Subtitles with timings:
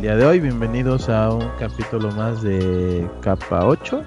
[0.00, 0.40] el día de hoy?
[0.40, 4.02] Bienvenidos a un capítulo más de Capa 8.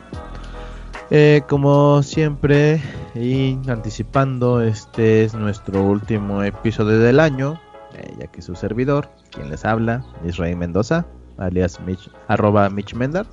[1.11, 2.81] Eh, como siempre,
[3.13, 7.61] y anticipando, este es nuestro último episodio del año,
[7.93, 11.05] eh, ya que su servidor, quien les habla, Israel Mendoza,
[11.37, 13.27] alias Mitch, arroba Mitch Mendar,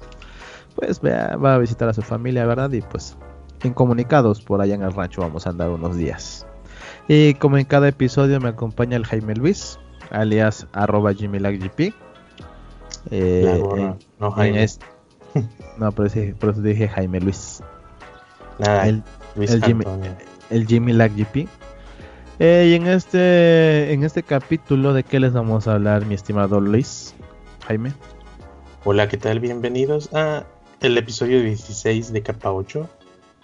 [0.75, 2.71] pues va, a visitar a su familia, ¿verdad?
[2.73, 3.17] Y pues
[3.65, 6.47] incomunicados por allá en el rancho vamos a andar unos días.
[7.09, 9.79] Y como en cada episodio me acompaña el Jaime Luis,
[10.11, 11.15] alias arroba.
[13.11, 14.67] Eh, no, Jaime.
[15.79, 17.63] no, pero, sí, por eso dije Jaime Luis.
[18.59, 19.03] Nada, el,
[19.37, 19.85] el, Jimmy,
[20.51, 21.49] el Jimmy Lag GP.
[22.39, 26.61] Eh, y en este, en este capítulo, ¿de qué les vamos a hablar, mi estimado
[26.61, 27.15] Luis?
[27.67, 27.93] Jaime.
[28.85, 29.41] Hola, ¿qué tal?
[29.41, 30.45] Bienvenidos a
[30.81, 32.89] el episodio 16 de Capa 8.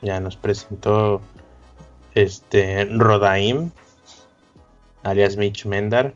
[0.03, 1.21] Ya nos presentó
[2.15, 3.71] este Rodaim,
[5.03, 6.15] alias Mitch Mendar.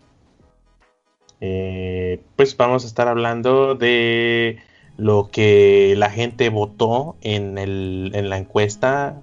[1.41, 4.58] Eh, pues vamos a estar hablando de
[4.96, 9.22] lo que la gente votó en, el, en la encuesta.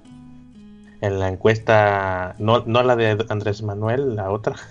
[1.01, 4.55] En la encuesta, no, no la de Andrés Manuel, la otra.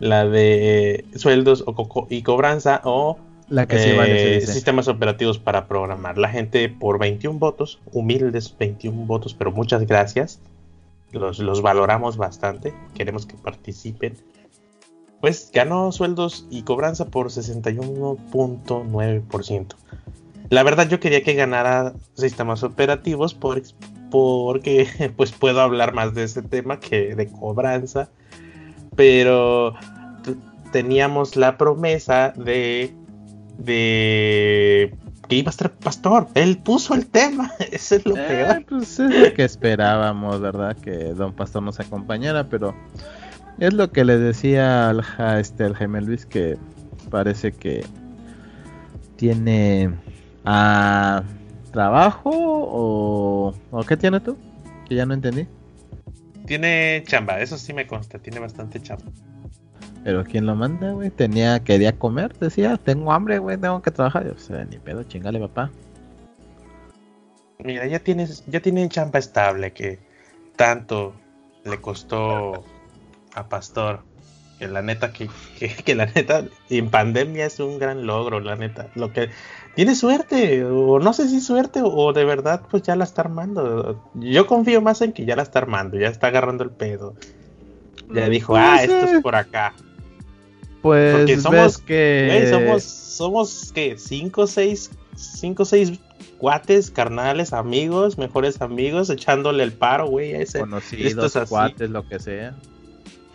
[0.00, 6.16] La de sueldos o y cobranza o la que eh, sistemas operativos para programar.
[6.16, 10.40] La gente por 21 votos, humildes 21 votos, pero muchas gracias.
[11.12, 12.74] Los, los valoramos bastante.
[12.94, 14.16] Queremos que participen
[15.20, 19.74] pues ganó sueldos y cobranza por 61.9%.
[20.50, 23.60] La verdad yo quería que ganara sistemas operativos por,
[24.10, 28.08] porque pues puedo hablar más de ese tema que de cobranza,
[28.94, 29.74] pero
[30.72, 32.94] teníamos la promesa de
[33.58, 34.94] de
[35.28, 36.28] que iba a estar pastor.
[36.34, 37.52] Él puso el tema.
[37.72, 38.64] Eso es lo eh, peor.
[38.68, 40.76] Pues es lo que esperábamos, ¿verdad?
[40.76, 42.74] Que Don Pastor nos acompañara, pero
[43.58, 46.56] es lo que le decía al, a este, al Jaime Luis que
[47.10, 47.84] parece que
[49.16, 49.90] tiene
[50.44, 51.22] a
[51.72, 54.36] trabajo o, o qué tiene tú?
[54.88, 55.46] Que ya no entendí.
[56.46, 59.06] Tiene chamba, eso sí me consta, tiene bastante chamba.
[60.04, 61.10] Pero ¿quién lo manda, güey?
[61.10, 64.28] Tenía, quería comer, decía, tengo hambre, güey, tengo que trabajar.
[64.28, 65.72] O sea, ni pedo, chingale, papá.
[67.58, 69.98] Mira, ya tienes, ya tiene chamba estable que
[70.54, 71.12] tanto
[71.64, 72.64] le costó
[73.36, 74.00] a Pastor.
[74.58, 75.28] Que la neta, que,
[75.84, 78.88] que, la neta, en pandemia es un gran logro, la neta.
[78.94, 79.28] Lo que
[79.74, 84.02] tiene suerte, o no sé si suerte, o de verdad, pues ya la está armando.
[84.14, 87.14] Yo confío más en que ya la está armando, ya está agarrando el pedo.
[88.10, 89.74] Ya mm, dijo, ah, esto es por acá.
[90.80, 92.48] Pues Porque somos que.
[92.50, 96.00] somos, somos que cinco, seis, cinco, seis
[96.38, 100.60] cuates, carnales, amigos, mejores amigos, echándole el paro, güey, a ese.
[100.60, 102.54] Conocidos, cuates, lo que sea.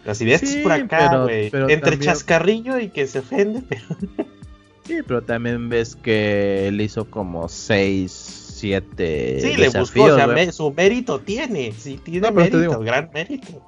[0.06, 1.52] Las ideas por acá, güey.
[1.70, 3.84] Entre chascarrillo y que se ofende, pero.
[4.84, 9.38] sí, pero también ves que él hizo como 6, 7.
[9.42, 11.72] Sí, le buscó, o sea, su mérito tiene.
[11.78, 13.62] Sí, tiene mérito, gran mérito.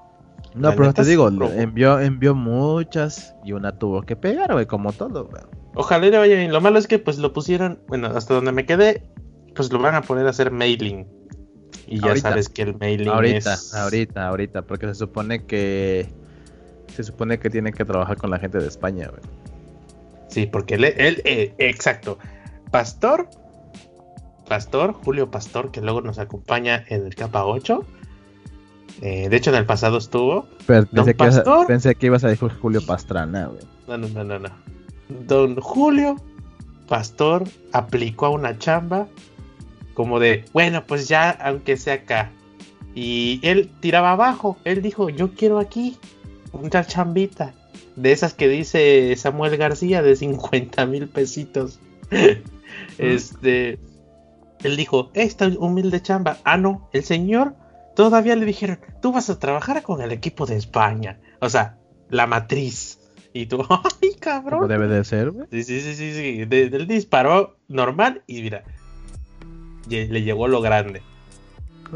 [0.55, 5.25] No, pero te digo, envió, envió muchas y una tuvo que pegar, güey, como todo,
[5.25, 5.41] güey.
[5.75, 6.51] Ojalá le vaya bien.
[6.51, 9.03] Lo malo es que, pues, lo pusieron, bueno, hasta donde me quedé,
[9.55, 11.07] pues lo van a poner a hacer mailing.
[11.87, 13.73] Y ya sabes que el mailing ahorita, es...
[13.73, 16.07] Ahorita, ahorita, porque se supone que
[16.93, 19.21] se supone que tiene que trabajar con la gente de España, güey.
[20.27, 22.17] Sí, porque él, él eh, exacto.
[22.71, 23.29] Pastor,
[24.47, 27.83] Pastor, Julio Pastor, que luego nos acompaña en el capa 8.
[29.01, 30.47] Eh, de hecho, en el pasado estuvo.
[30.65, 33.61] Pero pensé, que ibas a, pensé que ibas a decir Julio Pastrana, güey.
[33.87, 34.49] No, no, no, no, no.
[35.27, 36.17] Don Julio
[36.87, 39.07] Pastor aplicó a una chamba
[39.93, 42.31] como de, bueno, pues ya, aunque sea acá.
[42.95, 44.57] Y él tiraba abajo.
[44.63, 45.97] Él dijo, yo quiero aquí
[46.53, 47.53] una chambita
[47.95, 51.79] de esas que dice Samuel García de 50 mil pesitos.
[52.97, 53.79] este,
[54.63, 56.37] él dijo, esta humilde chamba.
[56.43, 57.55] Ah, no, el señor
[57.95, 61.19] todavía le dijeron, tú vas a trabajar con el equipo de España.
[61.39, 61.77] O sea,
[62.09, 62.99] la matriz.
[63.33, 63.65] Y tú,
[64.01, 64.61] ay, cabrón.
[64.61, 66.13] ¿Cómo debe de ser, Sí, sí, sí, sí.
[66.13, 66.47] sí.
[66.49, 68.63] Él disparó normal y mira,
[69.89, 71.01] le llegó lo grande.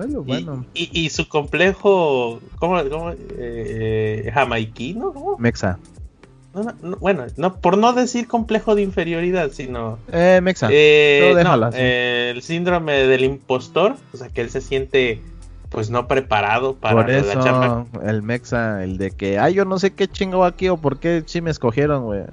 [0.05, 0.65] Bueno.
[0.73, 2.81] Y, su complejo, ¿cómo?
[2.89, 5.38] cómo eh, jamaiquino?
[5.39, 5.79] Mexa.
[6.99, 9.97] bueno, no, por no decir complejo de inferioridad, sino...
[10.11, 10.69] Eh, Mexa.
[10.71, 15.21] Eh, el síndrome del impostor, o sea, que él se siente
[15.69, 19.91] pues no preparado para por eso, El Mexa, el de que, ay, yo no sé
[19.91, 22.23] qué chingo aquí o por qué sí me escogieron, güey.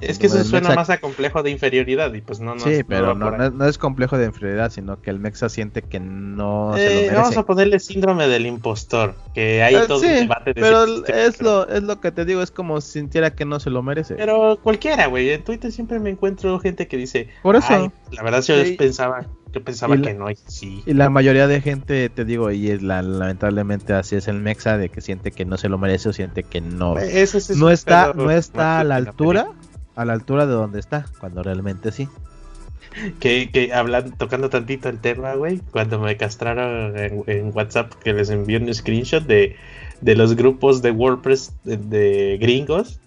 [0.00, 3.14] Es que eso suena más a complejo de inferioridad y pues no, no Sí, pero
[3.14, 6.94] no, es complejo de inferioridad, sino que el Mexa siente que no se lo eh,
[7.02, 7.14] merece.
[7.16, 10.84] Vamos a ponerle síndrome del impostor, que hay Eh, todo sí, un debate de pero
[11.06, 13.82] es lo, es lo que te digo, es como si sintiera que no se lo
[13.82, 14.14] merece.
[14.14, 15.30] Pero cualquiera, güey.
[15.30, 17.28] En Twitter siempre me encuentro gente que dice.
[17.42, 17.66] Por eso.
[17.70, 18.72] "Ay, la verdad, yo Sí.
[18.74, 20.82] pensaba, yo pensaba la- que no, y sí.
[20.86, 24.78] Y la mayoría de gente, te digo, y es la, lamentablemente así es el Mexa,
[24.78, 28.12] de que siente que no se lo merece o siente que no, es no está,
[28.14, 29.48] no está a la altura,
[29.96, 32.08] a la altura de donde está, cuando realmente sí.
[33.20, 38.12] Que, que hablan, tocando tantito el tema, güey, cuando me castraron en, en WhatsApp, que
[38.12, 39.56] les envié un screenshot de,
[40.02, 43.00] de los grupos de WordPress de, de gringos.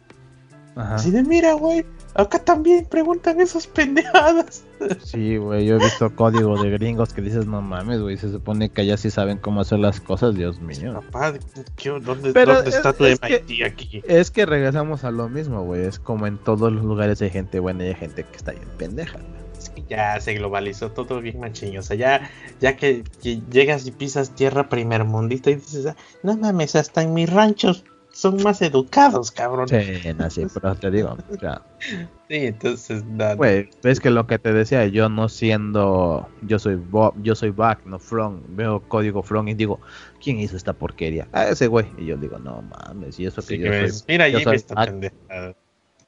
[0.75, 0.95] Ajá.
[0.95, 1.85] Así de, mira, güey,
[2.15, 4.63] acá también preguntan esas pendejadas.
[5.03, 8.69] Sí, güey, yo he visto código de gringos que dices, no mames, güey, se supone
[8.69, 10.93] que allá sí saben cómo hacer las cosas, Dios mío.
[11.11, 11.33] Papá,
[11.75, 14.01] ¿qué- ¿dónde, Pero dónde es- está tu es MIT aquí?
[14.05, 17.59] Es que regresamos a lo mismo, güey, es como en todos los lugares hay gente
[17.59, 19.17] buena y hay gente que está bien pendeja.
[19.19, 19.35] güey.
[19.57, 21.79] Es que ya se globalizó todo bien machiño.
[21.79, 22.29] O sea, ya,
[22.59, 27.13] ya que, que llegas y pisas tierra primermundista y dices, "Ah, no mames, hasta en
[27.13, 27.83] mis ranchos
[28.15, 29.67] son más educados, cabrón.
[29.67, 31.61] Sí, Sí, así, pero te digo, sea,
[32.29, 33.35] entonces, nada.
[33.35, 37.49] Güey, es que lo que te decía, yo no siendo, yo soy Bo- yo soy
[37.49, 39.81] back, no front, veo código front y digo,
[40.23, 41.27] ¿quién hizo esta porquería?
[41.33, 41.87] Ah, ese güey.
[41.97, 44.43] Y yo digo, no mames, y eso que yo que soy, ves, mira, yo Jimmy
[44.45, 44.89] soy está back.
[44.91, 45.55] pendejada.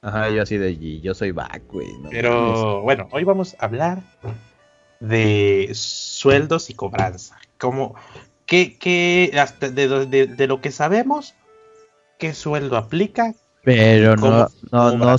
[0.00, 1.88] Ajá, yo así de, y yo soy back, güey.
[1.98, 2.12] no mames.
[2.12, 4.02] Pero bueno, hoy vamos a hablar
[5.00, 7.36] de sueldos y cobranza.
[7.58, 7.94] Como,
[8.46, 11.34] ¿qué, qué, hasta de- de lo que sabemos,
[12.18, 13.34] qué sueldo aplica?
[13.64, 15.12] Pero ¿Cómo no, no,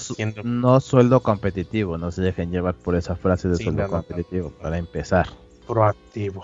[0.44, 4.52] no, sueldo competitivo, no se dejen llevar por esa frase de Sí, sueldo no, competitivo,
[4.62, 5.28] para empezar.
[5.68, 6.44] proactivo.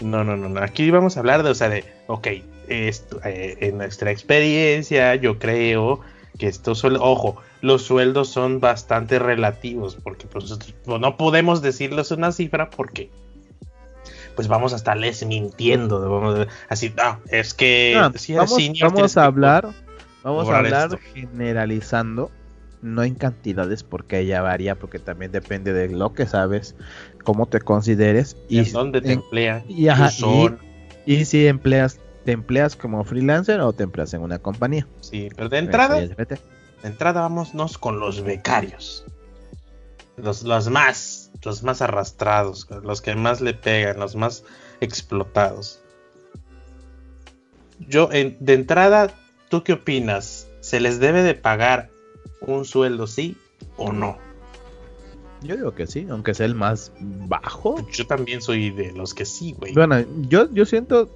[0.00, 0.60] No, no, no, no.
[0.60, 2.28] Aquí vamos a hablar de, o sea, de, ok,
[2.68, 6.00] esto, eh, en nuestra experiencia, yo creo
[6.38, 12.32] que estos sueldos, ojo, los sueldos son bastante relativos, porque pues, no podemos decirles una
[12.32, 13.10] cifra porque
[14.36, 18.50] pues vamos a estarles mintiendo, vamos a- así, no, es que si eres
[18.80, 19.68] vamos, que a hablar,
[20.22, 20.98] vamos a hablar esto.
[21.14, 22.30] generalizando,
[22.82, 26.76] no en cantidades porque ella varía, porque también depende de lo que sabes,
[27.24, 30.10] cómo te consideres y en dónde te emplean, y, ajá,
[31.06, 34.86] y si empleas, te empleas como freelancer o te empleas en una compañía.
[35.00, 35.96] sí, pero de entrada.
[35.96, 39.04] De entrada vámonos con los becarios.
[40.16, 41.15] Los, los más,
[41.46, 44.44] los más arrastrados, los que más le pegan, los más
[44.80, 45.80] explotados.
[47.78, 49.14] Yo, en- de entrada,
[49.48, 50.48] ¿tú qué opinas?
[50.60, 51.88] ¿Se les debe de pagar
[52.40, 53.36] un sueldo, sí
[53.76, 54.18] o no?
[55.42, 57.76] Yo digo que sí, aunque sea el más bajo.
[57.92, 59.74] Yo también soy de los que sí, güey.
[59.74, 61.08] Bueno, yo, yo siento.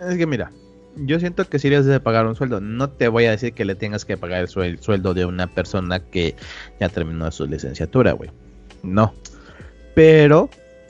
[0.00, 0.52] Es que mira,
[0.96, 2.60] yo siento que si les debe pagar un sueldo.
[2.60, 5.46] No te voy a decir que le tengas que pagar el suel- sueldo de una
[5.46, 6.36] persona que
[6.78, 8.30] ya terminó su licenciatura, güey.
[8.86, 9.12] No.
[9.94, 10.48] Pero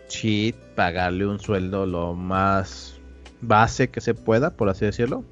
[0.08, 2.98] sí pagarle un sueldo lo más
[3.40, 5.24] base que se pueda, por así decirlo.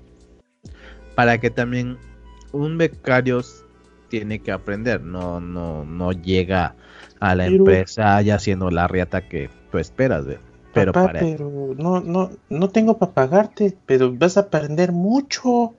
[1.14, 1.98] Para que también
[2.52, 3.40] un becario
[4.08, 5.00] tiene que aprender.
[5.02, 6.74] No, no, no llega
[7.20, 10.24] a la Pero- empresa ya haciendo la riata que tú esperas.
[10.72, 15.74] Pero Papá, para pero no, no, no tengo para pagarte, pero vas a aprender mucho.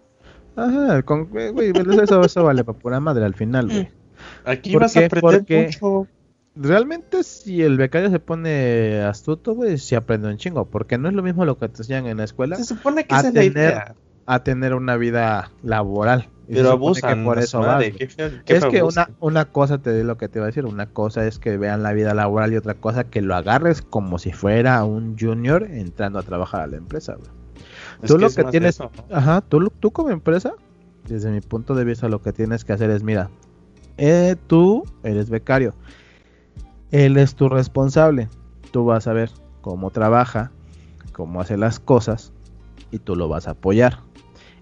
[0.55, 3.89] Ajá, con, güey, pero eso, eso vale para pura madre al final, güey.
[4.45, 5.03] Aquí ¿Por vas qué?
[5.03, 6.07] a aprender Porque- mucho.
[6.55, 11.13] Realmente si el becario se pone astuto, güey, se aprende un chingo, porque no es
[11.13, 13.33] lo mismo lo que te enseñan en la escuela Se supone que a esa es
[13.33, 13.95] la tener- idea.
[14.25, 16.29] a tener una vida laboral.
[16.47, 17.19] Pero abusan.
[17.19, 19.07] que por a eso madre, qué feo- qué Es que abusan.
[19.09, 21.57] una, una cosa te digo lo que te iba a decir, una cosa es que
[21.57, 25.63] vean la vida laboral y otra cosa que lo agarres como si fuera un junior
[25.63, 27.29] entrando a trabajar a la empresa, güey.
[28.07, 29.15] Tú lo es que tienes- eso, ¿no?
[29.15, 30.53] Ajá, tú, lo- tú como empresa,
[31.07, 33.29] desde mi punto de vista, lo que tienes que hacer es, mira,
[33.97, 35.73] eh, tú eres becario,
[36.95, 38.29] él es tu responsable,
[38.71, 40.53] tú vas a ver cómo trabaja,
[41.11, 42.31] cómo hace las cosas
[42.89, 43.99] y tú lo vas a apoyar.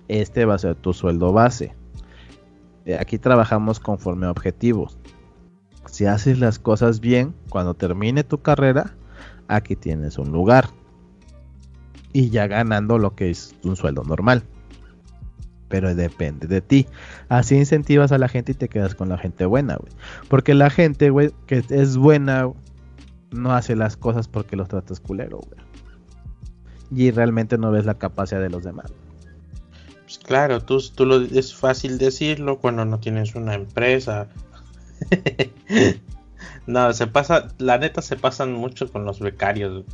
[0.07, 1.75] Este va a ser tu sueldo base.
[2.85, 4.97] Eh, Aquí trabajamos conforme a objetivos.
[5.85, 8.95] Si haces las cosas bien, cuando termine tu carrera,
[9.47, 10.69] aquí tienes un lugar.
[12.13, 14.43] Y ya ganando lo que es un sueldo normal.
[15.73, 16.85] Pero depende de ti.
[17.29, 19.91] Así incentivas a la gente y te quedas con la gente buena, güey.
[20.29, 22.47] Porque la gente, güey, que es buena,
[23.31, 25.59] no hace las cosas porque los tratas culero, güey.
[26.95, 28.93] Y realmente no ves la capacidad de los demás.
[30.03, 34.27] Pues claro, tú, tú lo, es fácil decirlo cuando no tienes una empresa.
[36.67, 39.85] no, se pasa, la neta se pasan mucho con los becarios.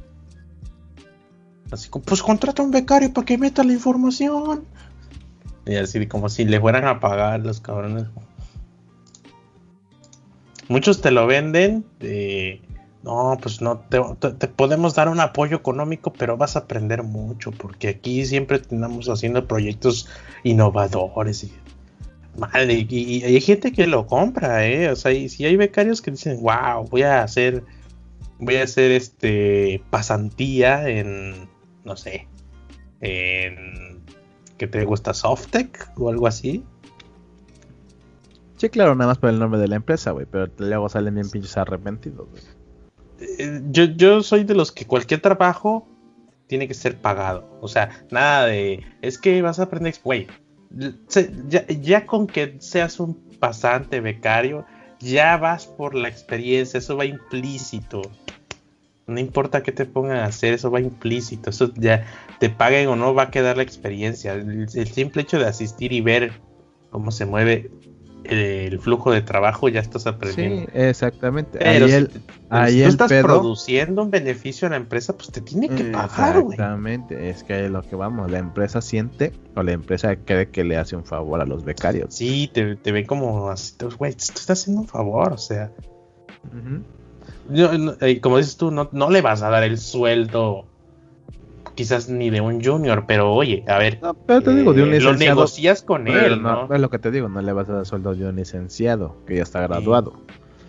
[1.71, 4.65] Así como, pues contrata un becario para que meta la información.
[5.70, 8.06] Y así como si le fueran a pagar los cabrones.
[10.68, 12.60] muchos te lo venden de,
[13.04, 17.90] no, pues no, te, podemos dar un apoyo económico, pero vas a aprender mucho, porque
[17.90, 20.10] aquí siempre estamos haciendo proyectos
[20.44, 21.54] innovadores y,
[22.36, 24.90] madre, y, hay gente que lo compra, ¿eh?
[24.90, 27.64] O sea, y si hay becarios que dicen, wow, voy a hacer,
[28.40, 31.48] voy a hacer este pasantía en,
[31.86, 32.28] no sé,
[33.02, 33.99] en,
[34.60, 35.16] ¿qué te gusta?
[35.16, 36.63] Softec o algo así.
[38.58, 41.30] Sí, claro, nada más por el nombre de la empresa, güey, pero luego salen bien
[41.30, 42.44] pinches arrepentidos, güey.
[43.39, 45.88] Eh, yo, yo soy de los que cualquier trabajo
[46.48, 47.50] tiene que ser pagado.
[47.62, 50.28] O sea, nada de, es que vas a aprender, güey,
[51.48, 54.66] ya, ya, con que seas un pasante becario,
[55.00, 58.01] ya vas por la experiencia, eso va implícito.
[59.08, 61.50] No importa qué te pongan a hacer, eso va implícito.
[61.50, 62.06] Eso ya
[62.39, 64.34] te paguen o no va a quedar la experiencia.
[64.34, 66.41] el simple hecho de asistir y ver
[66.89, 67.69] cómo se mueve
[68.24, 70.72] el flujo de trabajo ya estás aprendiendo.
[70.72, 71.58] Sí, exactamente.
[71.58, 72.12] Pero ahí, el,
[72.50, 77.29] ahí tú estás produciendo un beneficio a la empresa, pues te tiene que pagar, Exactamente,
[77.29, 80.96] es que lo que vamos, la empresa siente o la empresa cree que le hace
[80.96, 82.13] un favor a los becarios.
[82.13, 85.72] Sí, te, te ven como así, güey, tú estás haciendo un favor, o sea.
[87.51, 90.65] Eh, como dices tú, no, no le vas a dar el sueldo
[91.79, 95.13] quizás ni de un junior, pero oye, a ver, pero te digo, de un licenciado,
[95.13, 96.67] lo negocias con él, ¿no?
[96.74, 99.38] Es lo que te digo, no le vas a dar sueldo de un licenciado que
[99.38, 100.21] ya está graduado.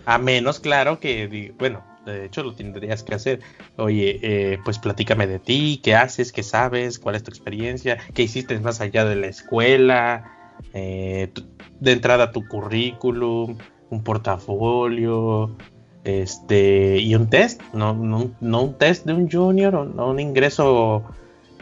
[0.06, 3.40] A menos, claro, que, bueno, de hecho lo tendrías que hacer.
[3.74, 8.22] Oye, eh, pues platícame de ti, qué haces, qué sabes, cuál es tu experiencia, qué
[8.22, 10.30] hiciste más allá de la escuela,
[10.74, 11.32] eh,
[11.80, 13.58] de entrada tu currículum,
[13.90, 15.56] un portafolio,
[16.04, 21.04] este y un test, no, no, un test de un junior o no un ingreso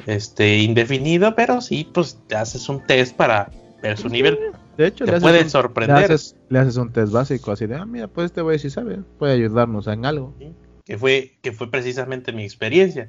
[0.06, 3.50] este indefinido, pero sí, pues te haces un test para
[3.82, 4.38] ver su nivel.
[4.76, 6.08] De hecho, te le puede sorprender.
[6.48, 9.34] Le haces, un test básico así de, ah, mira, pues este güey sí sabe, puede
[9.34, 10.34] ayudarnos en algo.
[10.84, 13.08] Que fue, que fue precisamente mi experiencia.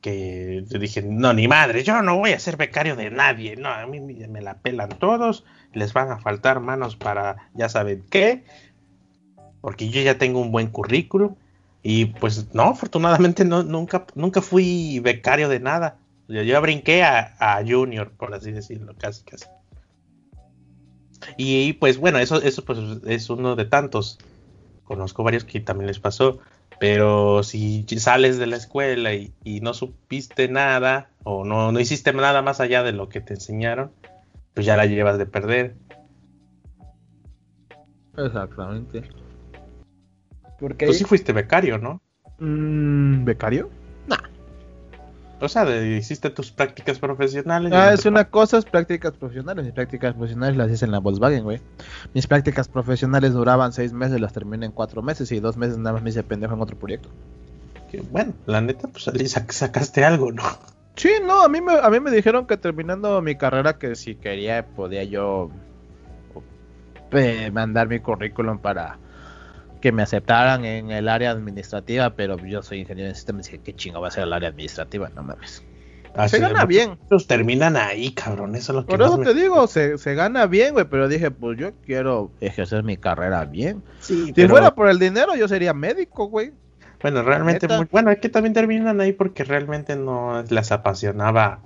[0.00, 3.68] Que yo dije, no, ni madre, yo no voy a ser becario de nadie, no,
[3.68, 5.44] a mí me la pelan todos,
[5.74, 8.42] les van a faltar manos para ya saben qué,
[9.60, 11.34] porque yo ya tengo un buen currículum
[11.82, 15.96] y pues no, afortunadamente no, nunca, nunca fui becario de nada.
[16.28, 19.46] Yo, yo brinqué a, junior, por así decirlo, casi, casi.
[21.36, 24.18] Y pues bueno, eso, eso pues es uno de tantos.
[24.84, 26.40] Conozco varios que también les pasó.
[26.78, 32.40] Pero si sales de la escuela y, no supiste nada o no, no hiciste nada
[32.40, 33.90] más allá de lo que te enseñaron,
[34.54, 35.74] pues ya la llevas de perder.
[38.16, 39.02] Exactamente.
[40.60, 42.00] Porque Tú sí fuiste becario, ¿no?
[42.38, 43.70] Mm, ¿Becario?
[44.06, 44.16] No.
[45.40, 47.72] O sea, hiciste tus prácticas profesionales.
[47.74, 49.64] Ah, es una cosa, es prácticas profesionales.
[49.64, 51.60] Mis prácticas profesionales las hice en la Volkswagen, güey.
[52.12, 55.94] Mis prácticas profesionales duraban seis meses, las terminé en cuatro meses y dos meses nada
[55.94, 57.08] más me hice pendejo en otro proyecto.
[57.90, 60.42] Que bueno, la neta, pues sacaste algo, ¿no?
[60.96, 64.16] Sí, no, a mí, me, a mí me dijeron que terminando mi carrera que si
[64.16, 65.50] quería podía yo
[67.12, 68.98] eh, mandar mi currículum para
[69.80, 73.64] que me aceptaran en el área administrativa, pero yo soy ingeniero en sistemas y dije,
[73.64, 75.10] ¿qué chingo va a ser el área administrativa?
[75.14, 75.62] No mames.
[76.14, 76.98] Ah, se gana bien.
[77.08, 78.56] Los terminan ahí, cabrón.
[78.56, 80.84] Eso es lo que Por eso te digo, se, se, gana bien, güey.
[80.86, 83.82] Pero dije, pues yo quiero ejercer mi carrera bien.
[84.00, 86.52] si fuera por el dinero, yo sería médico, güey.
[87.02, 91.60] Bueno, realmente, bueno, es que también terminan ahí porque realmente no les apasionaba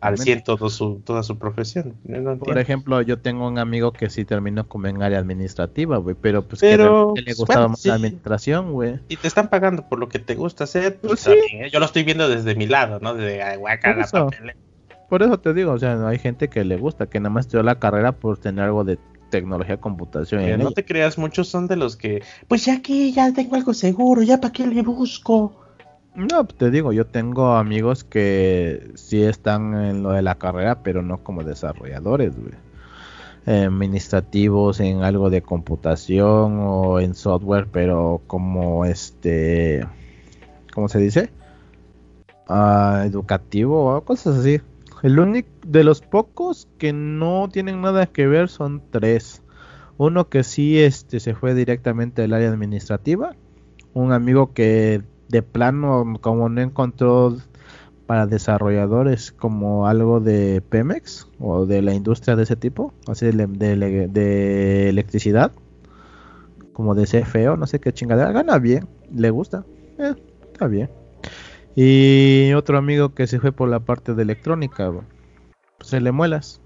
[0.00, 1.94] al 100 su, toda su profesión.
[2.38, 6.46] Por ejemplo, yo tengo un amigo que sí terminó como en área administrativa, güey, pero
[6.46, 8.98] pues que le gustaba más la administración, güey.
[9.08, 11.70] Y te están pagando por lo que te gusta hacer, pues, pues ¿eh?
[11.72, 13.14] Yo lo estoy viendo desde mi lado, ¿no?
[13.14, 14.30] Desde por, eso,
[15.08, 17.62] por eso te digo, o sea, hay gente que le gusta, que nada más estudió
[17.62, 18.98] la carrera por tener algo de
[19.34, 20.58] tecnología computación.
[20.60, 24.22] no te creas, muchos son de los que, pues ya que ya tengo algo seguro,
[24.22, 25.60] ya para qué le busco.
[26.14, 31.02] No, te digo, yo tengo amigos que sí están en lo de la carrera, pero
[31.02, 32.34] no como desarrolladores,
[33.44, 39.84] administrativos en algo de computación o en software, pero como este,
[40.72, 41.30] ¿cómo se dice?
[42.48, 44.60] Ah, educativo o cosas así.
[45.04, 49.42] El único de los pocos que no tienen nada que ver son tres.
[49.98, 53.36] Uno que sí este se fue directamente del área administrativa,
[53.92, 57.36] un amigo que de plano como no encontró
[58.06, 63.46] para desarrolladores como algo de Pemex o de la industria de ese tipo, así de,
[64.08, 65.52] de, electricidad,
[66.72, 69.66] como de CFO, no sé qué chingadera, gana bien, le gusta,
[69.98, 70.14] eh,
[70.50, 70.88] está bien.
[71.76, 74.92] Y otro amigo que se fue por la parte de electrónica,
[75.80, 76.60] se le muelas.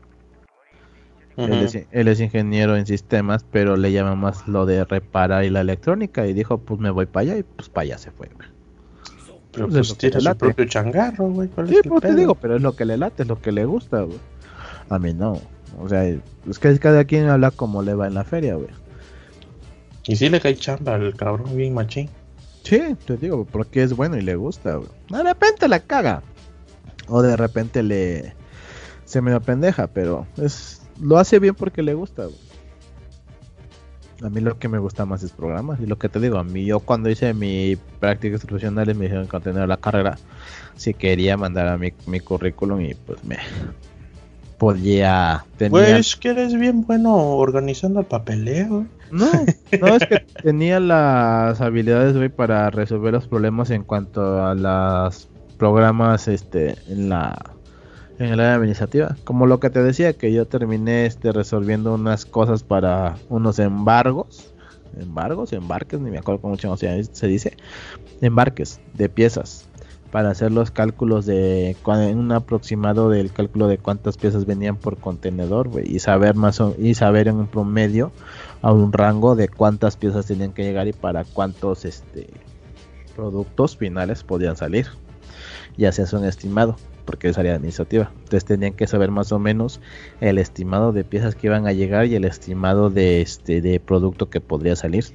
[1.36, 5.50] él, es, él, es, ingeniero en sistemas, pero le llama más lo de reparar y
[5.50, 6.26] la electrónica.
[6.26, 8.28] Y dijo, pues me voy para allá y pues para allá se fue.
[9.52, 11.48] Pero pues, pues tiene su propio changarro, güey.
[11.66, 14.02] Sí, pues te digo, pero es lo que le late, es lo que le gusta,
[14.02, 14.18] güey.
[14.90, 15.40] A mí no.
[15.80, 18.68] O sea, es que cada quien habla como le va en la feria, güey.
[20.06, 22.08] Y si le cae chamba al cabrón bien machín.
[22.68, 24.78] Sí, te digo, porque es bueno y le gusta.
[25.08, 26.22] De repente la caga.
[27.08, 28.34] O de repente le...
[29.06, 32.26] Se me pendeja, pero es lo hace bien porque le gusta.
[34.22, 35.80] A mí lo que me gusta más es programas.
[35.80, 39.28] Y lo que te digo, a mí yo cuando hice mi prácticas profesionales me dijeron
[39.28, 40.18] que tener la carrera,
[40.76, 43.38] si quería mandar a mi, mi currículum y pues me
[44.58, 45.70] podía tener...
[45.70, 48.86] Pues que eres bien bueno organizando el papeleo.
[49.10, 49.30] No,
[49.80, 55.28] no es que tenía las habilidades hoy para resolver los problemas en cuanto a los
[55.56, 57.54] programas este en la
[58.18, 59.16] en el área administrativa.
[59.24, 64.52] Como lo que te decía, que yo terminé este, resolviendo unas cosas para unos embargos.
[64.98, 67.56] Embargos, embarques, ni me acuerdo cómo se dice.
[68.20, 69.67] Embarques de piezas.
[70.10, 75.70] Para hacer los cálculos de un aproximado del cálculo de cuántas piezas venían por contenedor,
[75.84, 78.10] y saber más y saber en un promedio
[78.62, 82.28] a un rango de cuántas piezas tenían que llegar y para cuántos este
[83.14, 84.86] productos finales podían salir.
[85.76, 86.76] Y hacer un estimado
[87.08, 88.10] porque es área administrativa.
[88.18, 89.80] Entonces tenían que saber más o menos
[90.20, 94.28] el estimado de piezas que iban a llegar y el estimado de este de producto
[94.28, 95.06] que podría salir.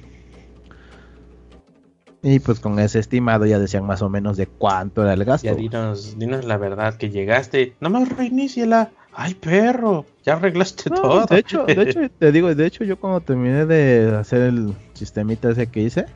[2.24, 5.46] Y pues con ese estimado ya decían más o menos de cuánto era el gasto.
[5.46, 7.76] Ya dinos, dinos la verdad que llegaste.
[7.80, 8.90] Nomás reiníciala.
[9.12, 11.24] Ay, perro, ya arreglaste todo.
[11.26, 15.50] De hecho, de hecho, te digo, de hecho yo cuando terminé de hacer el sistemita
[15.50, 16.06] ese que hice,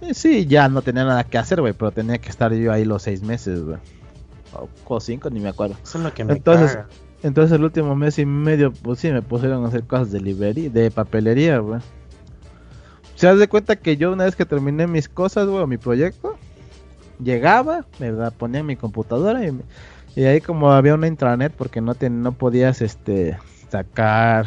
[0.00, 2.84] eh, sí, ya no tenía nada que hacer, güey, pero tenía que estar yo ahí
[2.84, 3.78] los seis meses, güey
[4.84, 5.76] o cinco, ni me acuerdo.
[6.16, 6.78] entonces,
[7.22, 10.70] entonces el último mes y medio, pues sí, me pusieron a hacer cosas de librería,
[10.70, 11.80] de papelería, güey.
[13.18, 16.36] Se das de cuenta que yo una vez que terminé mis cosas, güey, mi proyecto,
[17.20, 19.60] llegaba, me ponía en mi computadora y,
[20.14, 23.36] y ahí como había una intranet porque no, no podías este
[23.72, 24.46] sacar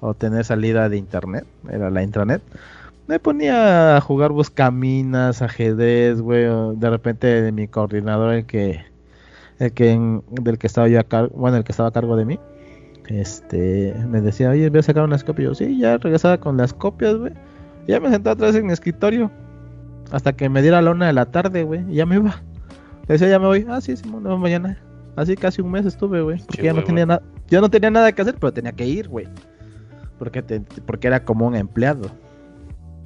[0.00, 2.40] o tener salida de internet, era la intranet.
[3.08, 8.86] Me ponía a jugar buscaminas, ajedrez, güey, de repente de mi coordinador el que
[9.58, 12.24] el que del que estaba yo a cargo, bueno, el que estaba a cargo de
[12.24, 12.40] mí,
[13.08, 15.48] este, me decía, oye, voy a sacar unas copias.
[15.48, 17.34] Yo, sí, ya regresaba con las copias, güey.
[17.86, 19.30] Ya me sentaba otra vez en mi escritorio.
[20.10, 21.84] Hasta que me diera la una de la tarde, güey.
[21.90, 22.42] Y ya me iba.
[23.08, 23.66] Le decía, ya me voy.
[23.68, 24.78] Ah, sí, sí, no, mañana.
[25.16, 26.38] Así casi un mes estuve, güey.
[26.46, 27.22] Porque ya no tenía nada.
[27.48, 29.26] Yo no tenía nada que hacer, pero tenía que ir, güey.
[30.18, 30.42] Porque,
[30.84, 32.10] porque era como un empleado.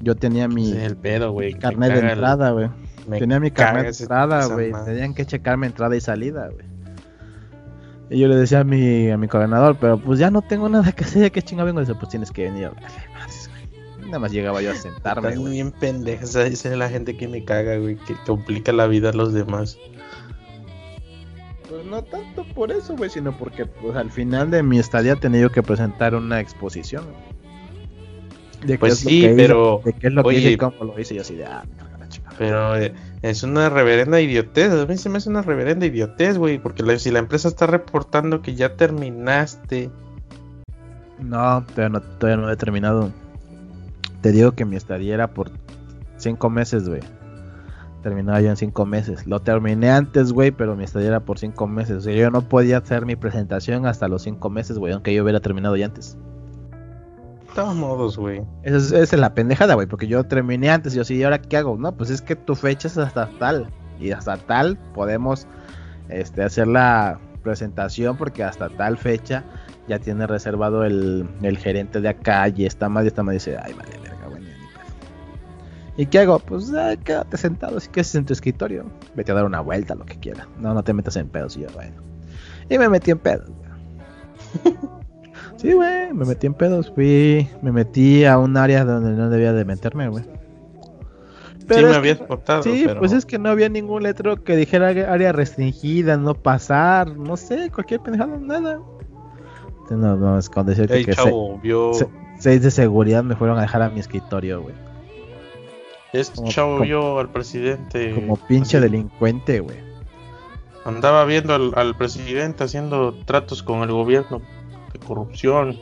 [0.01, 2.71] Yo tenía mi, el pedo, güey, carnet de entrada, güey.
[3.19, 4.73] Tenía mi carnet de entrada, güey.
[4.85, 6.65] Tenían que checarme entrada y salida, güey.
[8.09, 10.91] Y yo le decía a mi, a mi coordinador, pero pues ya no tengo nada
[10.91, 11.81] que hacer, ya que chinga vengo.
[11.81, 12.71] Dice, pues tienes que venir.
[14.11, 15.29] Nada más llegaba yo a sentarme.
[15.29, 19.11] Están bien pendeja, esa es la gente que me caga, güey, que complica la vida
[19.11, 19.79] a los demás.
[21.69, 25.43] Pues no tanto por eso, güey, sino porque pues al final de mi estadía tenía
[25.43, 27.05] yo que presentar una exposición.
[28.67, 29.81] De pues sí, pero.
[29.85, 31.65] de qué es lo que hice y cómo lo hice, yo así de, ah,
[32.37, 32.93] pero eh,
[33.23, 34.73] es una reverenda idiotez.
[34.73, 36.59] A mí se me hace una reverenda idiotez, güey.
[36.59, 39.91] Porque si la empresa está reportando que ya terminaste.
[41.21, 43.13] No, todavía no, todavía no he terminado.
[44.21, 45.51] Te digo que mi estadía era por
[46.17, 47.01] cinco meses, güey.
[48.03, 49.27] Terminaba yo en cinco meses.
[49.27, 51.99] Lo terminé antes, güey, pero mi estadía era por cinco meses.
[51.99, 55.23] O sea, yo no podía hacer mi presentación hasta los cinco meses, güey, aunque yo
[55.23, 56.17] hubiera terminado ya antes
[57.55, 58.43] todos modos, güey.
[58.63, 61.57] Esa es, la pendejada, güey, porque yo terminé antes y yo sí, ¿y ahora qué
[61.57, 61.77] hago?
[61.77, 63.69] No, pues es que tu fecha es hasta tal.
[63.99, 65.47] Y hasta tal podemos
[66.09, 69.45] este, hacer la presentación porque hasta tal fecha
[69.89, 71.29] ya tiene reservado el,
[71.59, 74.10] gerente de acá y está más y está más y dice, ay, vale.
[76.01, 76.39] ¿Y qué hago?
[76.39, 76.73] Pues
[77.05, 78.87] quédate sentado, así que es en tu escritorio.
[79.15, 80.49] Vete a dar una vuelta, lo que quiera.
[80.59, 81.59] No, no te metas en pedos.
[81.59, 81.93] Y yo, bueno.
[82.71, 83.51] Y me metí en pedos.
[85.57, 89.53] Sí, güey, me metí en pedos, fui, me metí a un área donde no debía
[89.53, 90.25] de meterme, güey.
[90.25, 92.63] sí, me habías contado.
[92.63, 97.37] Sí, pues es que no había ningún letrero que dijera área restringida, no pasar, no
[97.37, 98.81] sé, cualquier pendejada, nada.
[99.91, 101.93] No, no, es cuando decía que chavo, vio...
[102.39, 104.75] seis de seguridad me fueron a dejar a mi escritorio, güey.
[106.13, 108.15] Es chavo vio al presidente.
[108.15, 109.79] Como pinche delincuente, güey.
[110.85, 114.41] Andaba viendo al, al presidente haciendo tratos con el gobierno
[114.93, 115.79] de corrupción.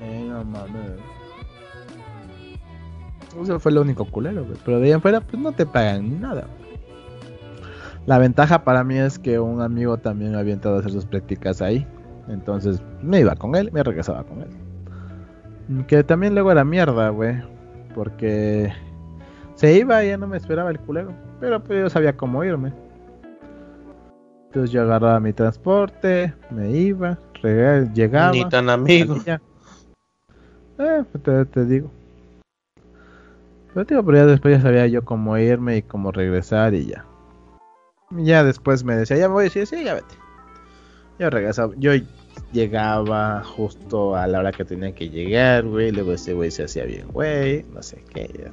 [0.00, 1.00] Eh, no mames.
[3.42, 6.46] Eso fue lo único culero, Pero de ahí en fuera, pues no te pagan nada.
[8.06, 11.62] La ventaja para mí es que un amigo también había entrado a hacer sus prácticas
[11.62, 11.86] ahí.
[12.28, 14.69] Entonces me iba con él, me regresaba con él.
[15.86, 17.36] Que también luego era mierda, güey.
[17.94, 18.72] Porque
[19.54, 21.12] se iba y ya no me esperaba el culero.
[21.40, 22.72] Pero pues yo sabía cómo irme.
[24.46, 27.16] Entonces yo agarraba mi transporte, me iba,
[27.94, 28.32] llegaba.
[28.32, 29.16] Ni tan amigo.
[30.78, 31.90] Eh, pues te, digo.
[33.74, 37.04] Pero digo, pero ya después ya sabía yo cómo irme y cómo regresar y ya.
[38.16, 40.14] Y ya después me decía, ya voy decir, sí, ya vete.
[41.18, 41.92] Yo regresaba, yo
[42.52, 45.92] llegaba justo a la hora que tenía que llegar, güey.
[45.92, 47.64] Luego ese güey se hacía bien, güey.
[47.72, 48.50] No sé qué.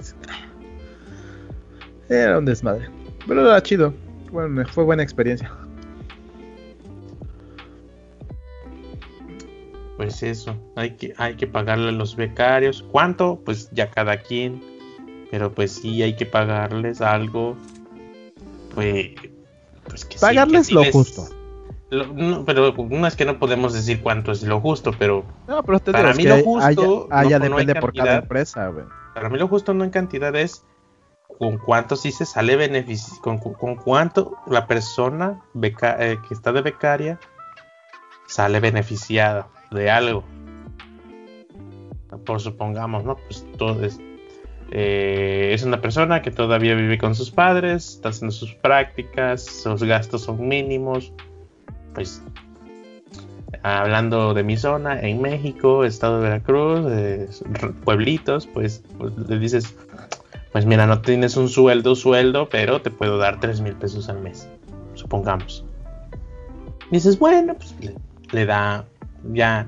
[2.09, 2.89] Era un desmadre.
[3.27, 3.93] Pero era chido.
[4.31, 5.51] Bueno, fue buena experiencia.
[9.97, 12.85] Pues eso, hay que, hay que pagarle a los becarios.
[12.91, 13.41] ¿Cuánto?
[13.43, 14.61] Pues ya cada quien.
[15.31, 17.57] Pero pues sí, hay que pagarles algo.
[18.75, 19.09] Pues,
[19.87, 21.27] pues que Pagarles lo justo.
[21.89, 26.13] Pero no es que no podemos decir cuánto es lo justo, pero, no, pero para
[26.13, 27.07] mí lo justo.
[27.09, 28.71] Ah, ya depende por cada empresa,
[29.13, 30.65] Para mí lo justo no en cantidad es
[31.39, 36.51] con cuánto sí se sale beneficio, con, con cuánto la persona beca, eh, que está
[36.51, 37.19] de becaria
[38.27, 40.23] sale beneficiada de algo.
[42.25, 43.15] Por supongamos, ¿no?
[43.15, 43.99] Pues todo es,
[44.71, 49.83] eh, es una persona que todavía vive con sus padres, está haciendo sus prácticas, sus
[49.83, 51.13] gastos son mínimos.
[51.97, 52.21] Pues
[53.63, 57.27] hablando de mi zona, en México, estado de Veracruz, eh,
[57.83, 59.75] pueblitos, pues, pues, le dices,
[60.51, 64.21] pues mira, no tienes un sueldo, sueldo, pero te puedo dar 3 mil pesos al
[64.21, 64.47] mes,
[64.93, 65.65] supongamos.
[66.91, 67.75] dices, bueno, pues
[68.31, 68.85] le da
[69.33, 69.67] ya,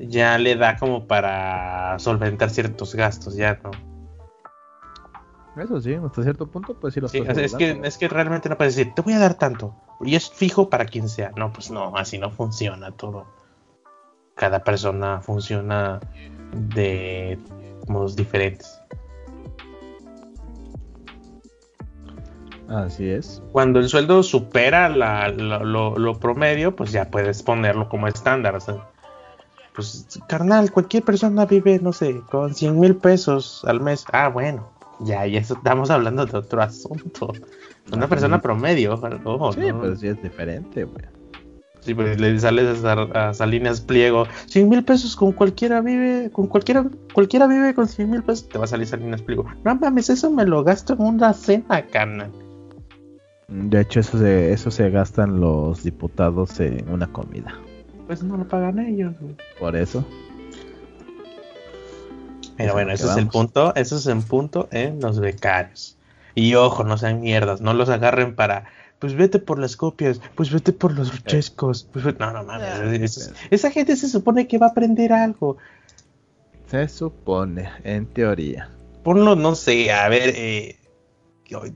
[0.00, 3.70] ya le da como para solventar ciertos gastos, ya no.
[5.62, 8.74] Eso sí, hasta cierto punto, pues sí lo es, que, es que realmente no puedes
[8.74, 9.76] decir, te voy a dar tanto.
[10.04, 11.32] Y es fijo para quien sea.
[11.36, 13.26] No, pues no, así no funciona todo.
[14.34, 16.00] Cada persona funciona
[16.52, 17.38] de
[17.86, 18.80] modos diferentes.
[22.68, 23.42] Así es.
[23.52, 28.58] Cuando el sueldo supera lo, promedio, pues ya puedes ponerlo como estándar.
[29.74, 34.06] pues, carnal, cualquier persona vive, no sé, con 100 mil pesos al mes.
[34.12, 34.70] Ah, bueno,
[35.04, 37.32] ya, y eso estamos hablando de otro asunto.
[37.92, 41.04] Una persona promedio, ojo, Sí, pues sí es diferente, güey.
[41.80, 46.86] Sí, pues le sales a, Salinas Pliego, 100 mil pesos con cualquiera vive, con cualquiera,
[47.12, 49.46] cualquiera vive con 100 mil pesos, te va a salir Salinas Pliego.
[49.64, 52.30] No mames, eso me lo gasto en una cena, carnal.
[53.48, 57.52] De hecho, eso se, eso se gastan los diputados en una comida.
[58.06, 59.14] Pues no lo pagan ellos.
[59.58, 60.04] Por eso.
[62.56, 65.96] Pero bueno, ese es el punto, eso es el punto en los becarios.
[66.34, 68.64] Y ojo, no sean mierdas, no los agarren para,
[68.98, 71.88] pues vete por las copias, pues vete por los chescos.
[71.92, 73.32] Pues, no, no mames.
[73.50, 75.56] esa gente se supone que va a aprender algo.
[76.70, 78.70] Se supone, en teoría.
[79.02, 80.76] Ponlo, no sé, a ver, eh,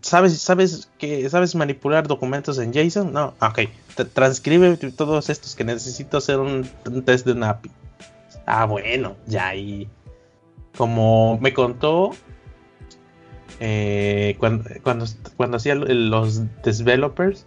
[0.01, 3.13] ¿Sabes, sabes, que, ¿Sabes manipular documentos en JSON?
[3.13, 3.69] No, ah, ok.
[4.13, 6.69] transcribe todos estos que necesito hacer un,
[7.05, 7.71] test de un API.
[8.47, 9.89] Ah, bueno, ya ahí.
[10.77, 12.13] Como me contó
[13.61, 17.47] eh, cuando, cuando, hacía los developers,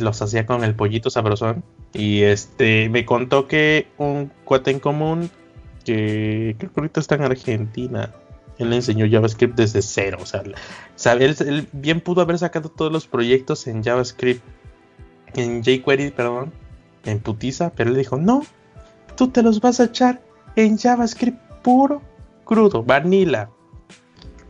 [0.00, 1.64] los hacía con el pollito sabrosón.
[1.92, 5.30] Y este me contó que un cuate en común
[5.84, 8.14] que creo que ahorita está en Argentina
[8.60, 10.18] él le enseñó JavaScript desde cero.
[10.20, 14.42] O sea, él, bien pudo haber sacado todos los proyectos en JavaScript,
[15.34, 16.52] en jQuery, perdón,
[17.04, 18.44] en putiza, pero él dijo, no,
[19.16, 20.20] tú te los vas a echar
[20.56, 22.02] en JavaScript puro,
[22.44, 23.50] crudo, vanilla.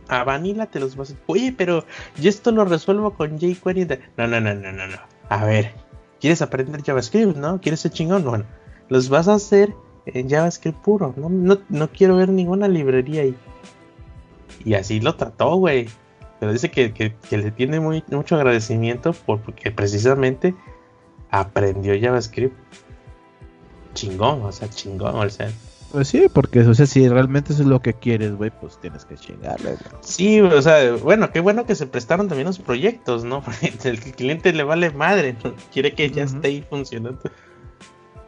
[0.07, 1.15] A vanilla te los vas a...
[1.27, 1.85] Oye, pero
[2.19, 3.87] yo esto lo resuelvo con jQuery.
[4.17, 4.97] No, no, no, no, no, no.
[5.29, 5.73] A ver,
[6.19, 7.61] ¿quieres aprender JavaScript, no?
[7.61, 8.23] ¿Quieres ser chingón?
[8.25, 8.45] Bueno,
[8.89, 9.73] los vas a hacer
[10.05, 11.13] en JavaScript puro.
[11.15, 13.35] No, no, no quiero ver ninguna librería ahí.
[14.65, 15.87] Y así lo trató, güey.
[16.39, 20.55] Pero dice que, le tiene mucho agradecimiento porque precisamente
[21.29, 22.55] aprendió JavaScript
[23.93, 25.51] chingón, o sea, chingón, o sea.
[25.91, 29.03] Pues sí, porque, o sea, si realmente eso es lo que quieres, güey, pues tienes
[29.03, 30.01] que chingarle, güey.
[30.01, 33.41] Sí, o sea, bueno, qué bueno que se prestaron también los proyectos, ¿no?
[33.43, 35.53] Porque el cliente le vale madre, ¿no?
[35.73, 37.19] quiere que ya esté ahí funcionando.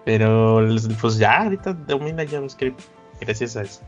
[0.04, 0.68] Pero,
[1.00, 2.82] pues ya, ahorita domina JavaScript,
[3.22, 3.82] gracias a eso.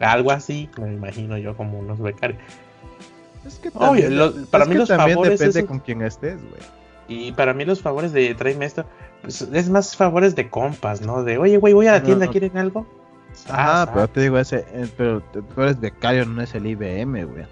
[0.00, 2.42] Algo así, me imagino yo como unos becarios.
[3.46, 6.60] Es que también, para mí los favores depende con quién estés, güey.
[7.08, 8.84] Y para mí los favores de tráeme esto,
[9.22, 11.22] pues, es más favores de compas, ¿no?
[11.22, 12.86] De, oye, güey, voy a la tienda, ¿quieren algo?
[13.48, 17.46] Ah, pero te digo ese, eh, pero tú eres becario, no es el IBM, güey.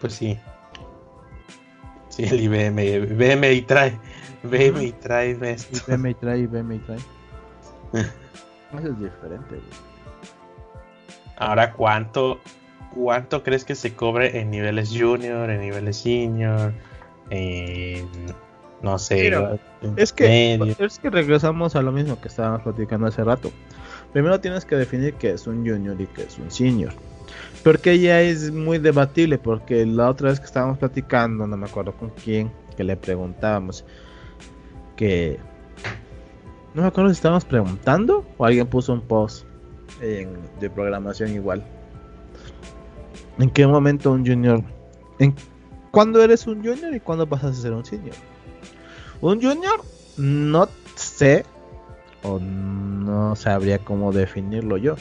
[0.00, 0.38] Pues sí.
[2.08, 3.98] Sí, el IBM, IBM y trae,
[4.44, 5.92] IBM y trae esto.
[5.92, 6.98] IBM y trae, IBM y trae.
[8.78, 9.86] Eso es diferente, güey.
[11.38, 12.40] Ahora, ¿cuánto,
[12.96, 16.72] ¿cuánto crees que se cobre en niveles junior, en niveles senior,
[17.30, 18.08] en,
[18.82, 19.28] no sé,
[19.96, 23.52] es que, es que regresamos a lo mismo que estábamos platicando hace rato.
[24.12, 26.92] Primero tienes que definir qué es un junior y qué es un senior.
[27.62, 31.92] Porque ya es muy debatible, porque la otra vez que estábamos platicando, no me acuerdo
[31.92, 33.84] con quién, que le preguntábamos
[34.96, 35.38] que...
[36.74, 39.46] No me acuerdo si estábamos preguntando o alguien puso un post
[40.00, 41.64] de programación igual.
[43.38, 44.62] ¿En qué momento un junior?
[45.18, 45.34] ¿En
[45.90, 48.14] cuándo eres un junior y cuándo pasas a ser un senior?
[49.20, 49.82] Un junior,
[50.16, 51.44] no sé
[52.22, 54.96] o no sabría cómo definirlo yo,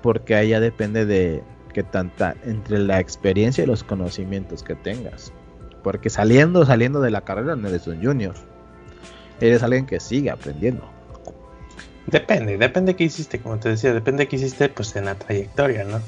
[0.00, 1.42] porque ya depende de
[1.72, 5.32] que tanta entre la experiencia y los conocimientos que tengas.
[5.82, 8.34] Porque saliendo, saliendo de la carrera no eres un junior.
[9.40, 10.84] Eres alguien que sigue aprendiendo.
[12.06, 16.00] Depende, depende qué hiciste, como te decía, depende qué hiciste pues en la trayectoria, ¿no?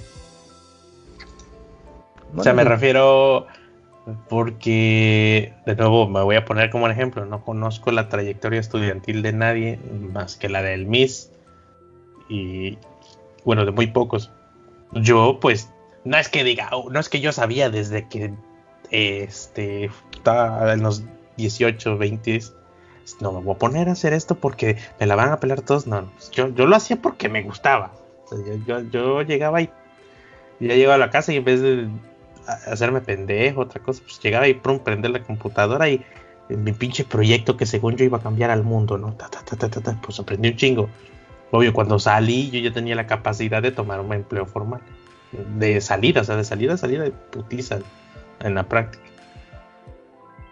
[2.37, 3.47] O sea, me refiero
[4.29, 9.23] porque, de nuevo, me voy a poner como un ejemplo, no conozco la trayectoria estudiantil
[9.23, 9.79] de nadie
[10.13, 11.31] más que la del Miss
[12.29, 12.79] y,
[13.45, 14.31] bueno, de muy pocos.
[14.93, 15.71] Yo, pues,
[16.05, 18.35] no es que diga, oh, no es que yo sabía desde que,
[18.91, 21.03] este, estaba en los
[21.37, 22.41] 18, 20
[23.21, 25.87] no me voy a poner a hacer esto porque me la van a pelar todos.
[25.87, 27.93] No, yo, yo lo hacía porque me gustaba.
[28.67, 29.69] yo, llegaba y
[30.61, 31.89] ya llegaba a la casa y en vez de
[32.47, 36.05] hacerme pendejo, otra cosa, pues llegaba y prum, prender la computadora y
[36.49, 39.17] mi pinche proyecto que según yo iba a cambiar al mundo, ¿no?
[40.03, 40.89] pues aprendí un chingo.
[41.51, 44.81] Obvio, cuando salí yo ya tenía la capacidad de tomar un empleo formal.
[45.57, 47.79] De salida, o sea, de salida a salida de putiza
[48.41, 49.03] en la práctica.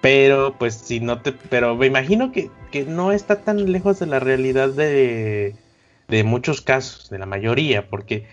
[0.01, 1.33] Pero pues si no te...
[1.33, 2.51] Pero me imagino que,
[2.87, 5.55] no está tan lejos de la realidad de,
[6.09, 8.27] de muchos casos, de la mayoría, porque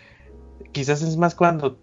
[0.72, 1.78] quizás es más cuando,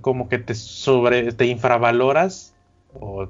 [0.00, 2.54] como que te sobre te infravaloras
[2.98, 3.28] o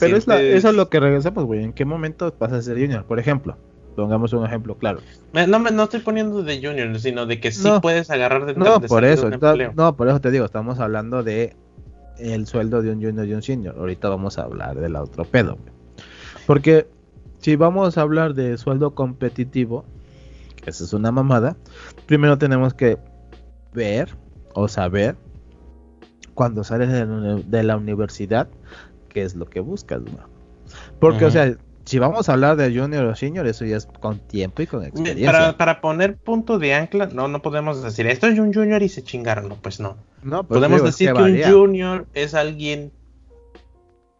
[0.00, 1.62] pero es la, eso es lo que regresamos, güey.
[1.62, 3.04] ¿En qué momento pasas a ser junior?
[3.04, 3.56] Por ejemplo,
[3.96, 5.00] pongamos un ejemplo claro.
[5.32, 9.04] No, no estoy poniendo de junior, sino de que sí puedes agarrar de No, por
[9.04, 9.30] eso,
[9.74, 11.54] no, por eso te digo, estamos hablando de
[12.18, 13.76] el sueldo de un junior y un senior.
[13.78, 15.58] Ahorita vamos a hablar del otro pedo.
[16.46, 16.86] Porque
[17.38, 19.84] si vamos a hablar de sueldo competitivo,
[20.56, 21.56] que esa es una mamada,
[22.06, 22.98] primero tenemos que
[23.72, 24.16] ver
[24.54, 25.16] o saber
[26.34, 28.48] cuando sales de la universidad
[29.08, 30.02] qué es lo que buscas.
[31.00, 34.18] Porque, o sea, si vamos a hablar de junior o senior, eso ya es con
[34.18, 35.56] tiempo y con experiencia.
[35.56, 39.02] Para, poner punto de ancla, no, no podemos decir esto es un junior y se
[39.02, 39.96] chingaron, no, pues no.
[40.22, 42.92] no pues podemos decir que, un junior es alguien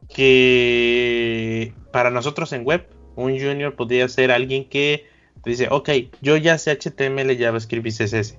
[0.09, 2.87] que para nosotros en web,
[3.17, 5.07] un junior podría ser alguien que
[5.43, 5.91] te dice, ok,
[6.23, 8.39] yo ya sé HTML, JavaScript y CSS.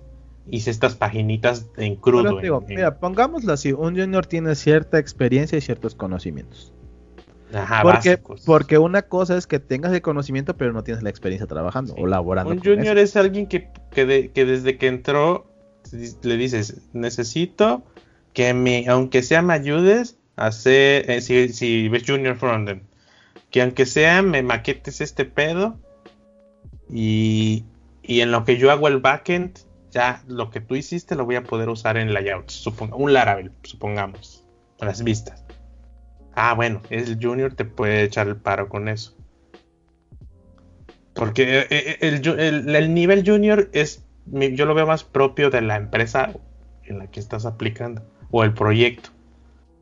[0.51, 2.39] Hice estas paginitas en crudo.
[2.67, 6.73] Mira, pongámoslo así, un junior tiene cierta experiencia y ciertos conocimientos
[7.81, 11.95] porque, porque una cosa es que tengas el conocimiento, pero no tienes la experiencia trabajando
[11.97, 12.51] o laborando.
[12.51, 13.69] Un junior es alguien que,
[14.35, 15.47] desde que entró
[16.21, 17.83] le dices, necesito
[18.33, 22.83] que me, aunque sea me ayudes a hacer, eh, si, ves junior frontend,
[23.49, 25.79] que aunque sea me maquetes este pedo
[26.91, 27.65] y,
[28.03, 29.59] y en lo que yo hago el backend,
[29.91, 34.45] ya lo que tú hiciste lo voy a poder usar en layouts, un Laravel, supongamos,
[34.79, 35.43] las vistas.
[36.33, 39.15] Ah, bueno, el junior te puede echar el paro con eso.
[41.13, 46.31] Porque eh, eh, el, nivel junior es, yo lo veo más propio de la empresa
[46.85, 49.09] en la que estás aplicando o el proyecto.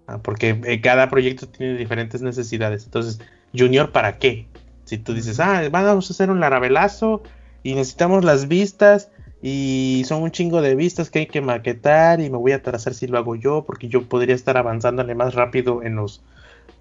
[0.08, 2.86] Ah, porque eh, cada proyecto tiene diferentes necesidades.
[2.86, 3.20] Entonces,
[3.56, 4.48] junior, ¿para qué?
[4.86, 7.22] Si tú dices, ah, vamos a hacer un larabelazo
[7.62, 12.30] y necesitamos las vistas y son un chingo de vistas que hay que maquetar y
[12.30, 15.84] me voy a trazar si lo hago yo porque yo podría estar avanzándole más rápido
[15.84, 16.24] en los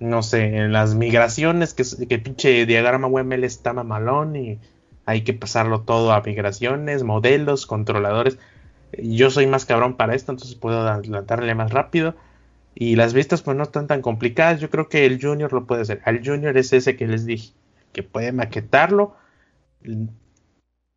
[0.01, 4.59] no sé, en las migraciones, que, que pinche diagrama UML está mamalón y
[5.07, 8.39] hay que pasarlo todo a migraciones, modelos, controladores.
[8.99, 12.15] Yo soy más cabrón para esto, entonces puedo adelantarle más rápido.
[12.75, 14.61] Y las vistas pues no están tan complicadas.
[14.61, 16.03] Yo creo que el junior lo puede hacer.
[16.05, 17.53] El junior es ese que les dije,
[17.93, 19.17] que puede maquetarlo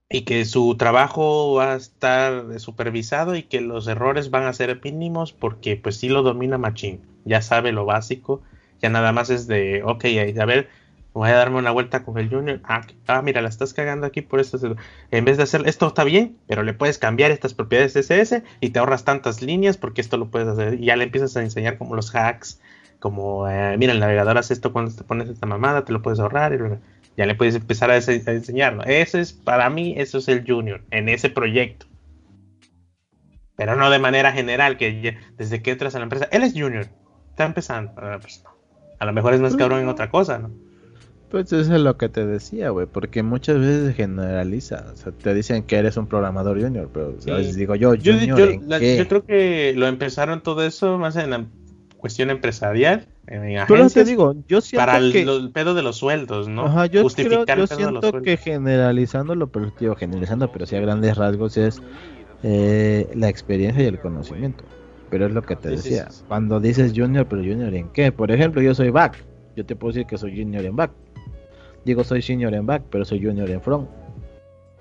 [0.10, 4.80] y que su trabajo va a estar supervisado y que los errores van a ser
[4.84, 7.00] mínimos porque pues sí lo domina Machine.
[7.26, 8.42] Ya sabe lo básico
[8.82, 10.06] ya nada más es de, ok,
[10.40, 10.70] a ver,
[11.14, 12.62] voy a darme una vuelta con el Junior.
[12.64, 14.58] Ah, ah, mira, la estás cagando aquí por esto.
[15.12, 18.70] En vez de hacer esto está bien, pero le puedes cambiar estas propiedades CSS y
[18.70, 20.76] te ahorras tantas líneas porque esto lo puedes hacer.
[20.76, 22.62] Y ya le empiezas a enseñar como los hacks,
[23.00, 26.20] como, eh, mira, el navegador hace esto cuando te pones esta mamada, te lo puedes
[26.20, 26.54] ahorrar.
[26.54, 26.58] Y
[27.20, 28.76] ya le puedes empezar a, enseñar.
[28.78, 28.84] ¿no?
[28.84, 31.86] Ese es, para mí, eso es el Junior en ese proyecto.
[33.58, 36.88] Pero no de manera general, que desde que entras a la empresa, él es Junior,
[37.32, 37.92] está empezando.
[37.98, 38.42] Ah, pues
[39.00, 40.50] a lo mejor es más cabrón en otra cosa, ¿no?
[41.30, 45.34] Pues eso es lo que te decía, güey, porque muchas veces generaliza, o sea, te
[45.34, 49.26] dicen que eres un programador junior, pero a veces digo yo, junior, yo, yo, creo
[49.26, 51.46] que lo empezaron todo eso más en la
[52.00, 56.66] cuestión empresarial, en pero te digo, yo siento para el, pedo de los sueldos, ¿no?
[56.66, 61.58] Ajá, yo, Justificar yo siento que generalizándolo, pero tío, generalizando, pero sí a grandes rasgos
[61.58, 61.82] es
[62.44, 64.64] eh, la experiencia y el conocimiento.
[65.10, 68.12] Pero es lo que te decía, cuando dices junior, pero junior en qué?
[68.12, 69.24] Por ejemplo, yo soy back,
[69.56, 70.92] yo te puedo decir que soy junior en back
[71.86, 73.90] Digo, soy senior en back, pero soy junior en front.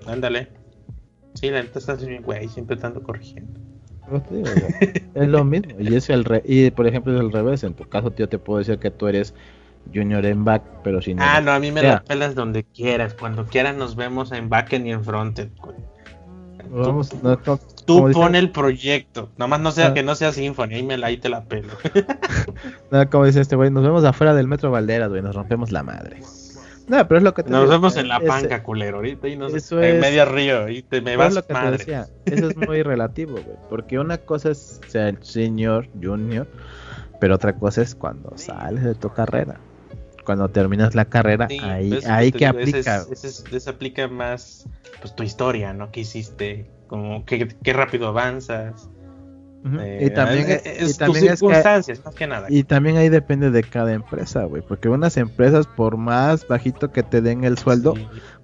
[0.05, 0.49] Ándale.
[1.33, 3.59] Sí, la neta estás bien, güey, siempre estando corrigiendo.
[5.15, 5.73] Es lo mismo.
[5.79, 7.63] Y, es el y por ejemplo, es el revés.
[7.63, 9.33] En tu caso, tío, te puedo decir que tú eres
[9.93, 11.19] junior en back, pero sin.
[11.19, 13.13] Ah, no, a mí me la pelas donde quieras.
[13.13, 15.39] Cuando quieras nos vemos en back y en front
[16.71, 17.09] Vamos,
[17.85, 19.29] tú, pon el proyecto.
[19.37, 19.93] Nomás no sea ah.
[19.93, 21.73] que no sea Symphony, ahí, me la, ahí te la pelo.
[22.91, 25.81] no, como dice este güey, nos vemos afuera del metro Valderas, güey, nos rompemos la
[25.81, 26.19] madre.
[26.89, 28.97] No, pero es lo que te Nos vemos en la panca, culero.
[28.97, 30.67] Ahorita y nos eso en medio río.
[30.67, 31.77] Y te me vas lo que madre.
[31.77, 32.07] Te decía.
[32.25, 33.57] Eso es muy relativo, güey.
[33.69, 36.47] Porque una cosa es ser señor, junior,
[37.21, 39.59] pero otra cosa es cuando sales de tu carrera.
[40.25, 43.05] Cuando terminas la carrera, ahí, pues, ahí que aplica.
[43.11, 44.67] Ese, aplica más
[44.99, 45.91] pues tu historia, ¿no?
[45.91, 46.69] ¿Qué hiciste?
[46.87, 48.89] Como qué, qué rápido avanzas
[49.65, 52.47] eh, y también, es, y también circunstancias, más que nada.
[52.49, 54.61] Y también ahí depende de cada empresa, güey.
[54.61, 57.93] Porque unas empresas, por más bajito que te den el sueldo,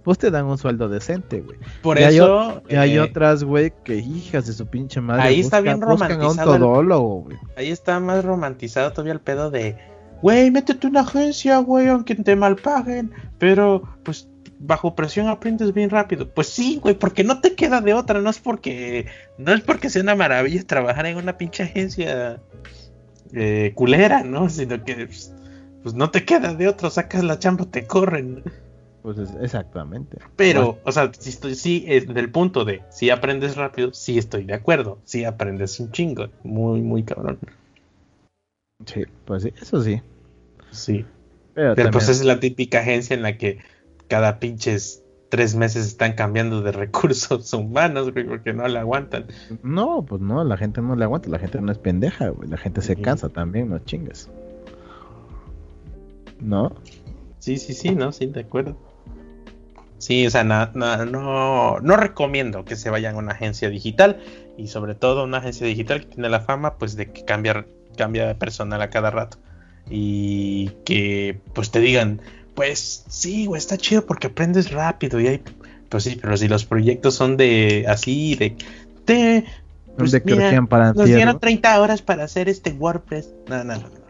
[0.03, 1.57] pues te dan un sueldo decente, güey.
[1.81, 2.61] Por eso.
[2.67, 5.23] Hay, y hay eh, otras, güey, que hijas de su pinche madre.
[5.23, 7.25] Ahí está bien romantizado.
[7.55, 9.77] Ahí está más romantizado todavía el pedo de.
[10.21, 13.11] Güey, métete una agencia, güey, aunque te mal paguen.
[13.37, 14.27] Pero, pues
[14.59, 16.29] bajo presión aprendes bien rápido.
[16.29, 19.89] Pues sí, güey, porque no te queda de otra, no es porque no es porque
[19.89, 22.41] sea una maravilla trabajar en una pinche agencia
[23.33, 24.49] eh, culera, ¿no?
[24.49, 25.33] Sino que pues,
[25.83, 28.43] pues, no te queda de otra, sacas la chamba, te corren.
[29.01, 30.17] Pues exactamente.
[30.35, 34.45] Pero, o sea, si estoy, sí, es del punto de si aprendes rápido, sí estoy
[34.45, 34.97] de acuerdo.
[35.03, 37.37] Si aprendes un chingo, muy, muy cabrón.
[38.87, 40.01] Sí, pues sí, eso sí.
[40.71, 41.05] Sí.
[41.53, 43.59] Pero, Pero pues es la típica agencia en la que
[44.07, 49.25] cada pinches tres meses están cambiando de recursos humanos, güey, porque no le aguantan.
[49.63, 52.57] No, pues no, la gente no le aguanta, la gente no es pendeja, güey, la
[52.57, 54.29] gente se cansa también, no chingas.
[56.39, 56.73] ¿No?
[57.39, 58.77] Sí, sí, sí, no, sí, de acuerdo.
[59.97, 64.19] Sí, o sea, no, no, no recomiendo que se vayan a una agencia digital
[64.57, 67.65] y sobre todo una agencia digital que tiene la fama pues de que cambia,
[67.97, 69.37] cambia de personal a cada rato
[69.89, 72.21] y que pues te digan,
[72.55, 75.41] pues sí, güey, está chido porque aprendes rápido y hay...
[75.89, 78.55] Pues sí, pero si los proyectos son de así, de...
[79.05, 79.45] de
[79.97, 83.29] pues mira, para nos dieron 30 horas para hacer este WordPress.
[83.47, 84.05] No, no, no.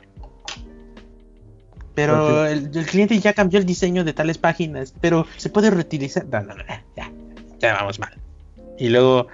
[1.93, 6.25] Pero el, cliente ya cambió el diseño de tales páginas, pero se puede reutilizar.
[6.25, 6.63] No, no, no,
[6.97, 7.11] ya,
[7.59, 8.13] ya vamos mal.
[8.77, 9.27] Y luego,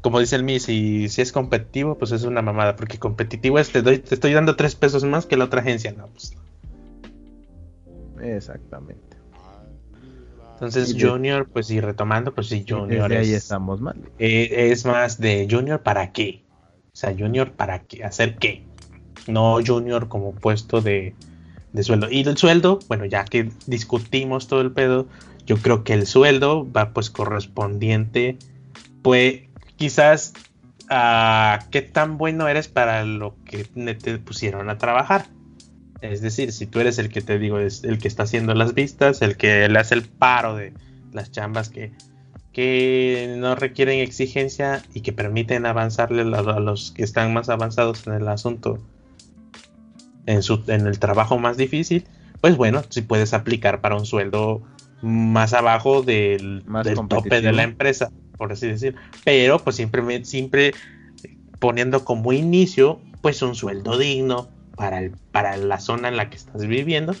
[0.00, 3.70] como dice el Mi, si, si es competitivo, pues es una mamada, porque competitivo es
[3.70, 5.92] te, doy, te estoy dando tres pesos más que la otra agencia.
[5.92, 6.34] No, pues
[8.22, 9.16] Exactamente.
[10.54, 13.12] Entonces, Junior, pues y retomando, pues sí, Junior.
[13.12, 13.96] ahí estamos mal.
[14.20, 16.44] Eh, es más de Junior para qué.
[16.92, 18.64] O sea, Junior para qué, hacer qué.
[19.26, 21.16] No Junior como puesto de,
[21.80, 22.08] sueldo.
[22.10, 25.08] Y el sueldo, bueno, ya que discutimos todo el pedo,
[25.46, 28.38] yo creo que el sueldo va pues correspondiente,
[29.02, 29.40] pues
[29.76, 30.32] quizás
[30.88, 35.26] a qué tan bueno eres para lo que te pusieron a trabajar.
[36.02, 38.74] Es decir, si tú eres el que te digo, es el que está haciendo las
[38.74, 40.74] vistas, el que le hace el paro de
[41.12, 41.92] las chambas que,
[42.52, 48.14] que no requieren exigencia y que permiten avanzarle a los que están más avanzados en
[48.14, 48.78] el asunto,
[50.26, 52.04] en, su, en el trabajo más difícil,
[52.40, 54.62] pues bueno, si puedes aplicar para un sueldo
[55.02, 56.64] más abajo del,
[57.08, 58.96] tope de la empresa, por así decir.
[59.24, 60.74] Pero pues siempre, siempre
[61.60, 66.36] poniendo como inicio, pues un sueldo digno, para, el, para la zona en la que
[66.36, 67.14] estás viviendo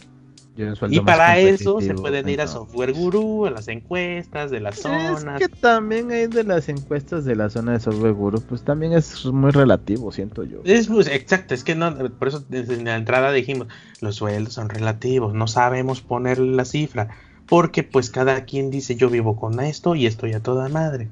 [0.90, 5.24] y para eso se pueden ir a Software Guru, a las encuestas de las zonas.
[5.40, 8.92] Es que también hay de las encuestas de la zona de Software Guru, pues también
[8.92, 10.60] es muy relativo, siento yo.
[10.64, 13.68] Es pues, exacto, es que no, por eso en la entrada dijimos,
[14.00, 17.08] los sueldos son relativos, no sabemos poner la cifra,
[17.46, 21.08] porque pues cada quien dice yo vivo con esto y estoy a toda madre.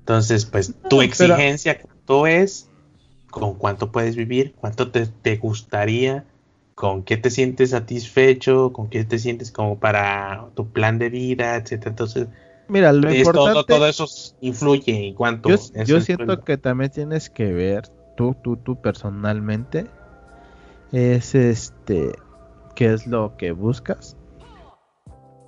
[0.00, 2.69] Entonces, pues tu exigencia, ¿cuánto es?
[3.30, 4.54] ¿Con cuánto puedes vivir?
[4.54, 6.24] ¿Cuánto te, te gustaría?
[6.80, 11.56] con qué te sientes satisfecho, con qué te sientes como para tu plan de vida,
[11.56, 11.90] etcétera.
[11.90, 12.28] Entonces,
[12.68, 14.06] mira, lo importante, todo, eso
[14.40, 19.88] influye en cuanto yo, yo siento que también tienes que ver tú, tú, tú personalmente
[20.90, 22.12] es este
[22.74, 24.16] qué es lo que buscas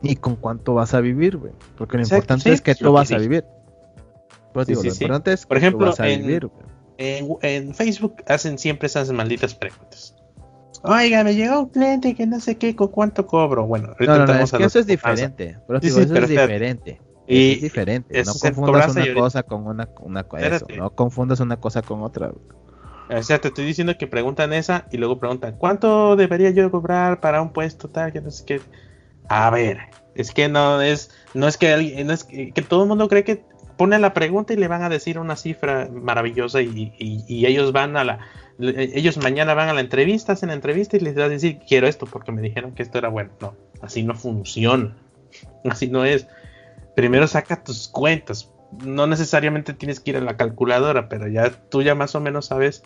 [0.02, 1.54] y con cuánto vas a vivir, güey.
[1.78, 3.46] Porque lo importante es que tú vas a vivir.
[4.52, 6.50] Pues digo, lo importante es que Por ejemplo, tú vas a vivir,
[6.99, 10.14] en, en Facebook hacen siempre esas malditas preguntas
[10.84, 13.66] Oiga, me llegó un cliente que no sé qué, con cuánto cobro.
[13.66, 15.57] Bueno, no, no, no es que eso es diferente.
[15.66, 17.01] Pero eso es diferente.
[17.26, 18.22] Y es diferente.
[18.24, 22.32] No confundas una cosa con una, una eso, No confundas una cosa con otra.
[23.11, 27.20] O sea, te estoy diciendo que preguntan esa y luego preguntan ¿cuánto debería yo cobrar
[27.20, 28.12] para un puesto tal?
[28.12, 28.61] Que no sé qué.
[29.28, 29.78] A ver,
[30.14, 33.45] es que no es, no es que no es que, todo el mundo cree que
[33.82, 37.96] pone la pregunta y le van a decir una cifra maravillosa y, y ellos van
[37.96, 38.20] a la
[38.58, 41.88] ellos mañana van a la entrevista, hacen la entrevista y les van a decir, quiero
[41.88, 43.30] esto porque me dijeron que esto era bueno.
[43.40, 44.96] No, así no funciona.
[45.64, 46.28] Así no es.
[46.94, 48.52] Primero saca tus cuentas.
[48.84, 52.46] No necesariamente tienes que ir a la calculadora, pero ya tú ya más o menos
[52.46, 52.84] sabes,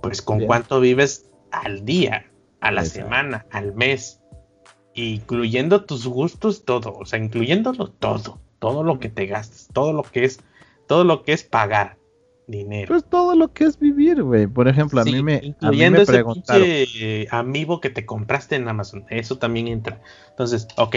[0.00, 4.22] pues con cuánto vives al día, a la semana, al mes,
[4.94, 10.02] incluyendo tus gustos, todo, o sea, incluyéndolo todo, todo lo que te gastas, todo lo
[10.04, 10.40] que es,
[10.86, 11.98] todo lo que es pagar
[12.46, 12.88] dinero.
[12.88, 14.46] Pues todo lo que es vivir, güey.
[14.46, 16.66] Por ejemplo, a mí me, a mí me preguntaron.
[16.66, 20.00] Ese amiibo que te compraste en Amazon, eso también entra.
[20.30, 20.96] Entonces, ok,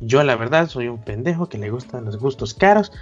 [0.00, 2.92] yo la verdad soy un pendejo que le gustan los gustos caros.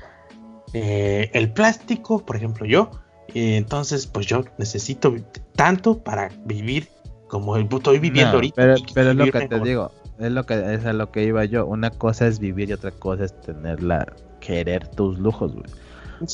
[0.72, 2.90] Eh, el plástico, por ejemplo, yo.
[3.34, 5.14] entonces, pues yo necesito
[5.56, 6.88] tanto para vivir
[7.28, 8.54] como estoy viviendo ahorita.
[8.56, 11.44] Pero, pero es lo que te digo, es lo que es a lo que iba
[11.44, 11.66] yo.
[11.66, 14.06] Una cosa es vivir y otra cosa es tenerla,
[14.40, 15.66] querer tus lujos, güey.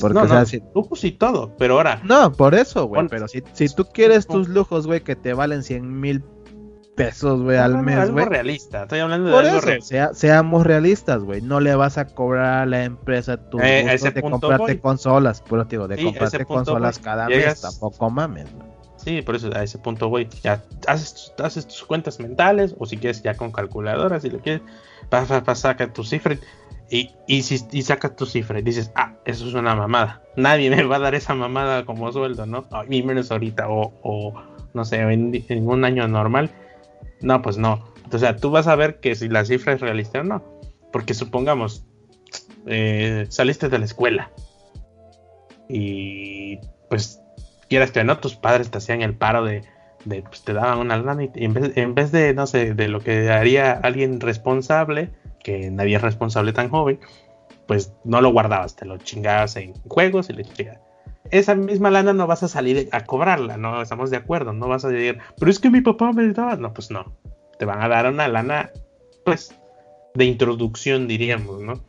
[0.01, 0.61] Porque, no, o sea, si...
[0.74, 2.01] lujos y todo, pero ahora.
[2.03, 3.07] No, por eso, güey.
[3.09, 6.24] pero si, si tú quieres tus lujos, güey, que te valen 100 mil
[6.97, 8.26] pesos, güey, al mes, algo güey.
[8.26, 10.14] realista, estoy hablando de algo realista.
[10.14, 11.41] seamos realistas, güey.
[11.43, 15.87] No le vas a cobrar a la empresa tu eh, de comprarte consolas, pero digo,
[15.87, 18.47] de comprarte consolas cada mes, tampoco mames,
[19.07, 22.96] Sí, por eso a ese punto, güey, ya haces, haces tus cuentas mentales, o si
[22.96, 24.62] quieres ya con calculadoras, si lo quieres,
[25.09, 26.36] pasa, pasa, saca tu cifra
[26.90, 30.24] y, y, si, y sacas tu cifra y dices, ah, eso es una mamada.
[30.34, 32.66] Nadie me va a dar esa mamada como sueldo, ¿no?
[32.88, 34.42] Mí menos ahorita, o, o
[34.74, 36.50] no sé, en, un año normal.
[37.20, 37.84] No, pues no.
[38.12, 40.42] O sea, tú vas a ver que si la cifra es realista o no.
[40.90, 41.86] Porque supongamos,
[42.66, 44.32] eh, saliste de la escuela
[45.68, 46.57] y
[46.88, 47.20] pues
[47.68, 49.62] quieras que no, tus padres te hacían el paro de,
[50.04, 52.88] de pues, te daban una lana y en vez, en vez de, no sé, de
[52.88, 55.10] lo que haría alguien responsable,
[55.42, 57.00] que nadie es responsable tan joven,
[57.66, 60.80] pues no lo guardabas, te lo chingabas en juegos y le chingabas.
[61.30, 64.84] Esa misma lana no vas a salir a cobrarla, no estamos de acuerdo, no vas
[64.84, 67.16] a decir, pero es que mi papá me daba, no, pues no,
[67.58, 68.70] te van a dar una lana,
[69.24, 69.52] pues,
[70.14, 71.84] de introducción, diríamos, ¿no?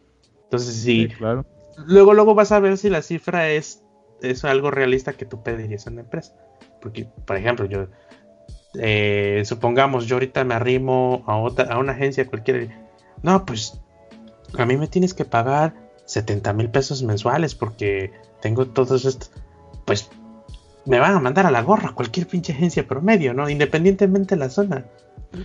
[0.45, 1.45] Entonces, sí, claro.
[1.85, 3.83] luego, luego vas a ver si la cifra es,
[4.21, 6.33] es algo realista que tú pedirías en la empresa.
[6.81, 7.87] Porque, por ejemplo, yo,
[8.75, 12.67] eh, supongamos, yo ahorita me arrimo a, otra, a una agencia cualquiera
[13.23, 13.79] no, pues
[14.57, 15.73] a mí me tienes que pagar
[16.05, 18.11] 70 mil pesos mensuales porque
[18.41, 19.31] tengo todos estos,
[19.85, 20.09] pues
[20.85, 23.49] me van a mandar a la gorra cualquier pinche agencia promedio, ¿no?
[23.49, 24.85] Independientemente de la zona.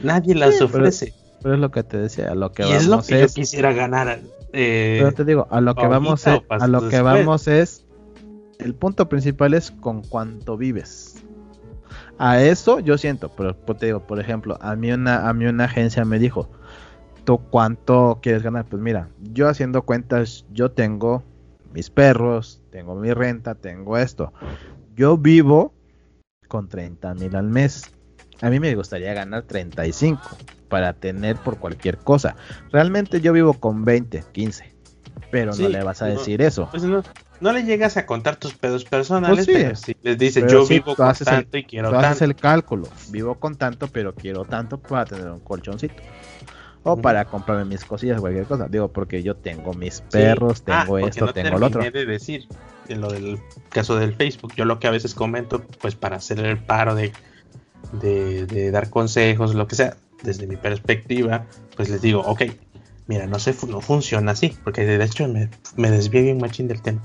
[0.03, 1.14] Nadie las ofrece.
[1.43, 3.29] Pero, es lo que te decía, a lo que y vamos es lo que yo
[3.29, 4.20] quisiera ganar.
[4.53, 7.85] Eh, pero te digo, a lo que vamos es, a lo que vamos es
[8.65, 11.23] el punto principal es con cuánto vives.
[12.19, 15.65] A eso yo siento, pero te digo, por ejemplo, a mí una a mí una
[15.65, 16.49] agencia me dijo,
[17.51, 18.65] cuánto quieres ganar.
[18.67, 21.23] Pues mira, yo haciendo cuentas, yo tengo
[21.73, 24.33] mis perros, tengo mi renta, tengo esto.
[24.95, 25.73] Yo vivo
[26.49, 27.91] con 30 mil al mes.
[28.41, 30.21] A mí me gustaría ganar 35
[30.69, 32.37] para tener por cualquier cosa.
[32.71, 34.73] Realmente yo vivo con 20, 15.
[35.31, 36.69] Pero no le vas a decir eso.
[36.71, 37.03] Pues no,
[37.51, 41.57] le llegas a contar tus pedos personales, pues si les dices yo vivo con tanto
[41.57, 42.07] y quiero tanto.
[42.07, 42.86] haces el cálculo.
[43.09, 46.03] Vivo con tanto, pero quiero tanto para tener un colchoncito
[46.84, 48.68] o para comprarme mis cosillas, cualquier cosa.
[48.68, 51.82] Digo, porque yo tengo mis perros, ah, tengo esto, tengo lo otro.
[51.82, 52.47] de decir
[52.88, 53.38] en lo del
[53.68, 57.12] caso del Facebook, yo lo que a veces comento, pues para hacer el paro de,
[57.93, 62.43] de, dar consejos, lo que sea, desde mi perspectiva, pues les digo, ok,
[63.07, 66.83] mira, no sé, no funciona así, porque de hecho me, me desvié bien machín del
[66.83, 67.03] tema.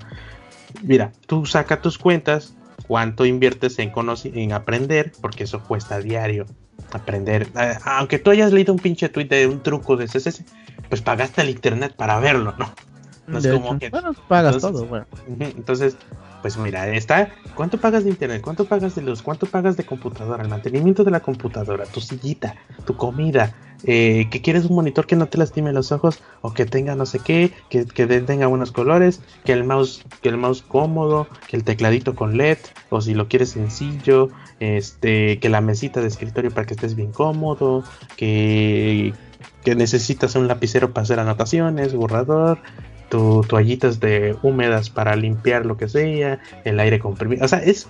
[0.84, 2.56] Mira, tú saca tus cuentas,
[2.88, 3.91] cuánto inviertes en,
[4.24, 6.45] en aprender, porque eso cuesta diario
[6.91, 7.48] aprender.
[7.60, 10.43] Eh, aunque tú hayas leído un pinche tweet de un truco de CSS,
[10.89, 12.72] pues pagaste el internet para verlo, ¿no?
[13.28, 13.89] No es como que.
[13.89, 15.05] Bueno, pagas todo, bueno.
[15.39, 15.97] Entonces,
[16.41, 17.30] pues mira, está.
[17.55, 18.41] ¿Cuánto pagas de internet?
[18.41, 19.21] ¿Cuánto pagas de luz?
[19.21, 20.43] ¿Cuánto pagas de computadora?
[20.43, 22.55] El mantenimiento de la computadora, tu sillita,
[22.86, 23.53] tu comida.
[23.84, 27.05] Eh, que quieres un monitor que no te lastime los ojos o que tenga no
[27.05, 31.57] sé qué, que, que tenga buenos colores, que el mouse, que el mouse cómodo, que
[31.57, 32.57] el tecladito con LED,
[32.89, 37.11] o si lo quieres sencillo, este, que la mesita de escritorio para que estés bien
[37.11, 37.84] cómodo,
[38.15, 39.13] que,
[39.63, 42.57] que necesitas un lapicero para hacer anotaciones, borrador,
[43.10, 47.45] tu toallitas de húmedas para limpiar lo que sea, el aire comprimido.
[47.45, 47.88] O sea, es,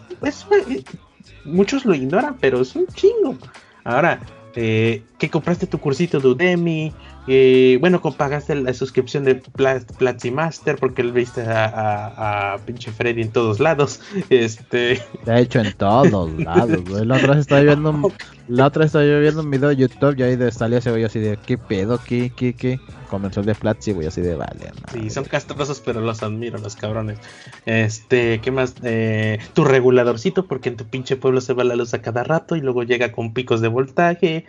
[1.46, 3.38] muchos lo ignoran, pero es un chingo.
[3.84, 4.20] Ahora,
[4.56, 6.94] eh, que compraste tu cursito de Udemy,
[7.28, 13.32] eh, bueno, pagaste la suscripción de Platzi Master porque él viste a, pinche Freddy en
[13.32, 14.00] todos lados.
[14.30, 15.02] Este.
[15.26, 17.06] De hecho, en todos lados, güey.
[17.06, 18.12] La otra vez estaba viendo,
[18.48, 21.04] la otra vez estaba viendo un video de YouTube y ahí de salía ese güey
[21.04, 22.00] así de, ¿qué pedo?
[22.04, 22.80] ¿Qué, qué, qué?
[23.10, 24.72] Comenzó de Platzi, güey, así de, vale.
[24.92, 27.20] sí, son castrosos, pero los admiro, los cabrones.
[27.66, 28.76] Este, ¿qué más?
[28.84, 32.56] Eh, tu reguladorcito, porque en tu pinche pueblo se va la luz a cada rato
[32.56, 34.46] y luego llega con picos de voltaje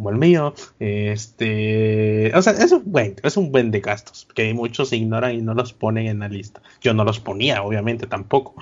[0.00, 0.54] como el mío.
[0.78, 5.42] Este, o sea, es un buen, es un buen de gastos que muchos ignoran y
[5.42, 6.62] no los ponen en la lista.
[6.80, 8.54] Yo no los ponía, obviamente, tampoco.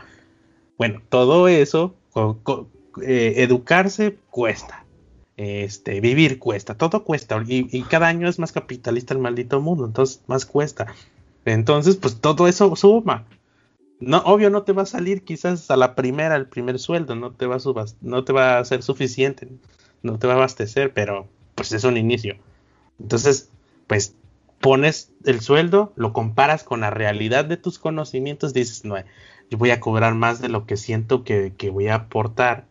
[0.76, 1.94] Bueno, todo eso,
[3.02, 4.84] eh, educarse cuesta.
[5.36, 9.84] Este, vivir cuesta, todo cuesta y, y, cada año es más capitalista el maldito mundo,
[9.84, 10.88] entonces más cuesta.
[11.44, 13.24] Entonces, pues todo eso suma.
[14.00, 17.30] No, obvio no te va a salir quizás a la primera, el primer sueldo, no
[17.30, 19.48] te va a no te va a ser suficiente
[20.02, 22.36] no te va a abastecer, pero pues es un inicio.
[23.00, 23.50] Entonces,
[23.86, 24.14] pues
[24.60, 28.96] pones el sueldo, lo comparas con la realidad de tus conocimientos, dices, no,
[29.50, 32.66] yo voy a cobrar más de lo que siento que, voy a aportar.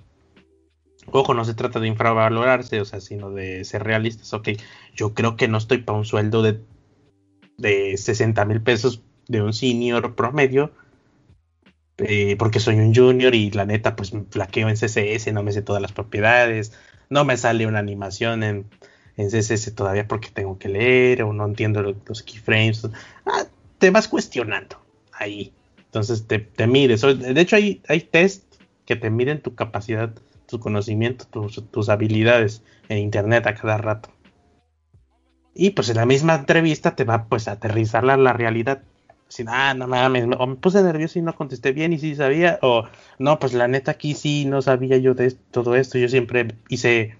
[1.10, 4.34] Ojo, no se trata de infravalorarse, o sea, sino de ser realistas.
[4.34, 4.50] Ok,
[4.94, 6.60] yo creo que no estoy para un sueldo de,
[7.58, 10.72] de 60 mil pesos de un senior promedio,
[11.98, 15.62] eh, porque soy un junior y la neta, pues flaqueo en CSS, no me sé
[15.62, 16.74] todas las propiedades,
[17.10, 18.66] no me sale una animación en,
[19.18, 22.88] en CSS todavía porque tengo que leer o no entiendo los, keyframes.
[23.26, 23.46] Ah,
[23.78, 24.78] te vas cuestionando
[25.14, 25.54] ahí.
[25.78, 27.02] Entonces te, te mides.
[27.02, 28.44] De hecho, hay, hay test
[28.86, 30.14] que te miden tu capacidad,
[30.48, 34.10] tu conocimiento, tus, habilidades en internet a cada rato.
[35.54, 38.84] Y pues en la misma entrevista te va pues a aterrizar la realidad.
[39.30, 42.60] Si, ah, no mames, o me puse nervioso y no contesté bien y sí sabía,
[42.62, 42.86] o
[43.20, 47.18] no, pues la neta aquí sí no sabía yo de todo esto, yo siempre hice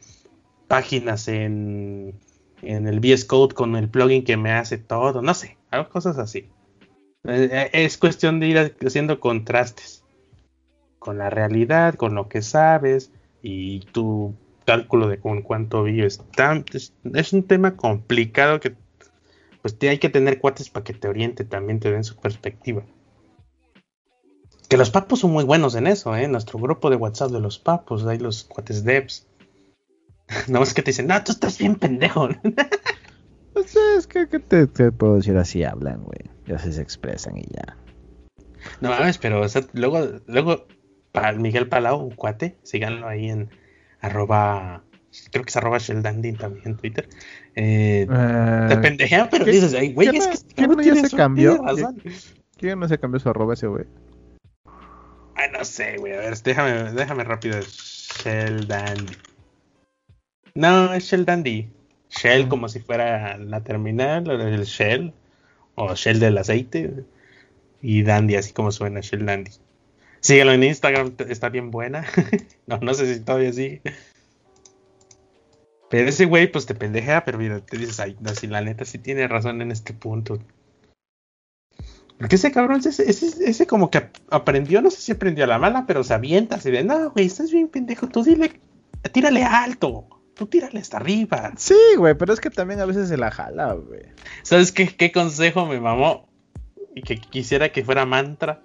[0.68, 2.20] páginas en,
[2.62, 6.18] en el VS Code con el plugin que me hace todo, no sé, hago cosas
[6.18, 6.50] así.
[7.26, 10.06] Eh, eh, es cuestión de ir haciendo contrastes
[11.00, 14.34] con la realidad, con lo que sabes y tu
[14.66, 16.22] cálculo de con cuánto vives.
[17.14, 18.76] es un tema complicado que
[19.62, 22.84] pues te hay que tener cuates para que te oriente, también te den su perspectiva.
[24.70, 26.28] Que los papos son muy buenos en eso, ¿eh?
[26.28, 29.28] Nuestro grupo de WhatsApp de los papos, hay los cuates devs.
[30.48, 32.28] no es que te dicen, no, tú estás bien pendejo.
[33.54, 36.20] pues es que, te, puedo decir así hablan, güey.
[36.46, 37.78] Ya se expresan y ya.
[38.82, 40.66] No mames, pero luego, luego,
[41.12, 43.50] para Miguel Palau, un cuate, síganlo ahí en
[44.02, 44.84] arroba
[45.32, 47.10] creo que es arroba Sheldandin también en Twitter.
[47.60, 51.60] Eh, uh, te pendejean, pero dices, ay, güey, es que ¿quién no ya se cambió?
[52.56, 53.86] ¿Quién no se cambió su arroba ese güey?
[55.34, 56.14] Ay, no sé, güey.
[56.14, 57.60] A ver, déjame, déjame rápido.
[57.60, 59.18] Sheldandi.
[60.54, 61.68] No, es Sheldandi.
[62.10, 62.50] Shell mm.
[62.50, 65.12] como si fuera la terminal, el Shell.
[65.74, 67.06] O Shell del aceite.
[67.82, 69.52] Y Dandy, así como suena Shell Dandy.
[70.20, 72.06] Síguelo en Instagram, está bien buena.
[72.68, 73.82] no, no sé si todavía sigue.
[75.90, 78.84] Pero ese güey, pues te pendejea, pero mira, te dices, ay, no, si la neta
[78.86, 80.40] sí tiene razón en este punto.
[82.18, 85.86] Porque ese cabrón, ese, ese, como que aprendió, no sé si aprendió a la mala,
[85.86, 88.60] pero se avienta así de, no, güey, estás bien pendejo, tú dile,
[89.14, 91.54] tírale alto, tú tírale hasta arriba.
[91.58, 94.02] Sí, güey, pero es que también a veces se la jala, güey.
[94.42, 96.28] ¿Sabes qué, qué consejo me mamó?
[96.96, 98.62] Y que quisiera que fuera mantra.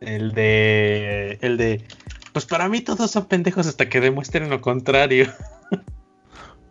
[0.00, 1.84] El de, el de,
[2.32, 5.32] pues para mí todos son pendejos hasta que demuestren lo contrario.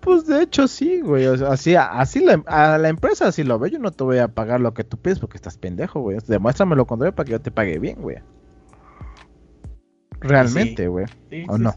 [0.01, 1.27] Pues de hecho sí, güey.
[1.27, 3.71] O sea, así, así la, a la empresa así lo veo.
[3.71, 6.17] Yo no te voy a pagar lo que tú pides porque estás pendejo, güey.
[6.27, 8.17] Demuéstrame lo contrario para que yo te pague bien, güey.
[10.19, 11.05] Realmente, güey.
[11.47, 11.73] ¿O no?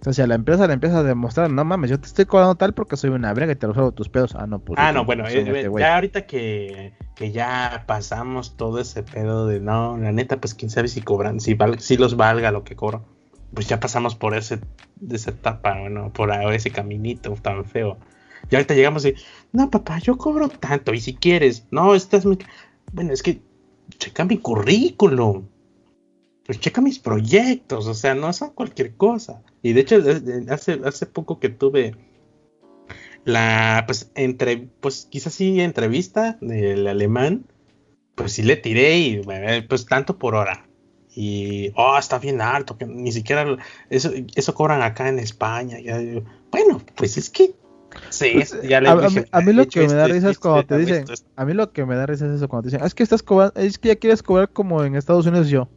[0.00, 2.24] O sea, si a la empresa le empieza a demostrar, no mames, yo te estoy
[2.24, 4.34] cobrando tal porque soy una brega y te resuelvo tus pedos.
[4.36, 4.78] Ah, no, pues.
[4.80, 9.58] Ah, no, bueno, eh, este ya ahorita que, que, ya pasamos todo ese pedo de
[9.58, 12.76] no, la neta, pues quién sabe si cobran, si, val, si los valga lo que
[12.76, 13.17] cobro.
[13.54, 14.60] Pues ya pasamos por ese,
[15.10, 17.98] esa etapa, bueno, por ese caminito tan feo.
[18.50, 19.14] Y ahorita llegamos y,
[19.52, 20.94] no, papá, yo cobro tanto.
[20.94, 22.38] Y si quieres, no, estás muy.
[22.92, 23.40] Bueno, es que
[23.98, 25.48] checa mi currículum.
[26.44, 27.86] Pues checa mis proyectos.
[27.86, 29.42] O sea, no son cualquier cosa.
[29.62, 30.02] Y de hecho,
[30.50, 31.94] hace, hace poco que tuve
[33.24, 37.44] la, pues, entre, pues quizás sí, entrevista del alemán.
[38.14, 39.22] Pues sí le tiré y,
[39.68, 40.67] pues tanto por hora.
[41.14, 43.56] Y, oh, está bien alto, que ni siquiera
[43.90, 45.80] eso, eso cobran acá en España.
[45.80, 45.98] Ya,
[46.50, 47.54] bueno, pues es que
[48.10, 50.64] Sí, pues, ya le a, dije, a, mí, lo que me da risa es cuando
[50.64, 51.04] te dicen,
[51.36, 53.22] a mí lo que me da risa es eso cuando te dicen, es que estás
[53.22, 55.68] cobrando, es que ya quieres cobrar como en Estados Unidos yo.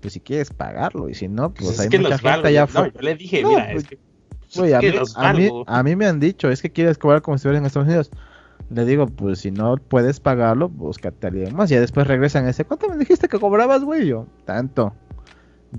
[0.00, 2.88] Pues si quieres pagarlo y si no, pues, pues hay mucha gente allá afuera.
[2.88, 5.96] No, yo le dije, mira, pues, es que, pues, a, mí, a, mí, a, mí,
[5.96, 8.10] me han dicho, es que quieres cobrar como si estuvieras en Estados Unidos.
[8.72, 11.70] Le digo, pues si no puedes pagarlo, búscate a alguien más.
[11.70, 14.06] Y después regresan ese, ¿cuánto me dijiste que cobrabas, güey?
[14.06, 14.94] Yo, tanto.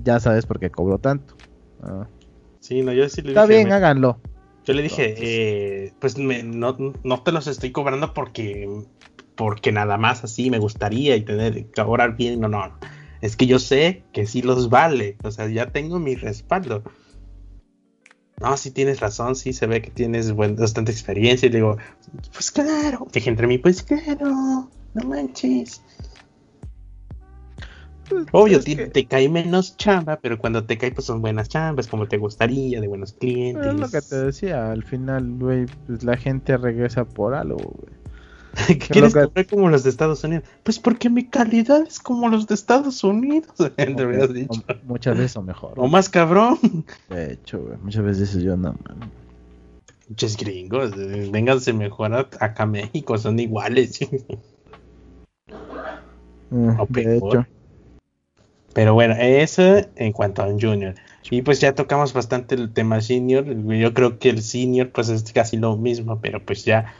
[0.04, 1.34] Ya sabes por qué cobro tanto.
[1.82, 2.06] Ah.
[2.60, 4.18] Sí, no, yo sí le Está bien, háganlo.
[4.64, 8.68] Yo le dije, eh, pues no, no, te los estoy cobrando porque,
[9.34, 12.40] porque nada más así me gustaría y tener que cobrar bien.
[12.40, 12.78] No, no.
[13.20, 15.16] Es que yo sé que sí los vale.
[15.24, 16.82] O sea, ya tengo mi respaldo.
[18.40, 21.46] No, sí tienes razón, sí se ve que tienes bastante experiencia.
[21.46, 21.76] Y le digo,
[22.32, 23.06] pues claro.
[23.12, 25.82] Dije entre mí, pues claro, no manches.
[28.08, 32.06] Pues, Obvio, te, cae menos chamba, pero cuando te cae, pues son buenas chambas, como
[32.06, 33.66] te gustaría, de buenos clientes.
[33.66, 38.03] Es lo que te decía, al final, güey, pues la gente regresa por algo, güey.
[38.90, 39.46] ¿Quieres que...
[39.46, 40.44] como los de Estados Unidos?
[40.62, 43.52] Pues porque mi calidad es como los de Estados Unidos.
[44.34, 44.62] dicho.
[44.84, 45.74] muchas veces o mejor.
[45.76, 46.58] O más cabrón.
[47.08, 49.10] De hecho, güey, muchas veces yo no, man.
[50.08, 54.00] Muchos gringos, eh, vénganse mejor acá a México, son iguales.
[56.50, 57.46] Mm, de hecho.
[58.74, 60.94] Pero bueno, eso en cuanto a un junior.
[61.30, 63.44] Y pues ya tocamos bastante el tema senior.
[63.46, 66.94] Yo creo que el senior pues es casi lo mismo, pero pues ya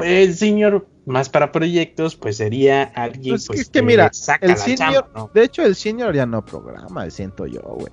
[0.00, 5.44] el senior más para proyectos pues sería alguien pues, pues que, mira, el senior, de
[5.44, 7.92] hecho el senior ya no programa, siento yo, güey.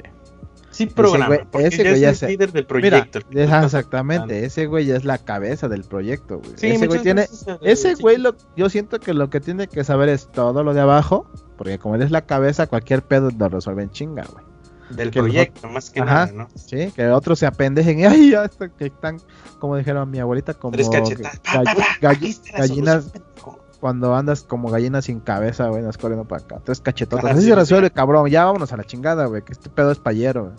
[0.72, 3.20] Sí programa, ese güey, ya es el líder del proyecto.
[3.32, 6.54] exactamente, ese güey ya es la cabeza del proyecto, güey.
[6.54, 7.28] ese güey tiene,
[7.62, 10.82] ese güey lo, yo siento que lo que tiene que saber es todo lo de
[10.82, 14.49] abajo, porque como él es la cabeza, cualquier pedo lo resuelven chinga, güey.
[14.90, 16.48] Del proyecto, más que nada, ¿no?
[16.56, 19.18] Sí, que otros se apendejen y ay, ya que están,
[19.60, 20.78] como dijeron mi abuelita, como
[22.52, 23.12] gallinas,
[23.80, 26.62] cuando andas como gallina sin cabeza, güey, nas corriendo para acá.
[26.64, 27.26] Tres cachetotas.
[27.26, 28.30] Ah, Así se resuelve, cabrón.
[28.30, 30.54] Ya vámonos a la chingada, güey, que este pedo es payero.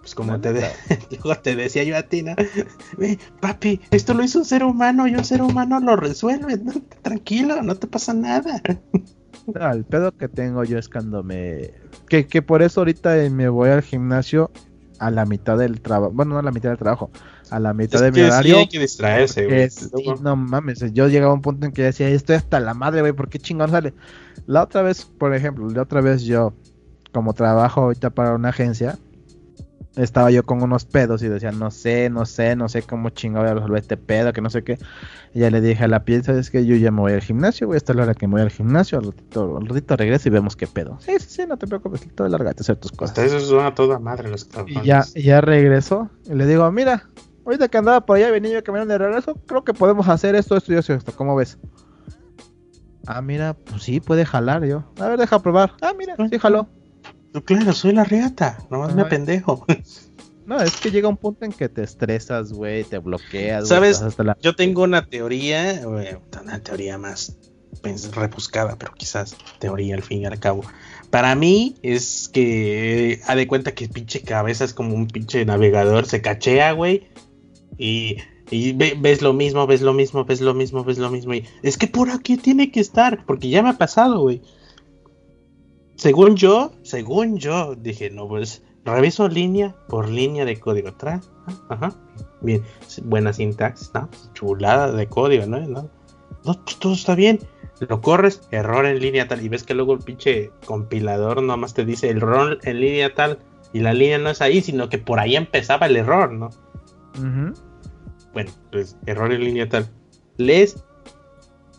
[0.00, 0.52] Pues como te,
[1.42, 2.34] te decía yo a ti, ¿no?
[3.40, 6.58] papi, esto lo hizo un ser humano y un ser humano lo resuelve.
[7.02, 8.62] Tranquilo, no te pasa nada.
[9.72, 11.72] El pedo que tengo yo es cuando me...
[12.08, 14.50] Que, que por eso ahorita me voy al gimnasio
[14.98, 16.12] a la mitad del trabajo.
[16.12, 17.10] Bueno, no a la mitad del trabajo
[17.50, 18.54] a la mitad de mi horario.
[18.54, 19.68] Sí hay que distraerse, güey.
[20.22, 23.12] no mames, yo llegaba a un punto en que decía, estoy hasta la madre, güey,
[23.12, 23.94] ¿por qué chingón sale?
[24.46, 26.54] La otra vez, por ejemplo, la otra vez yo,
[27.12, 28.98] como trabajo ahorita para una agencia,
[30.02, 33.42] estaba yo con unos pedos y decía, no sé, no sé, no sé cómo chingón
[33.42, 34.78] voy a resolver este pedo, que no sé qué.
[35.34, 37.66] Y ya le dije a la piel, sabes que yo ya me voy al gimnasio,
[37.66, 40.28] voy a estar la hora que me voy al gimnasio, al ratito, al ratito regreso
[40.28, 40.98] y vemos qué pedo.
[41.00, 43.18] Sí, sí, sí, no te preocupes, todo largate hacer tus cosas.
[43.18, 47.10] Hasta eso suena toda madre los Y ya, ya regreso y le digo, mira,
[47.48, 50.54] Ahorita que andaba por allá, venía yo caminando de regreso, creo que podemos hacer esto,
[50.54, 51.12] esto y esto.
[51.16, 51.56] ¿Cómo ves?
[53.06, 54.84] Ah, mira, pues sí, puede jalar yo.
[55.00, 55.72] A ver, deja probar.
[55.80, 56.68] Ah, mira, sí jaló.
[57.44, 59.64] Claro, soy la riata, nomás me pendejo.
[60.46, 63.68] No, es que llega un punto en que te estresas, güey, te bloqueas.
[63.68, 64.02] ¿Sabes?
[64.40, 67.36] Yo tengo una teoría, una teoría más
[68.14, 70.64] repuscada, pero quizás teoría al fin y al cabo.
[71.10, 76.06] Para mí es que ha de cuenta que pinche cabeza es como un pinche navegador,
[76.06, 77.08] se cachea, güey,
[77.76, 78.16] y,
[78.50, 81.34] ves lo mismo, ves lo mismo, ves lo mismo, ves lo mismo.
[81.34, 84.42] Y es que por aquí tiene que estar, porque ya me ha pasado, güey.
[85.98, 90.90] Según yo, según yo, dije, no, pues reviso línea por línea de código.
[90.90, 91.28] atrás
[91.68, 91.92] ajá,
[92.40, 92.62] bien,
[93.02, 94.08] buena sintaxis, ¿no?
[94.32, 95.58] Chulada de código, ¿no?
[95.58, 95.90] ¿no?
[96.44, 97.40] pues todo está bien.
[97.80, 101.84] Lo corres, error en línea tal, y ves que luego el pinche compilador nomás te
[101.84, 103.40] dice el error en línea tal,
[103.72, 106.50] y la línea no es ahí, sino que por ahí empezaba el error, ¿no?
[108.32, 109.88] Bueno, pues error en línea tal.
[110.36, 110.84] Lees,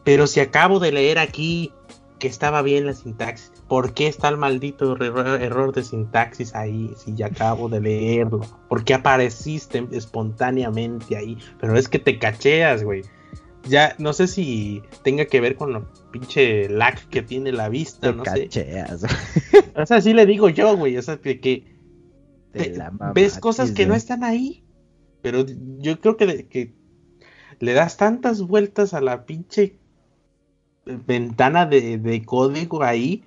[0.04, 1.72] pero si acabo de leer aquí
[2.20, 7.14] que estaba bien la sintaxis, ¿Por qué está el maldito error, de sintaxis ahí si
[7.14, 8.42] ya acabo de leerlo?
[8.68, 11.38] ¿Por qué apareciste espontáneamente ahí?
[11.62, 13.04] Pero es que te cacheas, güey.
[13.68, 18.12] Ya no sé si tenga que ver con lo pinche lag que tiene la vista,
[18.12, 19.02] no cacheas.
[19.02, 19.08] sé.
[19.76, 20.98] o sea, sí le digo yo, güey.
[20.98, 21.64] O sea, que,
[23.14, 24.64] ves cosas que no están ahí.
[25.22, 25.46] Pero
[25.78, 26.74] yo creo que, que
[27.60, 29.78] le das tantas vueltas a la pinche
[30.86, 33.24] ventana de, código ahí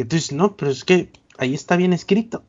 [0.00, 2.42] que tú dices, no, pero es que ahí está bien escrito.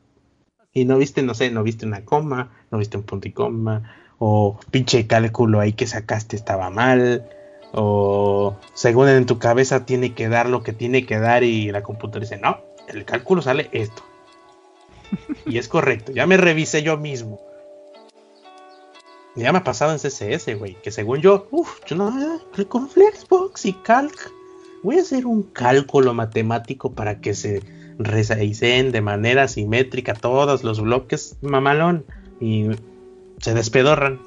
[0.72, 3.92] Y no viste, no sé, no viste una coma, no viste un punto y coma,
[4.18, 7.28] o pinche cálculo ahí que sacaste estaba mal,
[7.74, 11.82] o según en tu cabeza tiene que dar lo que tiene que dar y la
[11.82, 14.02] computadora dice, no, el cálculo sale esto.
[15.44, 17.38] y es correcto, ya me revisé yo mismo.
[19.36, 22.40] Ya me ha pasado en CSS, güey, que según yo, uff, yo no,
[22.70, 24.32] con Flexbox y Calc
[24.82, 27.62] voy a hacer un cálculo matemático para que se
[27.98, 32.04] resaicen de manera simétrica todos los bloques mamalón
[32.40, 32.66] y
[33.40, 34.20] se despedorran.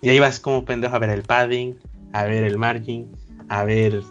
[0.00, 1.76] Y ahí vas como pendejo a ver el padding,
[2.12, 3.12] a ver el margin,
[3.48, 4.02] a ver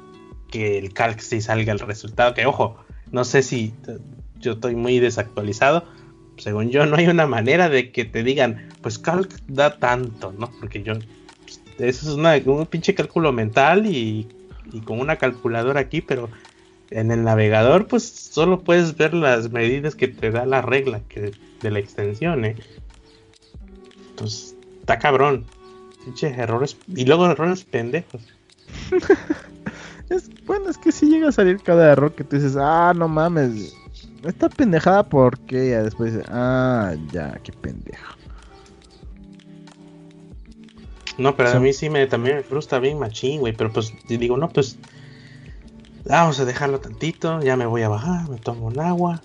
[0.50, 2.34] que el calc sí salga el resultado.
[2.34, 2.78] Que ojo,
[3.12, 3.74] no sé si
[4.40, 5.86] yo estoy muy desactualizado.
[6.38, 10.50] Según yo, no hay una manera de que te digan, pues calc da tanto, ¿no?
[10.60, 10.94] Porque yo,
[11.44, 14.28] pues, eso es una, un pinche cálculo mental y
[14.72, 16.30] y con una calculadora aquí, pero
[16.90, 21.32] en el navegador pues solo puedes ver las medidas que te da la regla que,
[21.62, 22.56] de la extensión, ¿eh?
[24.18, 25.46] Pues está cabrón.
[26.22, 26.78] Errores.
[26.88, 28.22] Y luego errores pendejos.
[30.10, 33.08] es, bueno, es que si llega a salir cada error que tú dices, ah, no
[33.08, 33.76] mames.
[34.24, 38.21] Esta pendejada porque ya después ah, ya, qué pendejo.
[41.22, 43.54] No, pero a mí sí me también me frustra bien machín, güey.
[43.54, 44.78] Pero pues digo, no, pues
[46.06, 47.42] vamos a dejarlo tantito.
[47.42, 49.22] Ya me voy a bajar, me tomo un agua.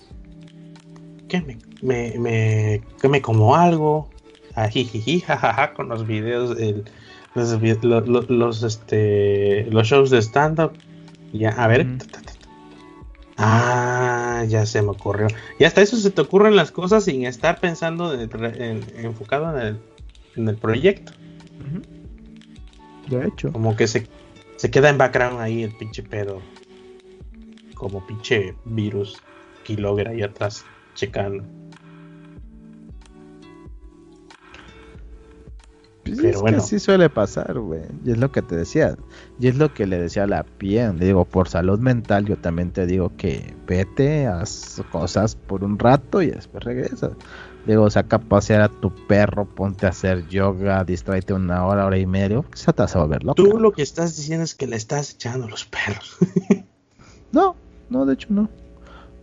[1.27, 4.09] Que me, me, me, que me como algo.
[4.55, 6.57] Ajijiji, jajaja, con los videos,
[7.35, 10.73] los, los, este, los shows de stand-up.
[11.33, 11.87] Ya, a ver.
[13.37, 15.27] Ah, ya se me ocurrió.
[15.59, 19.79] Y hasta eso se te ocurren las cosas sin estar pensando en, enfocado en el,
[20.35, 21.13] en el proyecto.
[23.09, 23.51] De hecho.
[23.51, 24.07] Como que se,
[24.57, 26.41] se queda en background ahí el pinche pedo.
[27.75, 29.21] Como pinche virus
[29.63, 31.43] kilogra ahí atrás checando.
[36.07, 36.61] Pues Pero bueno.
[36.61, 37.81] sí suele pasar, güey.
[38.05, 38.95] Y es lo que te decía.
[39.39, 40.97] Y es lo que le decía a la piel.
[40.99, 46.21] digo, por salud mental, yo también te digo que vete, haz cosas por un rato
[46.21, 47.11] y después regresas.
[47.67, 51.97] Digo, saca a pasear a tu perro, ponte a hacer yoga, distráete una hora, hora
[51.97, 53.35] y media, se te vas a volver loco.
[53.35, 56.15] Tú lo que estás diciendo es que le estás echando los perros.
[57.33, 57.57] no,
[57.89, 58.49] no, de hecho no.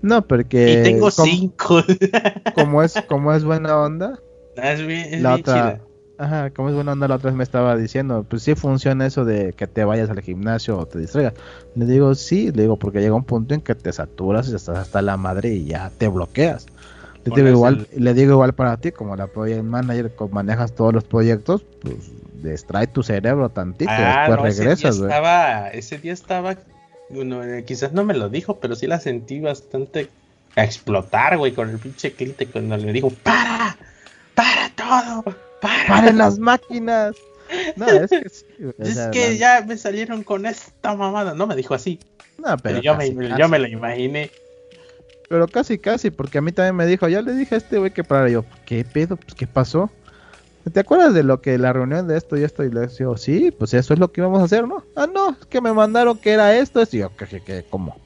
[0.02, 0.80] No, porque.
[0.80, 1.82] Y tengo cinco.
[2.54, 4.18] como es, como es buena onda.
[4.58, 5.80] Ah, es bien, la otra,
[6.16, 9.24] Ajá, como es buena onda, la otra vez me estaba diciendo, pues sí funciona eso
[9.24, 11.34] de que te vayas al gimnasio o te distraigas.
[11.74, 14.76] Le digo, sí, le digo, porque llega un punto en que te saturas y estás
[14.76, 16.66] hasta la madre y ya te bloqueas.
[17.24, 21.04] Le digo, igual, le digo igual para ti, como la project manager, manejas todos los
[21.04, 22.10] proyectos, pues
[22.42, 27.64] distrae tu cerebro tantito y ah, después regresas, ese día, estaba, ese día estaba, eh,
[27.66, 30.10] quizás no me lo dijo, pero sí la sentí bastante
[30.56, 33.76] a explotar, güey, con el pinche cliente cuando le dijo, para,
[34.34, 35.22] para todo,
[35.60, 35.86] para.
[35.88, 37.16] Paren las máquinas.
[37.76, 38.44] No, es que sí,
[38.78, 41.34] Es que ya me salieron con esta mamada.
[41.34, 42.00] No me dijo así.
[42.38, 44.30] No, pero, yo, me, yo me lo imaginé.
[45.28, 47.92] Pero casi, casi, porque a mí también me dijo, ya le dije a este güey
[47.92, 49.16] que para yo, ¿qué pedo?
[49.16, 49.90] Pues, ¿qué pasó?
[50.72, 52.64] ¿Te acuerdas de lo que la reunión de esto y esto?
[52.64, 54.82] Y le decía, sí, pues eso es lo que íbamos a hacer, ¿no?
[54.96, 56.82] Ah, no, es que me mandaron que era esto.
[56.90, 57.96] Y yo, ¿qué, qué, cómo?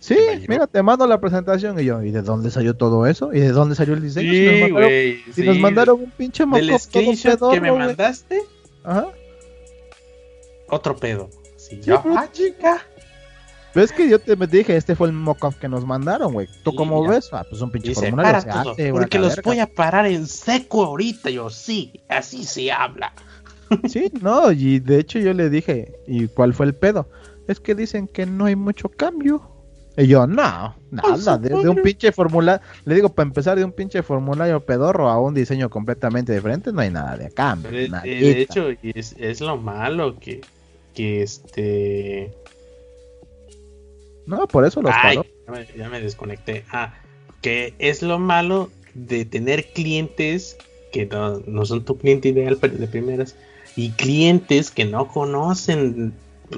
[0.00, 0.16] Sí,
[0.48, 1.78] mira, te mando la presentación.
[1.78, 3.32] Y yo, ¿y de dónde salió todo eso?
[3.32, 4.32] ¿Y de dónde salió el diseño?
[4.32, 8.42] Sí, si nos mandaron, si nos mandaron un pinche moco ¿Del screenshot que me mandaste?
[8.84, 9.08] Ajá.
[10.68, 11.28] Otro pedo.
[11.56, 12.84] Sí, yo, ah, chica.
[13.74, 16.48] Ves que yo te dije, este fue el mock que nos mandaron, güey.
[16.62, 17.30] ¿Tú cómo ves?
[17.32, 18.74] Ah, pues un pinche formulario.
[18.92, 21.30] porque los voy a parar en seco ahorita.
[21.30, 23.12] Yo, sí, así se habla.
[23.88, 27.08] Sí, no, y de hecho yo le dije, ¿y cuál fue el pedo?
[27.48, 29.48] Es que dicen que no hay mucho cambio.
[29.96, 32.62] Y yo, no, nada, de, un pinche formulario.
[32.84, 36.80] Le digo, para empezar, de un pinche formulario pedorro a un diseño completamente diferente, no
[36.82, 37.70] hay nada de cambio.
[37.70, 40.42] De, de hecho, es, es lo malo que,
[40.94, 42.34] que este
[44.26, 45.18] no, por eso los Ay,
[45.76, 46.64] ya, me, desconecté.
[46.70, 46.94] Ah,
[47.40, 50.56] que es lo malo de tener clientes
[50.92, 53.36] que no, son tu cliente ideal de primeras
[53.76, 56.14] y clientes que no conocen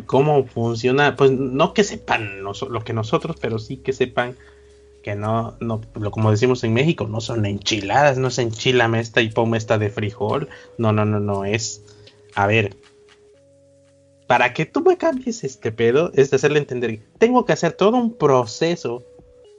[0.06, 4.36] cómo funciona, pues no que sepan lo que nosotros, pero sí que sepan
[5.04, 9.20] que no, no, lo como decimos en México, no son enchiladas, no es enchilame esta
[9.20, 10.48] y ponme esta de frijol,
[10.78, 11.82] no, no, no, no, es,
[12.34, 12.74] a ver,
[14.27, 17.97] para que tú me cambies este pedo, es de hacerle entender, tengo que hacer todo
[17.97, 19.05] un proceso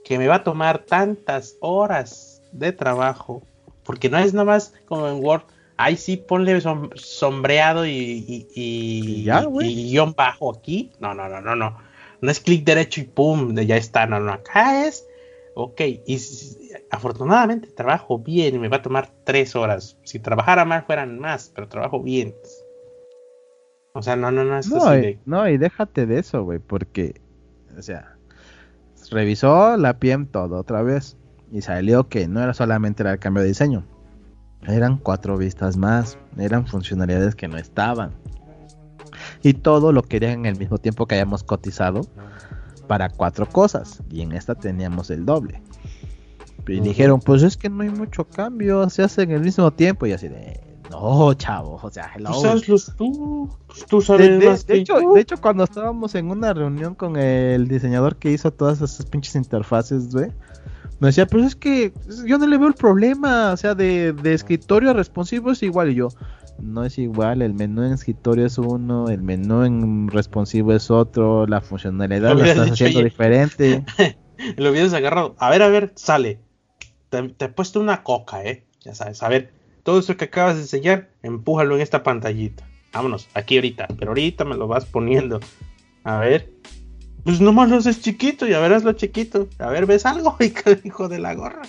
[0.04, 3.42] que me va a tomar tantas horas de trabajo,
[3.84, 5.42] porque no es nada más como en Word,
[5.76, 6.60] ahí sí ponle
[6.94, 10.92] sombreado y, y, guion bajo aquí.
[11.00, 11.76] No, no, no, no, no.
[12.20, 14.06] No es clic derecho y pum, de ya está.
[14.06, 15.06] No, no, acá es.
[15.54, 16.18] Ok, y
[16.90, 19.96] afortunadamente trabajo bien y me va a tomar tres horas.
[20.04, 22.34] Si trabajara mal fueran más, pero trabajo bien.
[23.96, 24.60] O sea, no, no, no.
[24.60, 27.20] no, y, no, y déjate de eso, güey, porque,
[27.78, 28.16] o sea,
[29.10, 31.16] revisó la PM todo otra vez
[31.50, 33.84] y salió que no era solamente el cambio de diseño
[34.74, 38.12] eran cuatro vistas más, eran funcionalidades que no estaban.
[39.42, 42.02] Y todo lo querían en el mismo tiempo que hayamos cotizado
[42.86, 44.02] para cuatro cosas.
[44.10, 45.62] Y en esta teníamos el doble.
[46.66, 50.06] Y dijeron, pues es que no hay mucho cambio, se hace en el mismo tiempo.
[50.06, 50.60] Y así de,
[50.90, 52.30] no, chavo, o sea, hello.
[52.66, 57.16] Pues tú, pues tú sabes de, hecho, de hecho, cuando estábamos en una reunión con
[57.16, 60.30] el diseñador que hizo todas esas pinches interfaces, güey
[60.98, 61.92] me decía, pero es que
[62.24, 65.90] yo no le veo el problema, o sea, de, escritorio a responsivo es igual.
[65.90, 66.08] Y yo,
[66.58, 71.46] no es igual, el menú en escritorio es uno, el menú en responsivo es otro,
[71.46, 73.84] la funcionalidad la estás haciendo diferente.
[74.56, 75.36] lo hubieras agarrado.
[75.38, 76.40] A ver, a ver, sale.
[77.10, 78.64] Te, he puesto una coca, ¿eh?
[78.80, 79.52] Ya sabes, a ver,
[79.86, 82.66] todo eso que acabas de enseñar, empújalo en esta pantallita.
[82.92, 85.38] Vámonos, aquí ahorita, pero ahorita me lo vas poniendo.
[86.02, 86.50] A ver,
[87.22, 89.48] pues nomás lo haces chiquito y a ver, hazlo chiquito.
[89.60, 90.36] A ver, ¿ves algo?
[90.84, 91.62] Hijo de la gorra.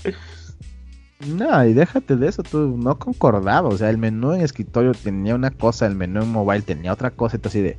[1.27, 3.69] No, y déjate de eso, tú no concordaba.
[3.69, 7.11] O sea, el menú en escritorio tenía una cosa, el menú en mobile tenía otra
[7.11, 7.37] cosa.
[7.37, 7.77] Y así de,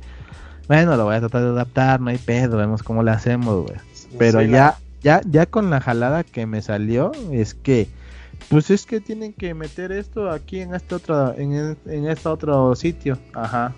[0.69, 3.77] bueno, lo voy a tratar de adaptar, no hay pedo, vemos cómo lo hacemos, güey.
[4.17, 7.89] Pero ya, ya, ya con la jalada que me salió, es que,
[8.47, 12.75] pues es que tienen que meter esto aquí en este otro, en, en este otro
[12.75, 13.17] sitio.
[13.33, 13.75] Ajá.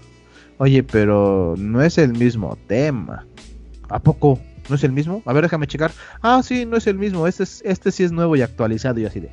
[0.58, 3.26] Oye, pero no es el mismo tema.
[3.90, 4.40] ¿A poco?
[4.70, 5.22] ¿No es el mismo?
[5.26, 5.92] A ver, déjame checar.
[6.22, 7.28] Ah, sí, no es el mismo.
[7.28, 9.32] Este, es, este sí es nuevo y actualizado y así de.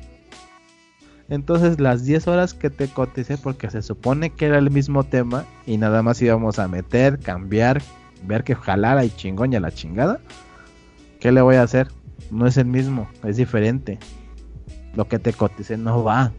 [1.29, 5.45] Entonces las 10 horas que te coticé porque se supone que era el mismo tema
[5.67, 7.81] y nada más íbamos a meter, cambiar,
[8.25, 10.19] ver que jalara y chingón la chingada.
[11.19, 11.89] ¿Qué le voy a hacer?
[12.31, 13.99] No es el mismo, es diferente.
[14.95, 16.31] Lo que te coticé no va,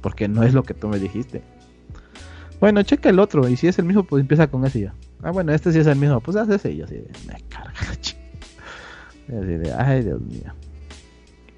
[0.00, 1.42] porque no es lo que tú me dijiste.
[2.60, 4.94] Bueno, checa el otro y si es el mismo, pues empieza con ese ya.
[5.22, 6.20] Ah, bueno, este sí es el mismo.
[6.20, 7.72] Pues hace ese y así de, me carga
[9.28, 10.52] la Así de, ay, Dios mío.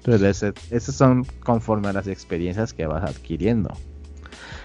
[0.05, 3.69] Ese, esos son conforme a las experiencias que vas adquiriendo.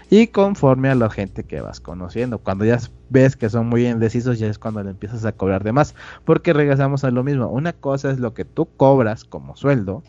[0.09, 2.39] Y conforme a la gente que vas conociendo.
[2.39, 2.78] Cuando ya
[3.09, 5.95] ves que son muy indecisos, ya es cuando le empiezas a cobrar de más.
[6.24, 7.49] Porque regresamos a lo mismo.
[7.49, 10.03] Una cosa es lo que tú cobras como sueldo.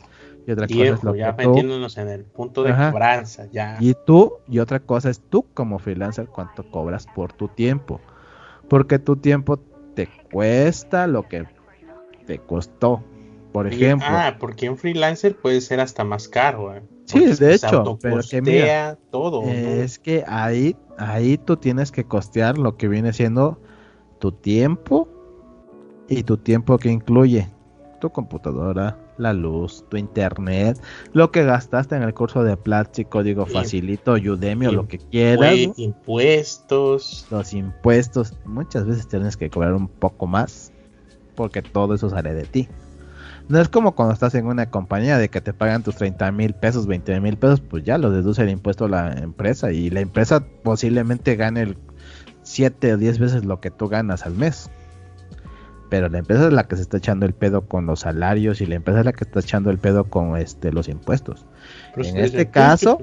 [0.46, 3.48] Y otra cosa es lo ya metiéndonos en el punto de cobranza.
[3.52, 3.78] Ya.
[3.80, 8.02] Y tú, y otra cosa es tú como freelancer, cuánto cobras por tu tiempo
[8.68, 9.60] porque tu tiempo
[9.94, 11.46] te cuesta lo que
[12.26, 13.04] te costó.
[13.52, 14.08] Por ejemplo.
[14.10, 16.76] Ah, porque un freelancer puede ser hasta más caro.
[16.76, 16.82] ¿eh?
[17.06, 19.44] Sí, de hecho, pero que mira, todo.
[19.44, 23.60] Es que ahí, ahí tú tienes que costear lo que viene siendo
[24.18, 25.08] tu tiempo
[26.08, 27.53] y tu tiempo que incluye
[28.04, 30.78] tu computadora, la luz, tu internet,
[31.14, 35.56] lo que gastaste en el curso de Platzi, código facilito, Udemy o lo que quieras.
[35.78, 37.26] Impuestos.
[37.32, 38.34] Los impuestos.
[38.44, 40.74] Muchas veces tienes que cobrar un poco más
[41.36, 42.68] porque todo eso sale de ti.
[43.48, 46.54] No es como cuando estás en una compañía de que te pagan tus 30 mil
[46.54, 50.02] pesos, 20 mil pesos, pues ya lo deduce el impuesto a la empresa y la
[50.02, 51.78] empresa posiblemente gane el
[52.42, 54.70] 7 o 10 veces lo que tú ganas al mes
[55.94, 58.66] pero la empresa es la que se está echando el pedo con los salarios y
[58.66, 61.46] la empresa es la que está echando el pedo con este los impuestos.
[61.96, 62.98] en este caso,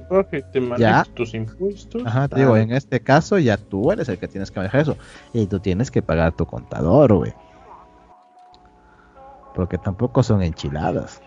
[0.77, 2.03] ya tus impuestos.
[2.05, 4.97] Ajá, te digo, en este caso ya tú eres el que tienes que manejar eso
[5.33, 7.33] y tú tienes que pagar tu contador, güey.
[9.55, 11.23] Porque tampoco son enchiladas.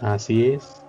[0.00, 0.79] Así es.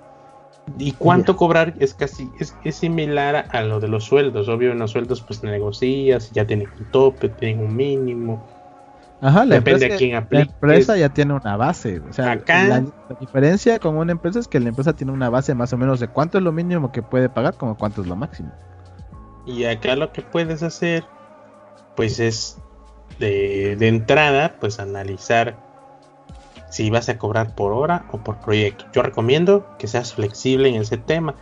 [0.78, 1.74] ¿Y cuánto cobrar?
[1.80, 4.48] Es casi, es, similar a lo de los sueldos.
[4.48, 8.46] Obvio, en los sueldos pues negocias, ya tienen un tope, tienen un mínimo.
[9.22, 12.00] Ajá, la Depende empresa, quién La empresa ya tiene una base.
[12.10, 12.84] O sea, la,
[13.20, 16.08] diferencia con una empresa es que la empresa tiene una base más o menos de
[16.08, 18.52] cuánto es lo mínimo que puede pagar, como cuánto es lo máximo.
[19.46, 21.04] Y acá lo que puedes hacer,
[21.96, 22.58] pues es
[23.20, 25.71] de, de entrada, pues analizar
[26.72, 28.86] si vas a cobrar por hora o por proyecto.
[28.94, 31.36] Yo recomiendo que seas flexible en ese tema.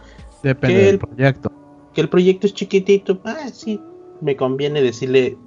[0.44, 1.52] Depende del proyecto.
[1.94, 3.80] Que el proyecto es chiquitito, ah, sí,
[4.22, 5.38] me conviene decirle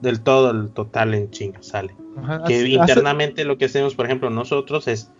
[0.00, 1.94] del todo el total en chinga, sale.
[2.46, 5.10] que internamente lo que hacemos, por ejemplo, nosotros es,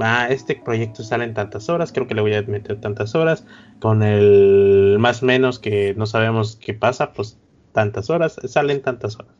[0.00, 3.44] va, este proyecto sale en tantas horas, creo que le voy a meter tantas horas,
[3.80, 7.38] con el más menos que no sabemos qué pasa, pues
[7.72, 9.35] tantas horas, salen tantas horas.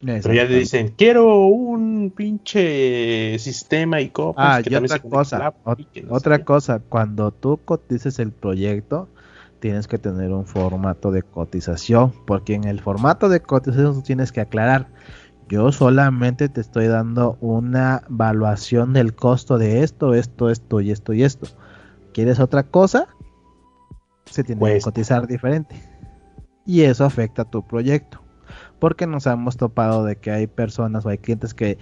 [0.00, 4.58] Pero ya te dicen, quiero un pinche sistema y copas.
[4.58, 5.54] Ah, y otra cosa,
[6.10, 9.08] otra cosa, cuando tú cotices el proyecto,
[9.60, 14.40] tienes que tener un formato de cotización, porque en el formato de cotización tienes que
[14.42, 14.88] aclarar,
[15.48, 21.12] yo solamente te estoy dando una evaluación del costo de esto, esto, esto y esto
[21.12, 21.46] y esto.
[22.12, 23.08] ¿Quieres otra cosa?
[24.26, 25.76] Se tiene que cotizar diferente.
[26.66, 28.23] Y eso afecta a tu proyecto
[28.84, 31.78] porque nos hemos topado de que hay personas o hay clientes que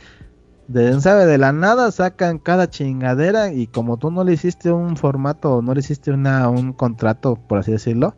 [0.69, 4.97] de, sabe de la nada sacan cada chingadera y como tú no le hiciste un
[4.97, 8.15] formato no le hiciste una, un contrato por así decirlo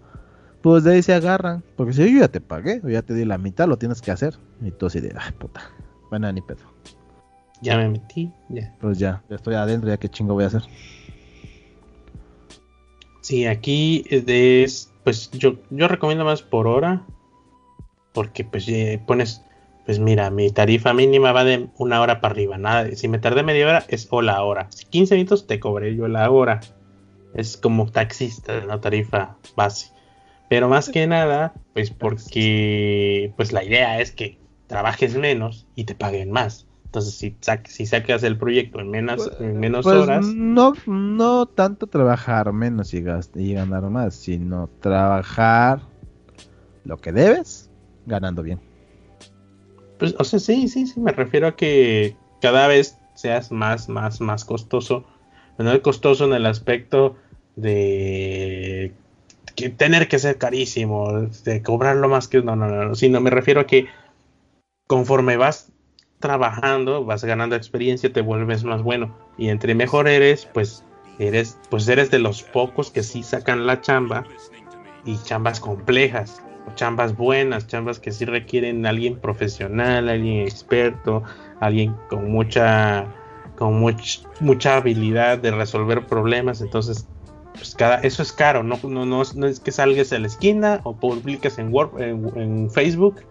[0.61, 1.65] pues de ahí se agarran.
[1.77, 4.11] Porque si yo ya te pagué o ya te di la mitad lo tienes que
[4.11, 4.39] hacer.
[4.61, 5.63] Y tú así de ay puta
[6.11, 6.61] bueno ni pedo
[7.63, 8.71] ya me metí ya.
[8.83, 10.63] Pues ya ya estoy adentro ya qué chingo voy a hacer.
[13.23, 17.07] Sí aquí es pues yo yo recomiendo más por hora
[18.15, 18.67] porque pues
[19.05, 19.43] pones,
[19.85, 23.43] pues mira, mi tarifa mínima va de una hora para arriba, nada, si me tardé
[23.43, 26.61] media hora es o la hora, si 15 minutos te cobré yo la hora,
[27.35, 29.91] es como taxista, la tarifa base,
[30.49, 34.39] pero más que nada, pues porque, pues la idea es que
[34.69, 36.67] trabajes menos y te paguen más.
[36.85, 37.37] Entonces, si,
[37.67, 40.25] si sacas el proyecto en menos, pues, en menos pues, horas.
[40.27, 43.03] No, no tanto trabajar menos y,
[43.35, 45.81] y ganar más, sino trabajar
[46.85, 47.69] lo que debes
[48.07, 48.61] ganando bien.
[49.99, 54.21] Pues, o sea, sí, sí, sí, me refiero a que cada vez seas más, más,
[54.21, 55.05] más costoso.
[55.59, 57.17] No es costoso en el aspecto
[57.57, 58.93] de
[59.55, 63.61] que tener que ser carísimo, de cobrarlo más que no, no, no, sino me refiero
[63.61, 63.87] a que
[64.87, 65.73] conforme vas
[66.19, 70.85] trabajando, vas ganando experiencia, te vuelves más bueno y entre mejor eres, pues
[71.19, 74.25] eres, pues eres de los pocos que sí sacan la chamba
[75.05, 76.43] y chambas complejas
[76.75, 81.23] chambas buenas, chambas que sí requieren a alguien profesional, alguien experto,
[81.61, 83.07] alguien con mucha
[83.57, 83.81] con
[84.41, 87.07] mucha habilidad de resolver problemas, entonces
[87.53, 90.97] pues cada eso es caro, no, no, no, es que salgas a la esquina o
[90.97, 93.23] publicas en, Word, en, Facebook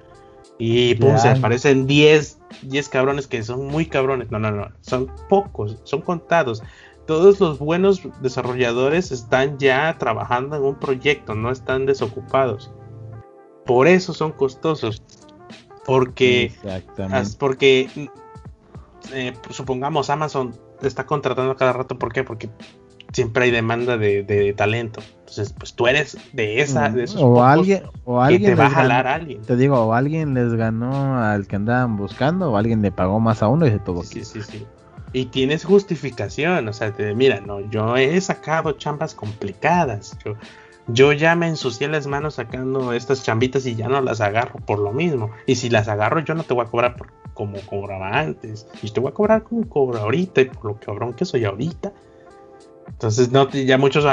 [0.57, 4.31] y pum, se aparecen 10 10 cabrones que son muy cabrones.
[4.31, 6.63] No, no, no, son pocos, son contados.
[7.05, 12.71] Todos los buenos desarrolladores están ya trabajando en un proyecto, no están desocupados.
[13.66, 15.03] Por eso son costosos.
[15.86, 16.53] Porque,
[17.38, 18.09] porque
[19.11, 21.97] eh, supongamos Amazon está contratando cada rato.
[21.97, 22.24] ¿Por qué?
[22.24, 22.49] Porque
[23.14, 25.01] siempre hay demanda de, talento.
[25.20, 28.70] Entonces, pues tú eres de esa, de esos o alguien, o alguien te va a
[28.70, 29.41] jalar a alguien.
[29.41, 33.41] Te digo, o alguien les ganó al que andaban buscando, o alguien le pagó más
[33.41, 34.03] a uno y se todo.
[34.03, 34.66] Sí, sí, sí.
[35.16, 40.18] Y tienes justificación, o sea, te, mira, no, yo he sacado chambas complicadas.
[40.26, 40.36] Yo,
[40.88, 44.79] yo ya me ensucié las manos sacando estas chambitas y ya no las agarro por
[44.79, 45.31] lo mismo.
[45.45, 46.95] Y si las agarro, yo no te voy a cobrar
[47.34, 48.67] como cobraba antes.
[48.81, 51.93] Y te voy a cobrar como cobro ahorita y por lo cabrón que soy ahorita.
[52.88, 54.05] Entonces, no, ya muchos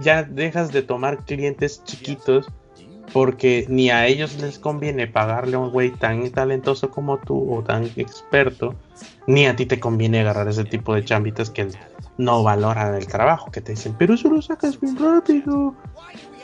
[0.00, 2.46] ya dejas de tomar clientes chiquitos
[3.12, 7.62] porque ni a ellos les conviene pagarle a un güey tan talentoso como tú o
[7.62, 8.74] tan experto,
[9.26, 11.68] ni a ti te conviene agarrar ese tipo de chambitas que
[12.18, 15.74] no valoran el trabajo, que te dicen, pero eso lo sacas bien rápido.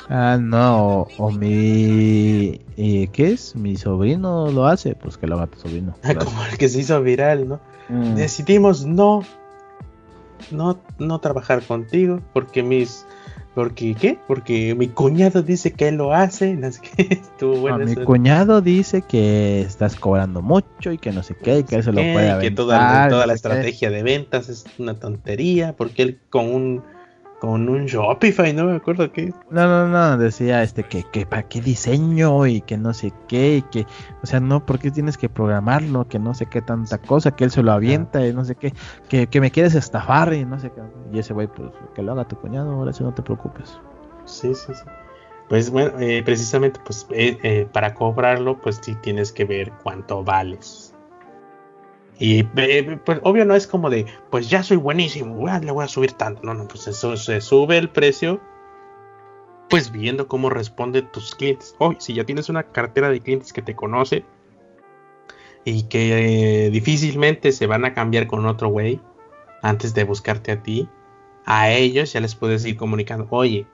[0.09, 2.61] Ah, no, o, mi.
[2.77, 3.55] ¿y ¿Qué es?
[3.55, 5.95] Mi sobrino lo hace, pues que lo haga tu sobrino.
[6.25, 7.61] Como el que se hizo viral, ¿no?
[7.89, 8.15] Mm.
[8.17, 9.23] Decidimos no,
[10.51, 13.07] no, no trabajar contigo porque mis
[13.55, 14.19] porque, ¿qué?
[14.27, 16.55] Porque mi cuñado dice que él lo hace.
[16.55, 17.21] No sé qué.
[17.85, 21.93] mi cuñado dice que estás cobrando mucho y que no sé qué, y que eso
[21.93, 26.21] lo puede aventar, Que toda, toda la estrategia de ventas es una tontería, porque él
[26.31, 26.83] con un
[27.43, 29.34] con un Shopify, no me acuerdo qué.
[29.51, 33.57] No, no, no, decía este que, que para qué diseño y que no sé qué,
[33.57, 33.84] y que,
[34.22, 37.51] o sea, no, porque tienes que programarlo, que no sé qué tanta cosa, que él
[37.51, 38.72] se lo avienta y no sé qué,
[39.09, 40.82] que, que me quieres estafar y no sé qué.
[41.12, 43.76] Y ese güey, pues que lo haga tu cuñado, ahora sí no te preocupes.
[44.24, 44.84] Sí, sí, sí.
[45.49, 50.22] Pues bueno, eh, precisamente, pues eh, eh, para cobrarlo, pues sí tienes que ver cuánto
[50.22, 50.91] vales.
[52.23, 55.89] Y eh, pues obvio no es como de, pues ya soy buenísimo, le voy a
[55.89, 56.41] subir tanto.
[56.45, 58.41] No, no, pues eso se sube el precio,
[59.68, 61.75] pues viendo cómo responden tus clientes.
[61.81, 64.25] Hoy, si ya tienes una cartera de clientes que te conoce
[65.64, 69.01] y que eh, difícilmente se van a cambiar con otro güey
[69.61, 70.89] antes de buscarte a ti,
[71.45, 73.66] a ellos ya les puedes ir comunicando, oye,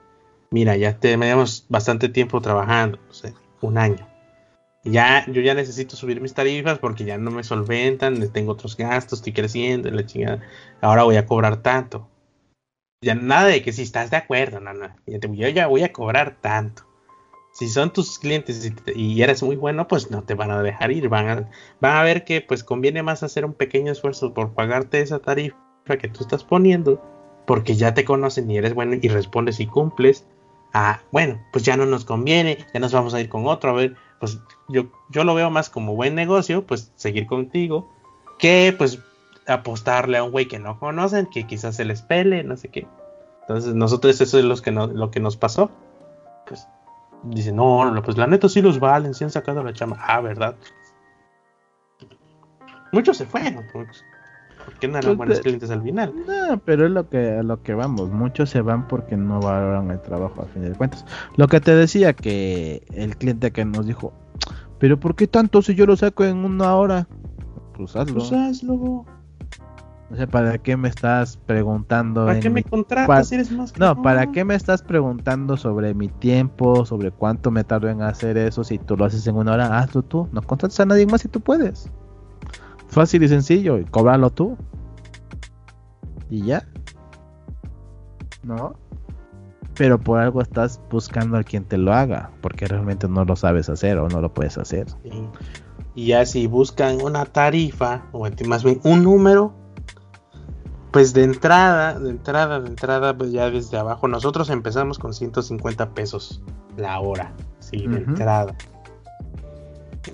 [0.49, 2.97] mira, ya tenemos bastante tiempo trabajando,
[3.61, 4.07] un año.
[4.83, 9.19] Ya, yo ya necesito subir mis tarifas porque ya no me solventan, tengo otros gastos,
[9.19, 10.41] estoy creciendo, la chingada.
[10.81, 12.07] Ahora voy a cobrar tanto.
[13.01, 14.95] Ya nada de que si estás de acuerdo, no, no.
[15.05, 16.83] Yo ya voy a cobrar tanto.
[17.51, 21.09] Si son tus clientes y, eres muy bueno, pues no te van a dejar ir.
[21.09, 21.49] Van a,
[21.81, 25.57] van a ver que pues conviene más hacer un pequeño esfuerzo por pagarte esa tarifa
[25.99, 27.01] que tú estás poniendo,
[27.45, 30.25] porque ya te conocen y eres bueno y respondes y cumples.
[30.73, 33.71] Ah, bueno, pues ya no nos conviene, ya nos vamos a ir con otro.
[33.71, 37.89] A ver, pues yo, yo lo veo más como buen negocio, pues seguir contigo,
[38.37, 38.99] que pues
[39.47, 42.87] apostarle a un güey que no conocen, que quizás se les pele, no sé qué.
[43.41, 45.71] Entonces nosotros eso es lo que, no, lo que nos pasó.
[46.47, 46.67] Pues
[47.23, 49.97] dicen, no, pues la neta sí los valen, sí han sacado la chama.
[49.99, 50.55] Ah, ¿verdad?
[52.91, 54.03] Muchos se fueron, pues.
[54.69, 56.13] Porque no eran pues buenos clientes al final.
[56.27, 59.99] No, pero es lo que, lo que vamos, muchos se van porque no valoran el
[60.01, 61.05] trabajo al fin de cuentas.
[61.37, 64.13] Lo que te decía que el cliente que nos dijo,
[64.77, 67.07] pero ¿por qué tanto si yo lo saco en una hora?
[67.75, 68.19] Pues hazlo.
[68.19, 69.05] Pues hazlo.
[70.11, 72.25] No sé, ¿para qué me estás preguntando?
[72.25, 76.09] ¿Para qué me contratas si eres más No, ¿para qué me estás preguntando sobre mi
[76.09, 78.63] tiempo, sobre cuánto me tardo en hacer eso?
[78.63, 80.27] Si tú lo haces en una hora, hazlo tú.
[80.31, 81.91] No contrates a nadie más si tú puedes.
[82.89, 84.57] Fácil y sencillo, y cobrarlo tú.
[86.29, 86.67] Y ya.
[88.43, 88.75] ¿No?
[89.75, 93.69] Pero por algo estás buscando a quien te lo haga, porque realmente no lo sabes
[93.69, 94.87] hacer o no lo puedes hacer.
[95.95, 99.53] Y ya si buscan una tarifa, o más bien un número,
[100.91, 105.93] pues de entrada, de entrada, de entrada, pues ya desde abajo, nosotros empezamos con 150
[105.93, 106.41] pesos
[106.77, 108.55] la hora, sí, de entrada.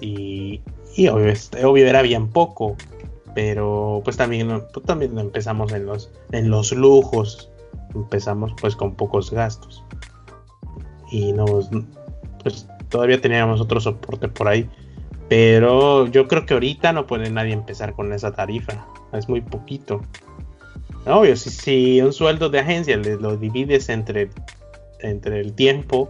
[0.01, 0.61] Y,
[0.95, 2.75] y obvio, era bien poco,
[3.33, 7.49] pero pues también, pues, también empezamos en los, en los lujos,
[7.93, 9.83] empezamos pues con pocos gastos.
[11.11, 11.69] Y nos,
[12.41, 14.69] pues todavía teníamos otro soporte por ahí.
[15.27, 18.85] Pero yo creo que ahorita no puede nadie empezar con esa tarifa.
[19.11, 20.01] Es muy poquito.
[21.05, 24.29] Obvio, si, si un sueldo de agencia lo divides entre,
[24.99, 26.09] entre el tiempo,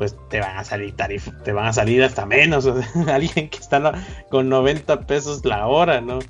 [0.00, 2.66] pues te van a salir tarif te van a salir hasta menos.
[3.06, 3.92] alguien que está
[4.30, 6.20] con 90 pesos la hora, ¿no?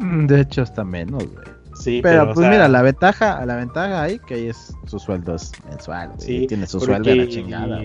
[0.00, 1.46] De hecho, hasta menos, güey.
[1.76, 6.10] Sí, pero, pues mira, la ventaja, la ventaja ahí que es su sueldo es mensual,
[6.18, 7.80] Sí, tiene su sueldo de la chingada.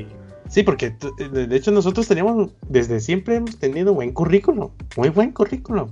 [0.50, 0.96] Sí, porque
[1.30, 5.88] de hecho nosotros teníamos, desde siempre hemos tenido buen currículum, muy buen currículum.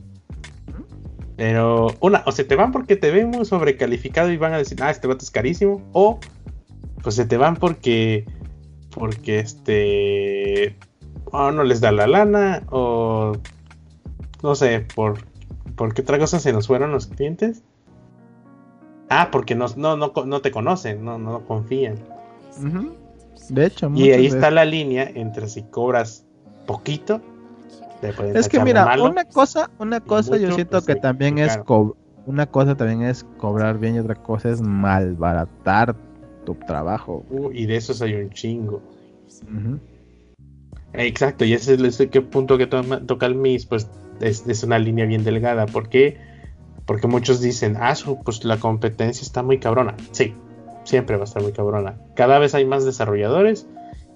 [1.38, 4.81] Pero, una, o se te van porque te ven muy sobrecalificado y van a decir,
[4.81, 5.88] ah, este vato es carísimo.
[5.91, 6.19] O,
[7.04, 8.26] pues se te van porque,
[8.89, 10.78] porque este,
[11.26, 13.34] o no les da la lana, o
[14.41, 15.20] no sé, por,
[15.76, 17.64] por qué otra cosa se nos fueron los clientes.
[19.10, 21.95] Ah, porque no, no, no, te conocen, no, no confían.
[23.49, 26.26] De hecho, y ahí está la línea entre si cobras
[26.66, 27.22] poquito
[28.34, 31.60] es que mira, una cosa, una cosa yo siento pues, que también es
[32.26, 35.95] una cosa también es cobrar bien y otra cosa es malbaratar
[36.43, 37.25] tu trabajo.
[37.29, 38.81] Uh, y de eso hay un chingo.
[40.93, 43.89] Exacto, y ese es el punto que toca el MIS, pues
[44.19, 45.65] es, una línea bien delgada.
[45.65, 46.17] ¿Por qué?
[46.85, 49.95] Porque muchos dicen, ah, pues la competencia está muy cabrona.
[50.11, 50.33] Sí,
[50.83, 51.97] siempre va a estar muy cabrona.
[52.15, 53.67] Cada vez hay más desarrolladores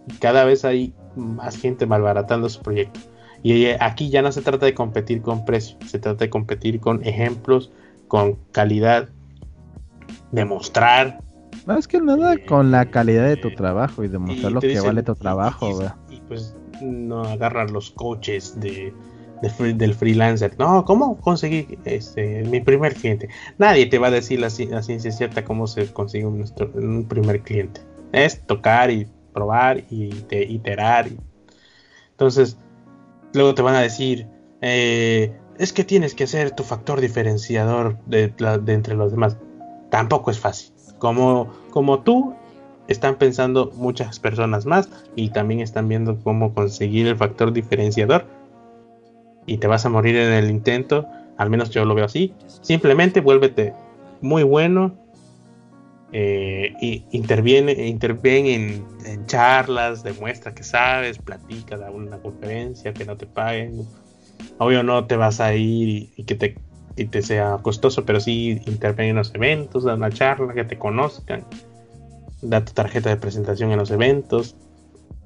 [0.08, 3.00] y cada vez hay más gente malbaratando su proyecto.
[3.44, 7.06] Y aquí ya no se trata de competir con precio, se trata de competir con
[7.06, 7.72] ejemplos,
[8.08, 9.10] con calidad,
[10.32, 11.22] demostrar.
[11.66, 15.04] Más que nada eh, con la calidad de tu trabajo y demostrar lo que vale
[15.04, 15.80] tu trabajo.
[16.10, 18.94] Y, pues no agarrar los coches de,
[19.58, 20.56] del freelancer.
[20.60, 23.30] No, ¿cómo conseguí este, mi primer cliente?
[23.58, 27.82] Nadie te va a decir la, ciencia cierta cómo se consigue un, primer cliente.
[28.12, 31.10] Es tocar y probar y iterar.
[32.12, 32.58] Entonces,
[33.34, 34.28] Luego te van a decir,
[34.62, 38.34] eh, es que tienes que ser tu factor diferenciador de,
[38.68, 39.38] entre los demás.
[39.90, 40.74] Tampoco es fácil.
[41.00, 42.36] Como, como tú,
[42.88, 48.26] están pensando muchas personas más y también están viendo cómo conseguir el factor diferenciador.
[49.46, 51.08] Y te vas a morir en el intento,
[51.38, 52.34] al menos yo lo veo así.
[52.62, 53.74] Simplemente vuélvete
[54.22, 54.96] muy bueno
[56.14, 63.18] eh, y interviene, interviene en, charlas, demuestra que sabes, platica, da una conferencia, que no
[63.18, 63.86] te paguen.
[64.58, 66.56] Obvio no te vas a ir y, que te,
[67.06, 71.44] te sea costoso, pero sí interviene en los eventos, da una charla, que te conozcan,
[72.42, 74.56] da tu tarjeta de presentación en los eventos.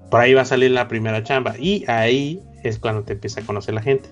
[0.10, 3.45] Por ahí va a salir la primera chamba y ahí es cuando te empieza a
[3.45, 4.10] conocer la gente.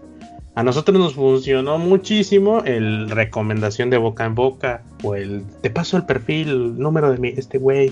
[0.56, 5.95] A nosotros nos funcionó muchísimo el recomendación de boca en boca o el te paso
[5.95, 7.91] el perfil, el número de mi, este güey.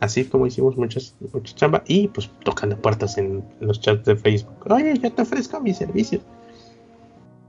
[0.00, 4.66] así como hicimos muchas, muchas chamba, y pues tocando puertas en los chats de Facebook.
[4.70, 6.20] Oye, yo te ofrezco mi servicio.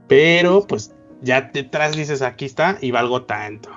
[0.08, 0.92] Pero pues
[1.22, 3.70] ya detrás dices, aquí está y valgo tanto.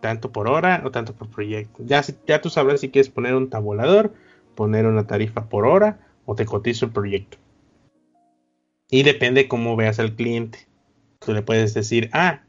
[0.00, 1.82] Tanto por hora o tanto por proyecto.
[1.84, 4.14] Ya, ya tú sabrás si quieres poner un tabulador,
[4.54, 7.38] poner una tarifa por hora o te cotizo el proyecto.
[8.90, 10.58] Y depende cómo veas al cliente.
[11.18, 12.42] Tú le puedes decir, ah,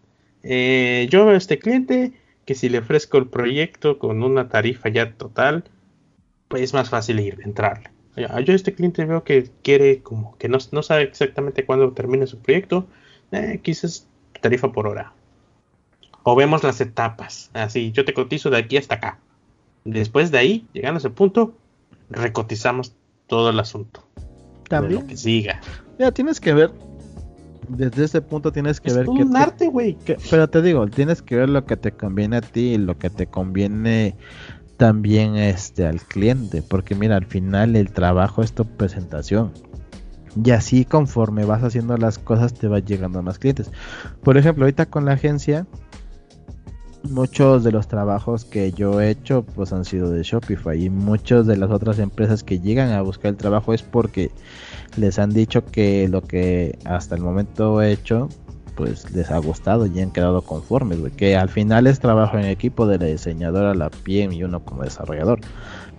[0.44, 2.14] eh, yo veo a este cliente
[2.46, 5.64] que si le ofrezco el proyecto con una tarifa ya total,
[6.48, 7.90] pues es más fácil ir, entrarle.
[8.16, 12.28] Yo a este cliente veo que quiere como que no, no sabe exactamente cuándo termine
[12.28, 12.88] su proyecto,
[13.32, 14.08] eh, quizás
[14.42, 15.14] tarifa por hora.
[16.24, 19.20] O vemos las etapas, así, yo te cotizo de aquí hasta acá.
[19.84, 21.54] Después de ahí, llegando a ese punto,
[22.10, 22.94] recotizamos
[23.28, 24.04] todo el asunto.
[24.68, 25.06] También.
[25.06, 25.62] que siga.
[26.00, 26.72] Ya tienes que ver
[27.70, 29.98] desde ese punto tienes que ver que un arte, güey.
[30.30, 33.10] Pero te digo, tienes que ver lo que te conviene a ti y lo que
[33.10, 34.16] te conviene
[34.78, 39.52] también este al cliente, porque mira, al final el trabajo es tu presentación.
[40.44, 43.72] Y así conforme vas haciendo las cosas te va llegando más clientes.
[44.24, 45.66] Por ejemplo, ahorita con la agencia
[47.10, 51.46] muchos de los trabajos que yo he hecho pues han sido de Shopify y muchas
[51.46, 54.32] de las otras empresas que llegan a buscar el trabajo es porque
[54.98, 58.30] les han dicho que lo que hasta el momento he hecho
[58.76, 62.86] pues les ha gustado y han quedado conformes, que al final es trabajo en equipo
[62.88, 65.40] de la diseñadora, la PM y uno como desarrollador.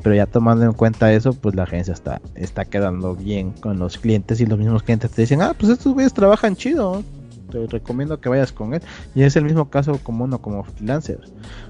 [0.02, 3.98] Pero ya tomando en cuenta eso, pues la agencia está, está quedando bien con los
[3.98, 7.02] clientes y los mismos clientes te dicen, ah, pues estos güeyes trabajan chido,
[7.50, 8.82] te recomiendo que vayas con él.
[9.14, 11.20] Y es el mismo caso como uno como freelancer.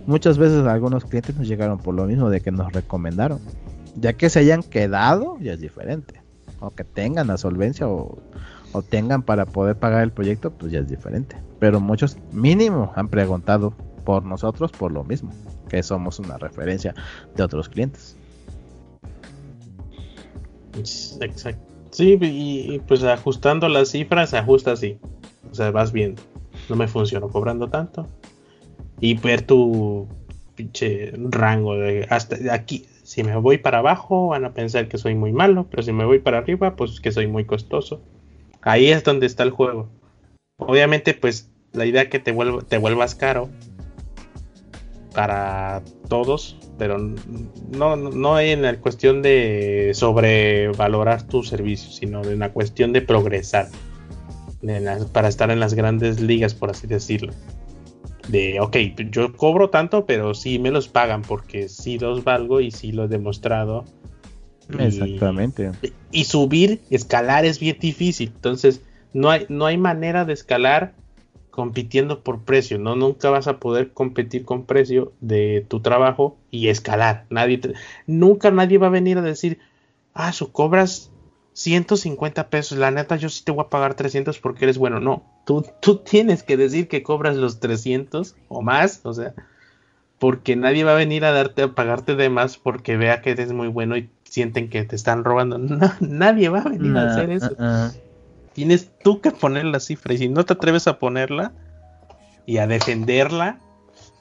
[0.06, 3.40] Muchas veces algunos clientes nos llegaron por lo mismo de que nos recomendaron.
[3.96, 6.20] Ya que se hayan quedado, ya es diferente.
[6.60, 8.18] O que tengan la solvencia o,
[8.72, 11.36] o tengan para poder pagar el proyecto, pues ya es diferente.
[11.58, 13.74] Pero muchos mínimo han preguntado
[14.04, 15.30] por nosotros por lo mismo,
[15.68, 16.94] que somos una referencia
[17.34, 18.15] de otros clientes.
[20.78, 21.62] Exacto.
[21.90, 24.98] Sí, y, pues ajustando las cifras, ajusta así.
[25.50, 26.20] O sea, vas viendo.
[26.68, 28.06] No me funcionó cobrando tanto.
[29.00, 30.06] Y ver tu
[30.54, 32.86] pinche rango de hasta aquí.
[33.02, 35.68] Si me voy para abajo, van a pensar que soy muy malo.
[35.70, 38.02] Pero si me voy para arriba, pues que soy muy costoso.
[38.62, 39.88] Ahí es donde está el juego.
[40.58, 42.34] Obviamente, pues la idea que te,
[42.68, 43.48] te vuelvas caro
[45.16, 52.52] para todos, pero no, no en la cuestión de sobrevalorar tu servicio, sino en la
[52.52, 53.68] cuestión de progresar
[55.14, 57.32] para estar en las grandes ligas, por así decirlo.
[58.28, 58.76] De, ok,
[59.10, 63.04] yo cobro tanto, pero sí me los pagan porque sí los valgo y sí lo
[63.04, 63.86] he demostrado.
[64.78, 65.70] Exactamente.
[66.12, 68.32] Y, subir, escalar es bien difícil.
[68.34, 68.82] Entonces,
[69.14, 70.92] no hay, no hay manera de escalar
[71.56, 72.78] compitiendo por precio.
[72.78, 77.24] No, nunca vas a poder competir con precio de tu trabajo y escalar.
[77.30, 77.60] Nadie
[78.06, 79.58] nunca nadie va a venir a decir,
[80.12, 81.10] ah, su cobras
[81.54, 85.00] 150 pesos, la neta yo sí te voy a pagar 300 porque eres bueno.
[85.00, 89.32] No, tú, tú tienes que decir que cobras los 300 o más, o sea,
[90.18, 93.52] porque nadie va a venir a darte a pagarte de más porque vea que eres
[93.52, 95.58] muy bueno y sienten que te están robando.
[96.00, 97.56] nadie va a venir a hacer eso.
[97.58, 98.05] Uh, uh.
[98.56, 101.52] Tienes tú que poner la cifra y si no te atreves a ponerla
[102.46, 103.58] y a defenderla,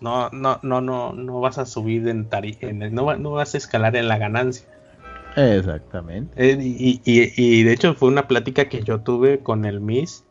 [0.02, 3.96] no, no, no, no, no vas a subir en, en no, no vas a escalar
[3.96, 4.68] en la ganancia.
[5.38, 6.34] Exactamente.
[6.36, 10.26] Eh, y, de hecho fue una plática que yo tuve con el Miss.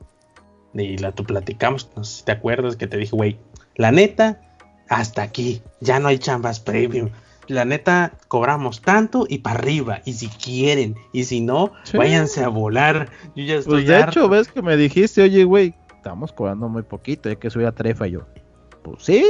[0.74, 3.38] Y la tú platicamos, no sé si te acuerdas, que te dije, güey,
[3.74, 4.38] la neta,
[4.90, 7.08] hasta aquí, ya no hay chambas premium.
[7.48, 10.00] La neta, cobramos tanto y para arriba.
[10.04, 13.08] Y si quieren, y si no, váyanse a volar.
[13.34, 13.84] Yo ya estoy.
[13.84, 17.50] Pues de hecho, ves que me dijiste, oye, güey, estamos cobrando muy poquito, hay que
[17.50, 18.06] subir a trefa.
[18.06, 18.26] Y yo,
[18.82, 19.24] pues sí,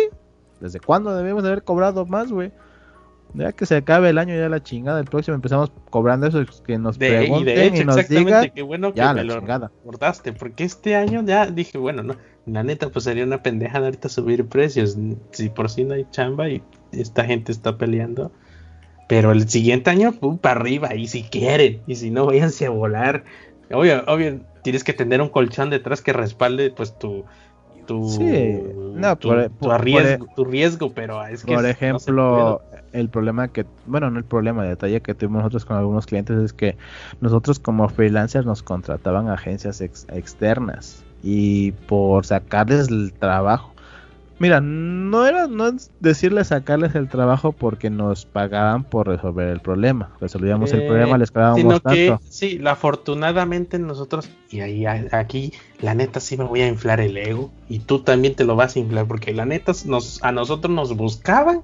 [0.60, 2.52] ¿desde cuándo debemos haber cobrado más, güey?
[3.34, 5.00] Ya que se acabe el año, ya la chingada.
[5.00, 8.50] El próximo empezamos cobrando eso, que nos pregunten y, nos digan.
[8.54, 9.72] Qué bueno que ya, me lo chingada.
[9.78, 12.16] recordaste, porque este año ya dije, bueno, no,
[12.46, 14.96] la neta, pues sería una pendeja de ahorita subir precios.
[15.32, 16.62] Si por si no hay chamba y
[16.92, 18.30] esta gente está peleando.
[19.08, 22.70] Pero el siguiente año, pum, para arriba, y si quieren, y si no, váyanse a
[22.70, 23.24] volar.
[23.70, 27.24] Obvio, obvio, tienes que tener un colchón detrás que respalde, pues, tu,
[27.86, 28.60] tu, sí,
[28.94, 29.28] no, tu,
[29.58, 31.54] por, riesgo, tu riesgo, pero es que...
[31.54, 32.62] Por ejemplo,
[32.92, 36.38] el problema que, bueno, no el problema, el detalle que tuvimos nosotros con algunos clientes
[36.38, 36.76] es que
[37.20, 43.73] nosotros como freelancers nos contrataban agencias externas y por sacarles el trabajo.
[44.38, 49.60] Mira, no era no es decirles sacarles el trabajo porque nos pagaban por resolver el
[49.60, 50.10] problema.
[50.20, 52.20] Resolvíamos el problema, les pagábamos tanto.
[52.28, 57.52] sí, afortunadamente nosotros, y ahí aquí, la neta sí me voy a inflar el ego,
[57.68, 60.96] y tú también te lo vas a inflar, porque la neta nos, a nosotros nos
[60.96, 61.62] buscaban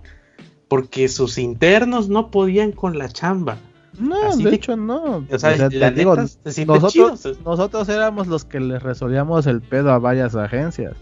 [0.68, 3.58] porque sus internos no podían con la chamba.
[3.98, 5.26] No, de, hecho no.
[5.30, 10.94] O sea, digo, nosotros, nosotros éramos los que les resolvíamos el pedo a varias agencias.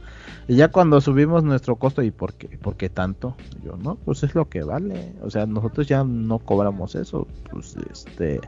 [0.49, 2.49] Y ya cuando subimos nuestro costo, ¿y por qué?
[2.57, 3.37] ¿Por qué tanto?
[3.63, 5.13] Yo, no, pues es lo que vale.
[5.21, 7.29] O sea, nosotros ya no cobramos eso.
[7.51, 8.41] Pues este.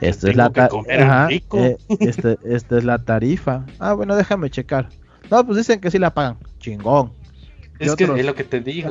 [0.00, 0.52] Esta es, la
[0.88, 3.66] eh, este, esta es la tarifa.
[3.80, 4.88] Ah, bueno, déjame checar.
[5.32, 6.36] No, pues dicen que sí la pagan.
[6.60, 7.10] Chingón.
[7.80, 8.90] Es que es lo que te digo.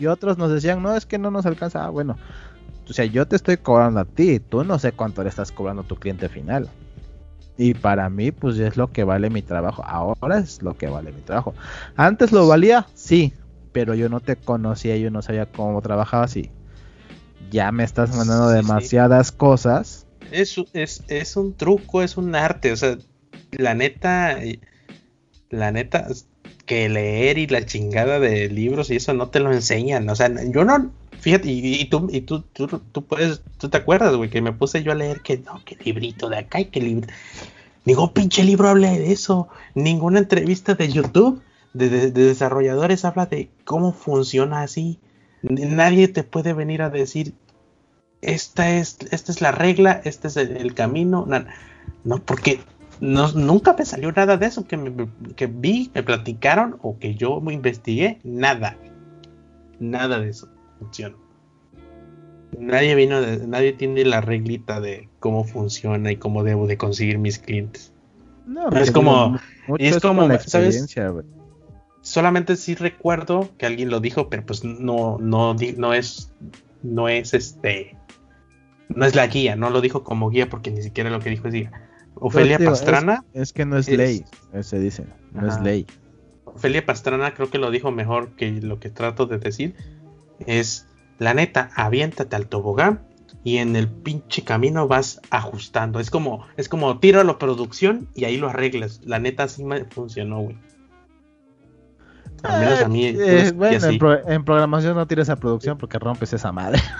[0.00, 1.84] y, otros nos decían, no, es que no nos alcanza.
[1.84, 2.16] Ah, bueno.
[2.88, 4.40] O sea, yo te estoy cobrando a ti.
[4.40, 6.68] Tú no sé cuánto le estás cobrando a tu cliente final.
[7.58, 9.82] Y para mí, pues es lo que vale mi trabajo.
[9.84, 11.54] Ahora es lo que vale mi trabajo.
[11.96, 13.32] Antes lo valía, sí,
[13.72, 16.50] pero yo no te conocía, yo no sabía cómo trabajabas y
[17.50, 20.06] ya me estás mandando demasiadas cosas.
[20.32, 22.72] Es, es, es un truco, es un arte.
[22.72, 22.98] O sea,
[23.52, 24.38] la neta,
[25.50, 26.08] la neta,
[26.66, 30.08] que leer y la chingada de libros y eso no te lo enseñan.
[30.10, 30.90] O sea, yo no,
[31.26, 34.84] fíjate, y, tú, y tú, tú, tú, puedes, tú te acuerdas, güey, que me puse
[34.84, 37.08] yo a leer que no, que librito de acá y que libro.
[37.84, 39.48] Digo, pinche libro habla de eso.
[39.74, 41.42] Ninguna entrevista de YouTube
[41.74, 45.00] de, desarrolladores habla de cómo funciona así.
[45.42, 47.34] Nadie te puede venir a decir,
[48.22, 51.26] esta es, esta es la regla, este es el, camino.
[52.04, 52.60] No, porque
[53.00, 57.16] no, nunca me salió nada de eso que, me, que vi, me platicaron o que
[57.16, 58.20] yo me investigué.
[58.22, 58.76] Nada.
[59.80, 61.16] Nada de eso funciona.
[62.58, 67.38] Nadie vino, nadie tiene la reglita de cómo funciona y cómo debo de conseguir mis
[67.38, 67.92] clientes.
[68.46, 69.38] No, es como,
[69.78, 71.12] es como, la experiencia,
[72.00, 76.32] Solamente sí recuerdo que alguien lo dijo, pero pues no, no, no es,
[76.82, 77.96] no es este,
[78.88, 81.48] no es la guía, no lo dijo como guía porque ni siquiera lo que dijo
[81.48, 81.72] es guía.
[82.14, 83.24] Ofelia Pastrana.
[83.34, 84.24] Es, que no es, ley,
[84.60, 85.84] se dice, no es ley.
[86.44, 89.74] Ofelia Pastrana creo que lo dijo mejor que lo que trato de decir
[90.46, 90.86] es,
[91.18, 93.00] la neta, aviéntate al tobogán
[93.44, 96.00] y en el pinche camino vas ajustando.
[96.00, 99.00] Es como, es como tiro a la producción y ahí lo arreglas.
[99.04, 100.58] La neta así me funcionó, güey.
[102.42, 103.06] Al menos a mí.
[103.06, 103.88] Eh, bueno,
[104.26, 106.80] en, programación no tires a producción porque rompes esa madre.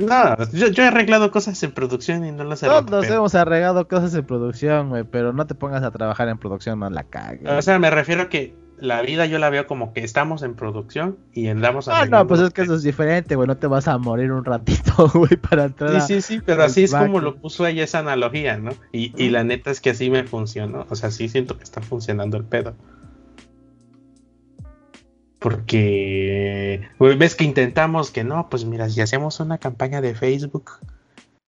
[0.00, 4.12] No, yo, he arreglado cosas en producción y no las he Todos hemos arreglado cosas
[4.16, 7.48] en producción, güey, pero no te pongas a trabajar en producción, no la cagues.
[7.48, 10.54] O sea, me refiero a que la vida yo la veo como que estamos en
[10.54, 12.00] producción y andamos a.
[12.00, 13.46] Ah, no, pues es que eso es diferente, güey.
[13.46, 16.00] No te vas a morir un ratito, güey, para entrar.
[16.02, 18.72] Sí, sí, sí, pero así es como lo puso ella esa analogía, ¿no?
[18.92, 20.86] Y, y la neta es que así me funcionó.
[20.90, 22.74] O sea, sí siento que está funcionando el pedo.
[25.38, 30.72] Porque ves que intentamos que no, pues mira, si hacemos una campaña de Facebook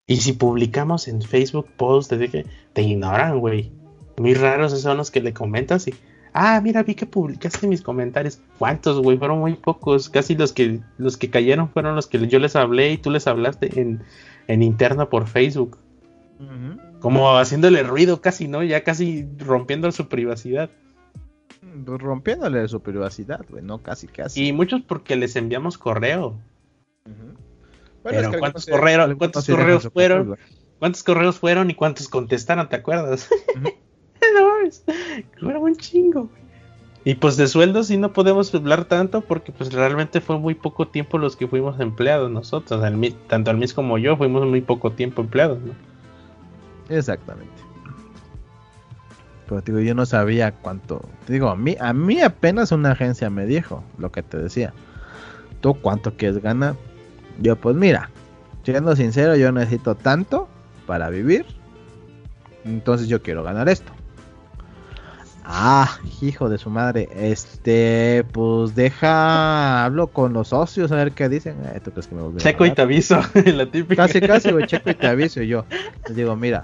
[0.05, 3.71] y si publicamos en Facebook posts, te, te ignoran, güey.
[4.17, 5.95] Muy raros son los que le comentas y
[6.39, 8.39] Ah, mira, vi que publicaste mis comentarios.
[8.59, 9.17] ¿Cuántos, güey?
[9.17, 10.07] Fueron muy pocos.
[10.07, 13.25] Casi los que los que cayeron fueron los que yo les hablé y tú les
[13.25, 14.03] hablaste en,
[14.47, 15.79] en interno por Facebook.
[16.99, 18.61] Como haciéndole ruido casi, ¿no?
[18.61, 20.69] Ya casi rompiendo su privacidad.
[21.83, 24.45] Pues rompiéndole su privacidad, güey, no casi, casi.
[24.45, 26.37] Y muchos porque les enviamos correo.
[28.03, 30.37] Pero ¿cuántos, correos, ¿cuántos correos fueron?
[30.77, 32.69] ¿Cuántos correos fueron y cuántos contestaron?
[32.69, 33.27] ¿Te acuerdas?
[35.41, 36.29] No un chingo.
[37.07, 40.89] Y pues de sueldos sí no podemos hablar tanto porque pues realmente fue muy poco
[40.89, 42.81] tiempo los que fuimos empleados nosotros,
[43.27, 45.59] tanto el MIS como yo fuimos muy poco tiempo empleados,
[46.89, 47.53] Exactamente.
[49.47, 51.01] Pero digo, yo no sabía cuánto.
[51.27, 54.73] digo, a mí, a mí apenas una agencia me dijo lo que te decía.
[55.61, 56.75] ¿Tú cuánto quieres ganar?
[57.39, 58.09] Yo, pues mira,
[58.63, 60.49] siendo sincero, yo necesito tanto
[60.85, 61.45] para vivir.
[62.65, 63.93] Entonces yo quiero ganar esto.
[65.49, 67.07] Ah, hijo de su madre.
[67.15, 71.55] Este, pues deja, hablo con los socios a ver qué dicen.
[71.73, 74.07] Eh, ¿tú crees que me checo y te aviso, la típica.
[74.07, 75.41] Casi, casi, güey, checo y te aviso.
[75.41, 75.63] Y yo
[76.05, 76.63] les digo, mira,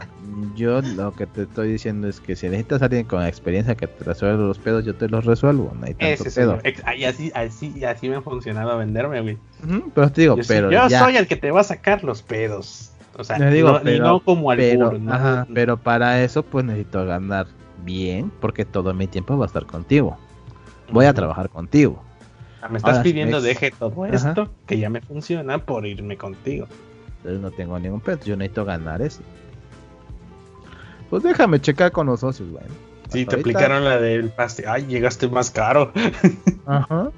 [0.58, 3.88] yo lo que te estoy diciendo es que si necesitas a alguien con experiencia que
[3.88, 5.74] te resuelva los pedos, yo te los resuelvo.
[5.80, 6.60] No hay tanto pedo.
[6.98, 9.38] Y así, así, así me ha funcionado venderme, güey.
[9.96, 10.70] pero te digo, pero.
[10.70, 12.92] yo soy el que te va a sacar los pedos.
[13.16, 17.46] O sea, digo, no, como al pero, ajá, pero para eso, pues necesito ganar
[17.84, 20.18] bien, porque todo mi tiempo va a estar contigo.
[20.92, 22.02] Voy a trabajar contigo.
[22.62, 26.68] Ah, me estás pidiendo deje todo esto que ya me funciona por irme contigo.
[27.18, 29.22] Entonces no tengo ningún pedo, yo necesito ganar eso.
[31.10, 32.74] Pues déjame checar con los socios, bueno.
[33.10, 34.66] Sí, te aplicaron la del pastel.
[34.68, 35.92] Ay, llegaste más caro.
[36.66, 37.12] Ajá.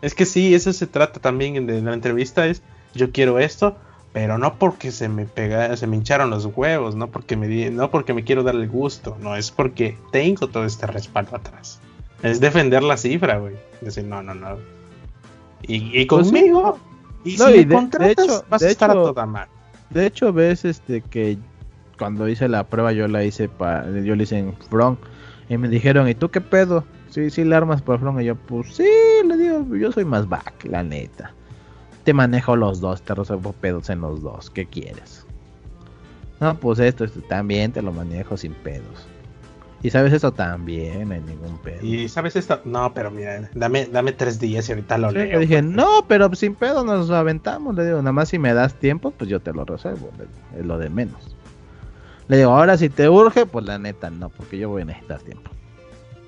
[0.00, 2.62] Es que sí, eso se trata también de la entrevista, es
[2.94, 3.76] yo quiero esto,
[4.14, 7.90] pero no porque se me pega, se me hincharon los huevos, no porque me no
[7.90, 11.80] porque me quiero dar el gusto, no es porque tengo todo este respaldo atrás.
[12.22, 13.56] Es defender la cifra, güey.
[13.80, 14.56] Decir, no, no, no.
[15.62, 16.78] Y, conmigo.
[17.24, 19.48] y no, si y me contratas, hecho, vas de a estar hecho, a toda mar.
[19.90, 21.36] De hecho, ves este que
[21.98, 25.00] cuando hice la prueba yo la hice para yo la hice en front
[25.48, 28.36] y me dijeron, "¿Y tú qué pedo?" Sí, sí la armas por front y yo,
[28.36, 28.86] "Pues sí,
[29.26, 31.34] le digo, yo soy más back, la neta.
[32.04, 35.26] Te manejo los dos, te resuelvo pedos en los dos, ¿qué quieres?"
[36.40, 39.06] No, pues esto, esto también te lo manejo sin pedos.
[39.82, 41.84] Y sabes eso también, no hay ningún pedo.
[41.84, 45.26] Y sabes esto, no, pero mira, dame, dame tres días y ahorita lo Sí, leo.
[45.26, 47.74] le dije, no, pero sin pedo nos aventamos.
[47.74, 50.08] Le digo, nada más si me das tiempo, pues yo te lo resuelvo.
[50.58, 51.36] Es lo de menos.
[52.28, 55.20] Le digo, ahora si te urge, pues la neta no, porque yo voy a necesitar
[55.20, 55.50] tiempo.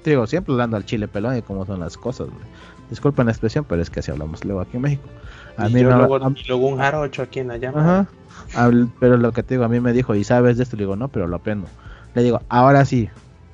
[0.02, 2.26] Te digo, siempre hablando al chile pelón y cómo son las cosas.
[2.28, 2.44] güey.
[2.90, 5.08] Disculpen la expresión, pero es que así hablamos luego aquí en México.
[5.56, 7.54] A y, mí yo no- luego, a- y luego un jarocho aquí en la.
[7.70, 8.06] Ajá.
[8.54, 10.76] Habl- pero lo que te digo, a mí me dijo, ¿y sabes de esto?
[10.76, 11.66] Le digo, no, pero lo aprendo.
[12.14, 13.08] Le digo, ahora sí,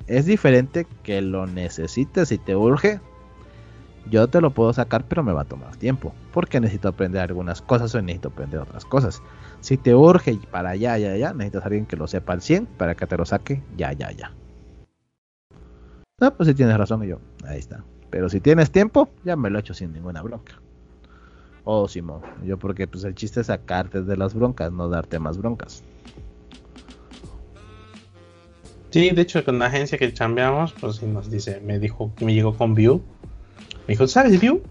[0.07, 2.99] es diferente que lo necesites y te urge.
[4.09, 6.13] Yo te lo puedo sacar, pero me va a tomar tiempo.
[6.33, 9.21] Porque necesito aprender algunas cosas o necesito aprender otras cosas.
[9.61, 12.65] Si te urge para allá, ya, ya, necesitas a alguien que lo sepa al 100
[12.65, 14.31] para que te lo saque, ya, ya, ya.
[16.19, 17.83] No, pues si tienes razón, y yo, ahí está.
[18.09, 20.53] Pero si tienes tiempo, ya me lo echo sin ninguna bronca.
[21.65, 25.37] Oh, Simón, yo porque pues el chiste es sacarte de las broncas, no darte más
[25.37, 25.83] broncas.
[28.89, 32.33] Sí, de hecho, con la agencia que chambeamos, pues sí nos dice, me dijo, me
[32.33, 33.01] llegó con View.
[33.87, 34.61] Me dijo, ¿sabes View?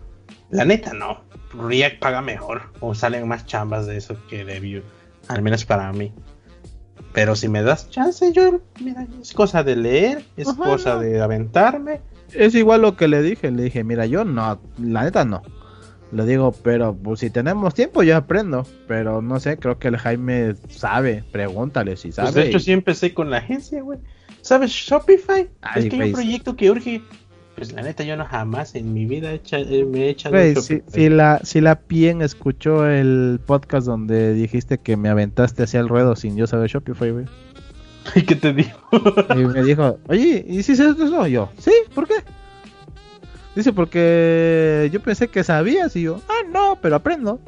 [0.51, 1.23] La neta no.
[1.55, 2.63] React paga mejor.
[2.81, 4.83] O salen más chambas de eso que de View.
[5.29, 6.13] Al menos para mí.
[7.13, 11.01] Pero si me das chance, yo, mira, es cosa de leer, es Ajá, cosa no.
[11.01, 12.01] de aventarme.
[12.33, 15.43] Es igual lo que le dije, le dije, mira, yo no, la neta no.
[16.13, 19.97] Le digo, pero pues si tenemos tiempo yo aprendo, pero no sé, creo que el
[19.97, 22.27] Jaime sabe, pregúntale si sabe.
[22.33, 23.99] Pues de hecho, y- sí empecé con la agencia, güey.
[24.43, 25.49] ¿Sabes Shopify?
[25.63, 27.03] Ay, es que hay un proyecto que urge.
[27.57, 30.35] Pues la neta, yo no jamás en mi vida he hecha- eh, me he echado
[30.37, 35.81] un si, la, si la Pien escuchó el podcast donde dijiste que me aventaste hacia
[35.81, 37.27] el ruedo sin yo saber Shopify, güey.
[38.17, 38.71] ¿Y qué te digo?
[39.37, 41.27] Y me dijo, oye, ¿y si sabes eso?
[41.27, 42.15] Yo, sí, ¿por qué?
[43.55, 45.95] Dice, porque yo pensé que sabías.
[45.97, 47.41] Y yo, ah, no, pero aprendo.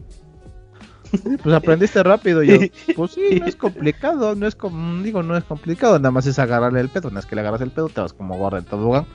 [1.43, 2.43] Pues aprendiste rápido.
[2.43, 2.59] Y yo,
[2.97, 4.35] pues sí, no es complicado.
[4.35, 5.99] No es como, digo, no es complicado.
[5.99, 7.09] Nada más es agarrarle el pedo.
[7.09, 9.07] Una vez que le agarras el pedo, te vas como gorra en tobogán.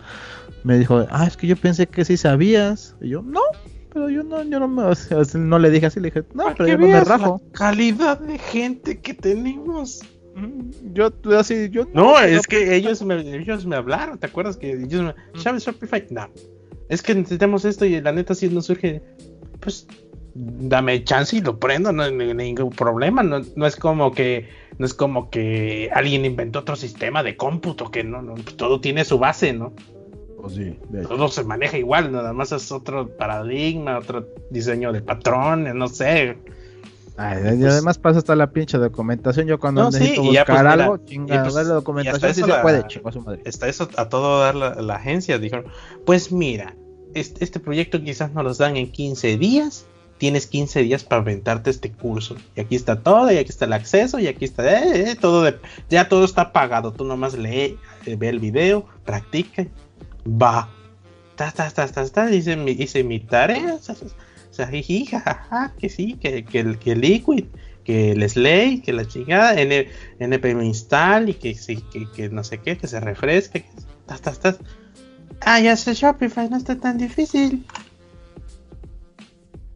[0.64, 2.96] Me dijo, ah, es que yo pensé que sí sabías.
[3.02, 3.42] Y yo, no,
[3.94, 6.00] pero yo no, yo no me, o sea, no le dije así.
[6.00, 7.42] Le dije, no, pero yo no me rajo.
[7.46, 10.02] La calidad de gente que tenemos.
[10.36, 14.72] Mm, Yo así, yo No, es que ellos me, ellos me hablaron, ¿te acuerdas que
[14.72, 15.16] ellos me...
[15.42, 16.06] ¿Sabes Shopify?
[16.12, 16.30] No.
[16.90, 19.02] Es que necesitamos esto y la neta si nos surge,
[19.60, 19.88] pues
[20.34, 24.48] dame chance y lo prendo, no hay ni- ningún problema, no, no es como que
[24.78, 28.80] no es como que alguien inventó otro sistema de cómputo que no, no pues, todo
[28.82, 29.74] tiene su base, ¿no?
[30.42, 31.02] Pues sí, de.
[31.06, 36.38] Todo se maneja igual, nada más es otro paradigma, otro diseño de patrones, no sé.
[37.18, 39.46] Ay, y Pues- además pasa hasta la pinche documentación.
[39.48, 42.32] Yo cuando No, sí, necesito y ya, buscar pues, mira, algo, chinga, pues- la documentación
[42.32, 43.42] eso se la- puede, chingo a su madre.
[43.44, 45.38] está eso a todo dar la, la agencia.
[45.40, 45.66] Dijeron,
[46.06, 46.74] pues mira,
[47.14, 49.86] este, este proyecto quizás nos los dan en 15 días.
[50.18, 52.36] Tienes 15 días para aventarte este curso.
[52.56, 55.44] Y aquí está todo, y aquí está el acceso, y aquí está eh, eh, todo.
[55.44, 55.58] De,
[55.90, 56.92] ya todo está pagado.
[56.92, 59.66] Tú nomás lee, eh, ve el video, practica.
[60.28, 60.70] Va.
[61.36, 63.80] Ta, ta, ta, ta, ta, hice, mi, hice mi tarea.
[63.80, 67.46] sa, jiji, jajaja, que sí, que, que, el, que Liquid,
[67.86, 72.58] que el Slay, que la chingada, npm install y que sí, que, que no sé
[72.58, 73.62] qué, que se refresque.
[73.62, 73.70] Que,
[74.06, 74.60] tas, tas, tas.
[75.46, 77.66] Ah, ya sé Shopify, no está tan difícil.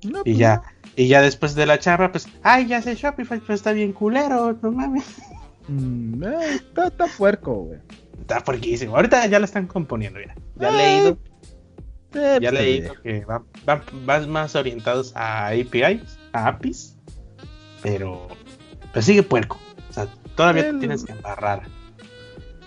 [0.04, 0.62] No, Y pues ya,
[0.96, 4.58] y ya después de la charla, pues, ay, ya sé Shopify, pero está bien culero,
[4.62, 5.06] no mames.
[5.68, 7.80] Mm, eh, está, está puerco, güey.
[8.20, 8.96] Está fuerquísimo.
[8.96, 10.36] Ahorita ya la están componiendo, mira.
[10.58, 11.18] Ya he Eh, leído,
[12.16, 16.96] Eh, ya he pues, leído que va- van van más orientados a APIs, a APIs,
[17.82, 18.28] pero,
[18.92, 19.58] pero sigue puerco.
[19.90, 21.64] O sea, todavía te tienes que embarrar.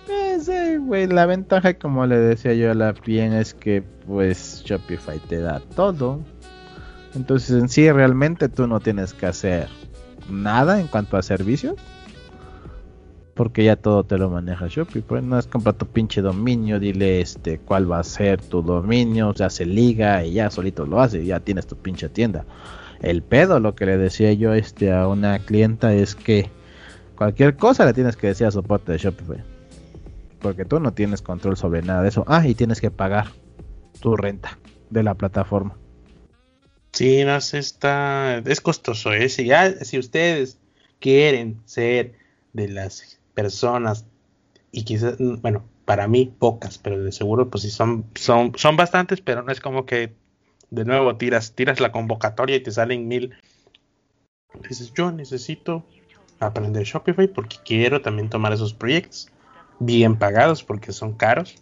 [0.09, 4.63] Eh, sí, güey, la ventaja, como le decía yo a la Pien, es que pues
[4.65, 6.21] Shopify te da todo.
[7.15, 9.67] Entonces en sí realmente tú no tienes que hacer
[10.29, 11.75] nada en cuanto a servicios.
[13.33, 15.21] Porque ya todo te lo maneja Shopify.
[15.21, 19.65] No es comprar tu pinche dominio, dile este cuál va a ser tu dominio, se
[19.65, 22.45] liga y ya solito lo hace, ya tienes tu pinche tienda.
[22.99, 26.49] El pedo, lo que le decía yo este a una clienta es que
[27.15, 29.56] cualquier cosa le tienes que decir a soporte de Shopify.
[30.47, 32.23] Porque tú no tienes control sobre nada de eso.
[32.25, 33.27] Ah, y tienes que pagar
[33.99, 34.57] tu renta
[34.89, 35.75] de la plataforma.
[36.93, 38.37] Sí, no sé, está.
[38.37, 39.27] Es costoso, ¿eh?
[39.27, 40.57] Si, ya, si ustedes
[41.01, 42.13] quieren ser
[42.53, 44.05] de las personas,
[44.71, 49.19] y quizás, bueno, para mí pocas, pero de seguro, pues sí, son, son, son bastantes,
[49.19, 50.13] pero no es como que
[50.69, 53.35] de nuevo tiras, tiras la convocatoria y te salen mil.
[54.69, 55.83] Dices, yo necesito
[56.39, 59.29] aprender Shopify porque quiero también tomar esos proyectos
[59.79, 61.55] bien pagados porque son caros.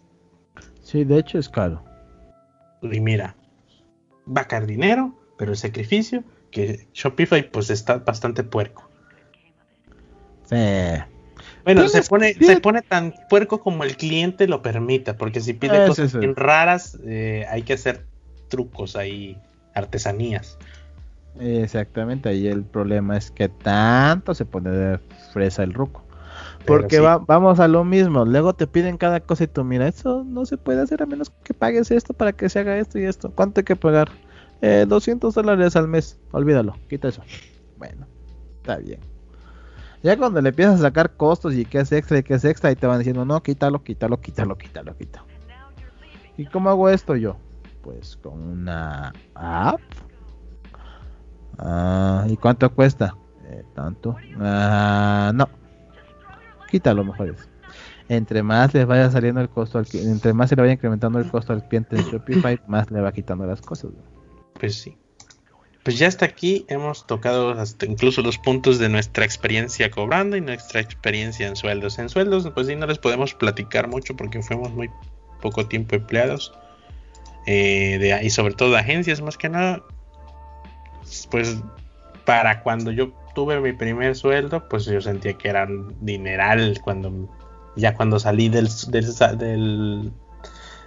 [0.81, 1.83] Sí, de hecho es caro.
[2.81, 3.35] Y mira,
[4.25, 8.89] va a caer dinero, pero el sacrificio que Shopify pues está bastante puerco.
[11.63, 15.83] Bueno, se pone, se pone tan puerco como el cliente lo permita, porque si pide
[15.83, 18.05] Es cosas bien raras, eh, hay que hacer
[18.49, 19.37] trucos ahí,
[19.73, 20.57] artesanías.
[21.39, 24.99] Exactamente, ahí el problema es que tanto se pone de
[25.33, 26.04] fresa el ruco.
[26.67, 27.01] Porque sí.
[27.01, 30.45] va- vamos a lo mismo, luego te piden cada cosa y tú, mira, eso no
[30.45, 33.31] se puede hacer a menos que pagues esto para que se haga esto y esto.
[33.31, 34.09] ¿Cuánto hay que pagar?
[34.61, 37.21] Eh, 200 dólares al mes, olvídalo, quita eso.
[37.77, 38.07] Bueno,
[38.59, 38.99] está bien.
[40.01, 42.71] Ya cuando le empiezas a sacar costos y que es extra y que es extra
[42.71, 45.25] y te van diciendo, no, quítalo, quítalo, quítalo, quítalo, quítalo.
[46.37, 47.37] ¿Y cómo hago esto yo?
[47.81, 49.79] Pues con una app.
[51.57, 53.15] Ah, ¿Y cuánto cuesta?
[53.45, 54.15] Eh, tanto.
[54.39, 55.47] Ah, no.
[56.75, 57.45] Quítalo mejor eso.
[58.09, 61.31] Entre más le vaya saliendo el costo al entre más se le vaya incrementando el
[61.31, 63.91] costo al cliente en Shopify, más le va quitando las cosas.
[64.59, 64.97] Pues sí.
[65.83, 70.41] Pues ya hasta aquí hemos tocado hasta incluso los puntos de nuestra experiencia cobrando y
[70.41, 71.97] nuestra experiencia en sueldos.
[71.97, 74.89] En sueldos, pues sí, no les podemos platicar mucho porque fuimos muy
[75.41, 76.53] poco tiempo empleados.
[77.45, 79.81] eh, de, y sobre todo de agencias, más que nada.
[81.31, 81.61] Pues
[82.25, 86.79] para cuando yo tuve mi primer sueldo, pues yo sentía que era un dineral.
[86.83, 87.11] Cuando
[87.75, 89.05] ya cuando salí del, del,
[89.37, 90.11] del-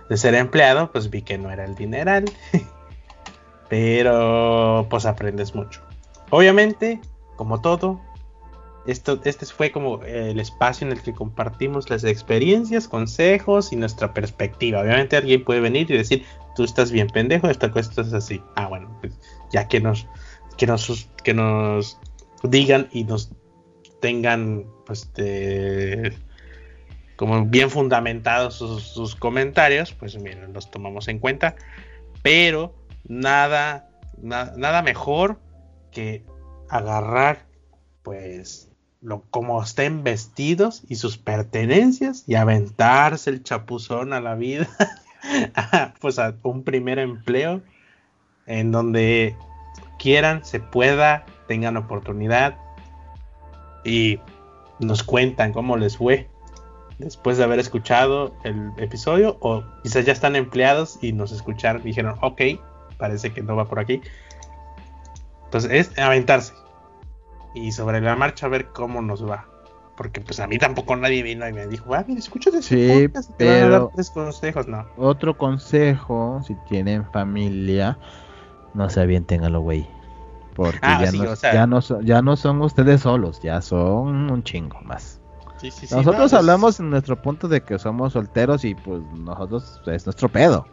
[0.09, 2.25] de ser empleado, pues vi que no era el dineral.
[3.69, 5.81] Pero pues aprendes mucho.
[6.31, 7.01] Obviamente,
[7.37, 8.01] como todo,
[8.87, 14.15] esto, este fue como el espacio en el que compartimos las experiencias, consejos y nuestra
[14.15, 14.81] perspectiva.
[14.81, 16.25] Obviamente alguien puede venir y decir,
[16.57, 18.43] tú estás bien pendejo, esta cosa es así.
[18.57, 19.13] Ah, bueno, pues
[19.53, 20.07] ya que nos,
[20.59, 21.99] que nos, que nos
[22.43, 23.31] digan y nos
[24.01, 26.13] tengan, pues, de-
[27.17, 31.57] como bien fundamentados sus, comentarios, pues miren, los tomamos en cuenta.
[32.23, 32.75] Pero
[33.09, 33.89] nada,
[34.21, 35.41] na- nada mejor
[35.91, 36.25] que
[36.69, 37.47] agarrar,
[38.03, 38.69] pues,
[39.01, 44.69] lo, como estén vestidos y sus pertenencias y aventarse el chapuzón a la vida,
[46.01, 47.63] pues a un primer empleo
[48.47, 49.37] en donde
[49.99, 52.57] quieran, se pueda, tengan oportunidad
[53.85, 54.21] y
[54.81, 56.29] nos cuentan cómo les fue
[56.99, 61.87] después de haber escuchado el episodio o quizás ya están empleados y nos escucharon y
[61.87, 62.41] dijeron, ok,
[62.97, 64.01] parece que no va por aquí.
[65.45, 66.53] Entonces es aventarse
[67.55, 69.47] y sobre la marcha ver cómo nos va.
[69.97, 72.69] Porque pues a mí tampoco nadie vino y me dijo, ah, mira, escúchate ese
[72.99, 74.69] Sí, podcast y te van a dar pero- tres consejos.
[74.69, 77.99] No, Otro consejo, si tienen familia,
[78.79, 79.87] no se avienten a lo güey.
[80.55, 83.41] Porque Ah, ya, sí, no, o sea- ya, no son, ya no son ustedes solos,
[83.43, 85.21] ya son un chingo más.
[85.61, 89.03] sí, sí, sí, Nosotros no, hablamos en nuestro punto de que somos solteros y pues
[89.19, 90.67] nosotros es nuestro pedo.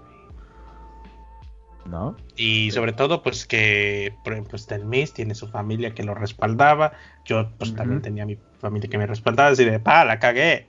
[1.90, 2.16] ¿No?
[2.36, 6.94] Y sobre todo, pues que, por ejemplo, Stelmis tiene su familia que lo respaldaba.
[7.26, 9.50] Yo, pues también tenía mi familia que me respaldaba.
[9.50, 10.68] Así de, pa, la cagué.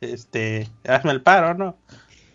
[0.00, 1.76] Este, hazme el paro, ¿no?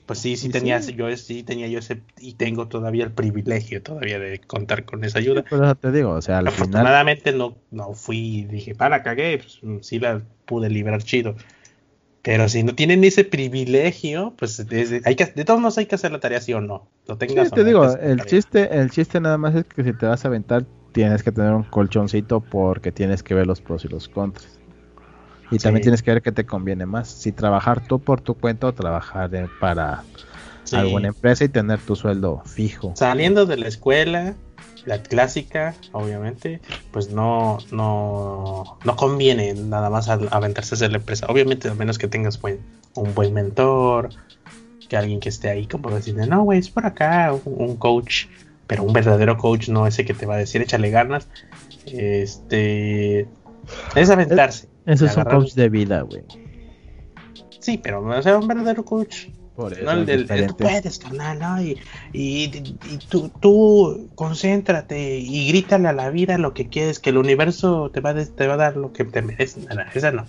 [0.10, 0.94] Pues sí, sí Y tenía, sí.
[0.95, 5.19] yo sí tenía yo ese, y tengo todavía el privilegio todavía de contar con esa
[5.19, 5.45] ayuda.
[5.48, 6.86] Por eso te digo, o sea, al final.
[6.86, 11.36] Afortunadamente no, no fui y dije, pa, la cagué, pues sí la pude librar chido.
[12.23, 15.95] Pero si no tienen ese privilegio, pues es- hay que, de todos modos hay que
[15.95, 16.90] hacer la tarea sí o no.
[17.07, 19.84] Lo Sí, tengas o te no, digo, el chiste, el chiste nada más es que
[19.86, 23.61] si te vas a aventar, tienes que tener un colchoncito porque tienes que ver los
[23.61, 24.59] pros y los contras.
[25.51, 27.07] Y también tienes que ver qué te conviene más.
[27.07, 30.03] Si trabajar tú por tu cuenta o trabajar eh, para
[30.63, 30.76] Sí.
[30.76, 32.93] alguna empresa y tener tu sueldo fijo.
[32.95, 34.35] Saliendo de la escuela,
[34.85, 36.61] la clásica, obviamente,
[36.91, 41.26] pues no, no, no conviene nada más aventarse a hacer la empresa.
[41.27, 42.59] Obviamente, a menos que tengas buen,
[42.93, 44.09] un buen mentor,
[44.88, 48.26] que alguien que esté ahí como decirle, no, güey, es por acá, un, un coach,
[48.67, 51.27] pero un verdadero coach, no ese que te va a decir, échale ganas.
[51.88, 53.27] Este
[53.95, 54.67] es aventarse.
[54.94, 56.24] Eso es un coach de vida, güey.
[57.60, 59.28] Sí, pero o sea, un verdadero coach.
[59.56, 61.61] Por eso No, el es del, el, tú puedes, carnal, ¿no?
[61.61, 61.78] Y,
[62.14, 62.44] y,
[62.90, 67.90] y tú, tú concéntrate y grítale a la vida lo que quieres, que el universo
[67.94, 69.66] te va, a des- te va a dar lo que te mereces.
[69.68, 70.26] Nada, esa no.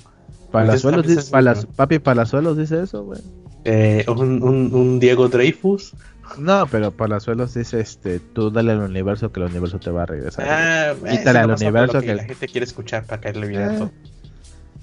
[0.51, 3.21] Palazuelos dice- esa- Palas- papi Palazuelos dice eso, güey.
[3.65, 5.93] Eh, un, un, un Diego Dreyfus.
[6.39, 10.07] No, pero Palazuelos dice, este, tú dale al universo que el universo te va a
[10.07, 10.47] regresar.
[10.49, 13.79] Ah, Quítale al universo lo que- la gente quiere escuchar para caerle bien a Ah,
[13.79, 13.91] todo.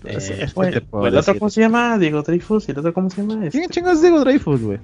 [0.02, 1.98] Pues, Eh, es ¿El otro cómo se llama?
[1.98, 2.68] Diego Dreyfus.
[2.68, 3.49] ¿Y el otro cómo se llama?
[3.49, 4.80] ¿Quién Este, chingados es Diego Dreyfus, güey?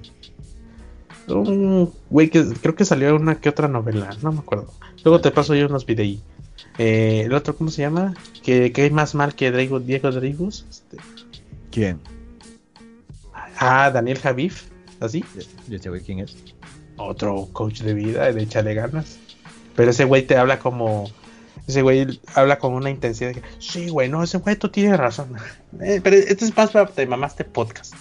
[1.28, 4.66] Un güey que creo que salió una que otra novela, no me acuerdo.
[5.04, 6.18] Luego te paso yo unos videos.
[6.76, 8.14] Eh, el otro, ¿cómo se llama?
[8.42, 10.66] Que, que hay más mal que Diego, Diego Dreyfus.
[10.68, 10.98] Este.
[11.70, 12.00] ¿Quién?
[13.58, 14.64] Ah, Daniel Javif,
[15.00, 15.24] así.
[15.68, 16.36] ¿Y ese güey quién es?
[16.96, 19.18] Otro coach de vida, de echarle ganas.
[19.74, 21.10] Pero ese güey te habla como.
[21.66, 24.98] Ese güey habla con una intensidad de que, sí, güey, no, ese güey tú tienes
[24.98, 25.32] razón.
[25.80, 27.94] Eh, pero este es más para te mamaste podcast.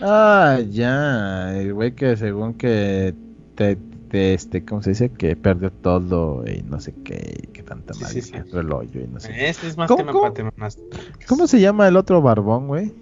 [0.00, 3.14] Ah, ya, el güey que según que
[3.54, 3.76] te,
[4.10, 5.10] te, este, ¿cómo se dice?
[5.10, 8.56] Que perdió todo y no sé qué, y que tanta Sí, madre, sí, sí.
[8.58, 9.48] el hoyo y no sé.
[9.48, 10.82] Este es más ¿Cómo, tema para te mamaste.
[11.26, 12.92] ¿Cómo se llama el otro barbón, güey?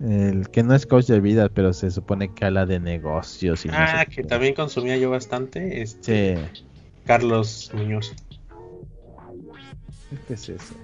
[0.00, 3.68] El que no es coach de vida, pero se supone que habla de negocios y
[3.68, 4.24] no Ah, sé que qué.
[4.28, 5.82] también consumía yo bastante.
[5.82, 6.62] Este, Sí,
[7.04, 8.14] Carlos Muñoz.
[10.26, 10.74] ¿Qué es eso?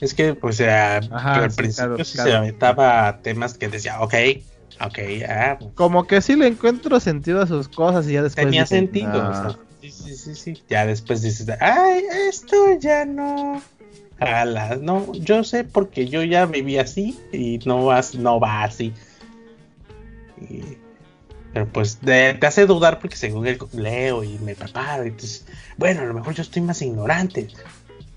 [0.00, 2.32] Es que, pues, eh, Ajá, al sí, principio sí Carlos.
[2.32, 4.14] se aventaba temas que decía, ok,
[4.80, 8.46] ok, ah, pues, Como que sí le encuentro sentido a sus cosas y ya después.
[8.46, 9.22] tenía sentido.
[9.24, 9.28] "No".
[9.28, 10.62] o sea, sí, sí, sí, sí.
[10.70, 13.62] Ya después dices, ay, esto ya no.
[14.18, 18.92] Alas, no, yo sé porque yo ya viví así y no vas, no va así.
[20.40, 20.76] Y-
[21.52, 25.46] pero pues de- te hace dudar porque según él leo y me preparo y entonces,
[25.80, 27.48] bueno, a lo mejor yo estoy más ignorante.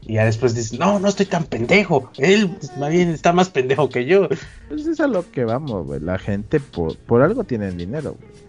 [0.02, 2.11] Y ya después dices, no, no estoy tan pendejo.
[2.18, 4.27] Él más bien está más pendejo que yo.
[4.68, 6.02] Pues es a lo que vamos, güey.
[6.02, 8.43] La gente por, por algo tiene dinero, güey.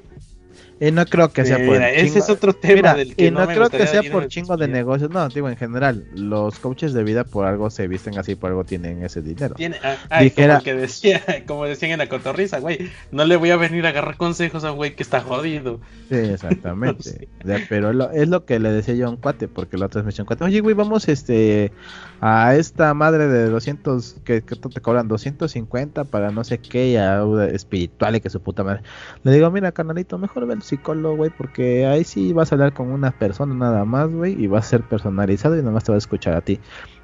[0.81, 1.75] Y no creo que sea Eh, por.
[1.77, 4.03] mira, ese es otro tema Mira, del que y no, no, me creo que sea
[4.11, 5.11] por chingo de negocios.
[5.11, 8.65] No, digo, en general, los coaches de vida por algo se visten así, por algo
[8.65, 9.55] tienen ese dinero.
[9.55, 9.77] Tiene,
[10.11, 13.57] ah, Dijera- como que decía, como decían en la cotorriza, güey, no le voy a
[13.57, 15.81] venir a agarrar consejos a un güey que está jodido.
[16.09, 17.03] Sí, exactamente.
[17.05, 17.29] Sí.
[17.69, 20.17] Pero lo- es lo que le decía yo a un cuate, porque la otra vez
[20.19, 21.73] me un cuate, oye, güey, vamos este
[22.21, 26.97] a esta madre de 200, que, que te cobran 250 para no sé qué, y
[26.97, 28.83] a una espiritual y que su puta madre.
[29.23, 32.73] Le digo, mira, canalito, mejor ve al psicólogo, güey, porque ahí sí vas a hablar
[32.73, 35.93] con una persona nada más, güey, y va a ser personalizado y nada más te
[35.93, 36.61] va a escuchar a ti.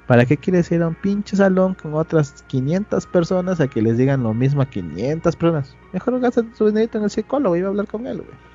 [0.06, 3.96] ¿Para qué quieres ir a un pinche salón con otras 500 personas a que les
[3.96, 5.76] digan lo mismo a 500 personas?
[5.92, 8.50] Mejor gasta tu dinerito en el psicólogo y va a hablar con él, güey.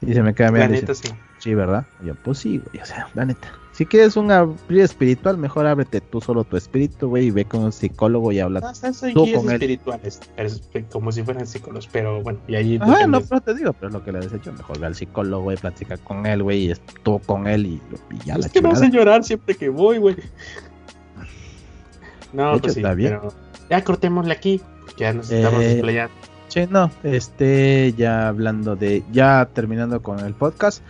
[0.00, 1.08] Y se me queda mirando sí.
[1.38, 1.86] sí, ¿verdad?
[2.02, 3.48] Y yo, pues sí, güey, o sea, la neta.
[3.76, 7.60] Si quieres un abrir espiritual, mejor ábrete tú solo tu espíritu, güey, y ve con
[7.62, 8.60] un psicólogo y habla.
[8.60, 9.52] No, soy tú con él.
[9.52, 13.74] espirituales, es- como si fueran psicólogos, pero bueno, y ahí Ah, no, pero te digo,
[13.74, 16.42] pero es lo que le decía yo, mejor ve al psicólogo, güey, platica con él,
[16.42, 17.82] güey, y estuvo con él y,
[18.14, 18.86] y ya la es que me chingada.
[18.86, 20.16] hace llorar siempre que voy, güey.
[22.32, 23.18] No, pues hecho, sí, está bien.
[23.20, 23.32] pero
[23.70, 26.14] ya cortémosle aquí, porque ya nos estamos Eh, desplayando.
[26.48, 30.82] Sí, no, este, ya hablando de, ya terminando con el podcast.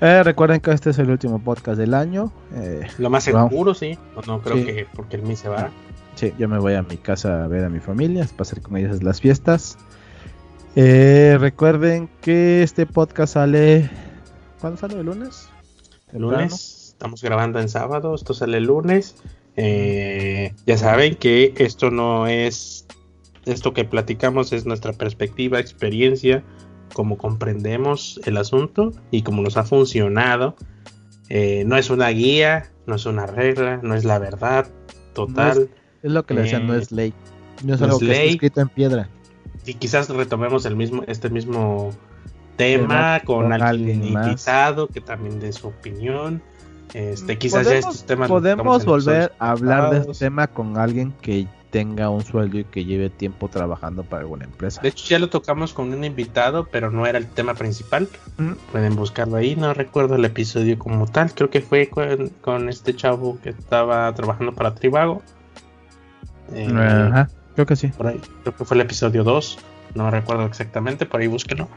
[0.00, 2.32] Eh, recuerden que este es el último podcast del año.
[2.54, 3.98] Eh, Lo más seguro, sí.
[4.16, 4.64] No, no creo Sí.
[4.64, 5.70] que porque el mí se va.
[6.16, 8.76] Sí, yo me voy a mi casa a ver a mi familia, a pasar con
[8.76, 9.76] ellos las fiestas.
[10.76, 13.88] Eh, recuerden que este podcast sale.
[14.60, 14.98] ¿Cuándo sale?
[14.98, 15.48] ¿El lunes?
[16.12, 19.16] El lunes, estamos grabando en sábado, esto sale el lunes.
[19.56, 22.86] Eh, ya saben que esto no es,
[23.46, 26.42] esto que platicamos es nuestra perspectiva, experiencia,
[26.92, 30.56] como comprendemos el asunto y como nos ha funcionado.
[31.28, 34.66] Eh, no es una guía, no es una regla, no es la verdad
[35.14, 35.68] total.
[36.02, 37.14] Es lo que le decían, no Eh, es ley.
[37.62, 39.08] No es no algo es que esté escrito en piedra.
[39.66, 41.92] y quizás retomemos el mismo, este mismo
[42.56, 46.42] tema con, con alguien invitado que también dé su opinión.
[46.92, 51.48] Este, quizás ya estos temas podemos volver a hablar de este tema con alguien que
[51.74, 54.80] tenga un sueldo y que lleve tiempo trabajando para alguna empresa.
[54.80, 58.08] De hecho, ya lo tocamos con un invitado, pero no era el tema principal.
[58.38, 58.52] Mm.
[58.70, 59.56] Pueden buscarlo ahí.
[59.56, 61.34] No recuerdo el episodio como tal.
[61.34, 65.20] Creo que fue con, con este chavo que estaba trabajando para Tribago.
[66.52, 67.88] Eh, Ajá, creo que sí.
[67.88, 69.58] por ahí, creo que fue el episodio 2.
[69.96, 71.06] No recuerdo exactamente.
[71.06, 71.68] Por ahí búsquenlo.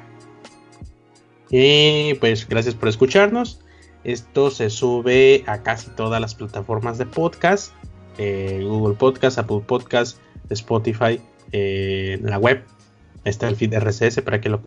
[1.49, 3.61] Y pues gracias por escucharnos.
[4.03, 7.73] Esto se sube a casi todas las plataformas de podcast.
[8.17, 10.19] Eh, Google Podcast, Apple Podcast,
[10.49, 11.19] Spotify,
[11.51, 12.63] eh, la web.
[13.23, 14.61] Está el feed RSS para que lo,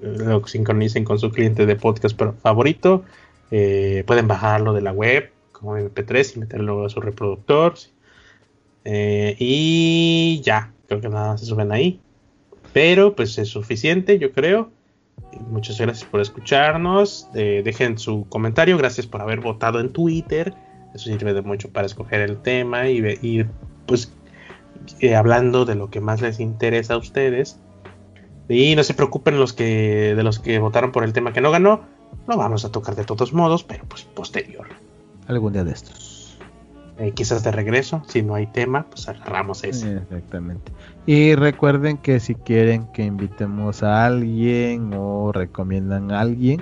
[0.47, 3.05] sincronicen con su cliente de podcast favorito.
[3.51, 7.75] Eh, pueden bajarlo de la web como MP3 y meterlo a su reproductor.
[8.85, 12.01] Y ya, creo que nada se suben ahí.
[12.73, 14.71] Pero pues es suficiente, yo creo.
[15.49, 17.29] Muchas gracias por escucharnos.
[17.33, 18.77] Dejen su comentario.
[18.77, 20.55] Gracias por haber votado en Twitter.
[20.95, 23.49] Eso sirve de mucho para escoger el tema y ir
[23.87, 24.13] pues
[25.01, 27.59] eh, hablando de lo que más les interesa a ustedes.
[28.49, 31.51] Y no se preocupen los que de los que votaron por el tema que no
[31.51, 31.83] ganó.
[32.27, 34.67] Lo vamos a tocar de todos modos, pero pues posterior.
[35.29, 36.37] Algún día de estos.
[36.99, 38.03] eh, quizás de regreso.
[38.09, 39.99] Si no hay tema, pues agarramos ese.
[39.99, 40.73] Exactamente.
[41.07, 46.61] Y recuerden que si quieren que invitemos a alguien o recomiendan a alguien,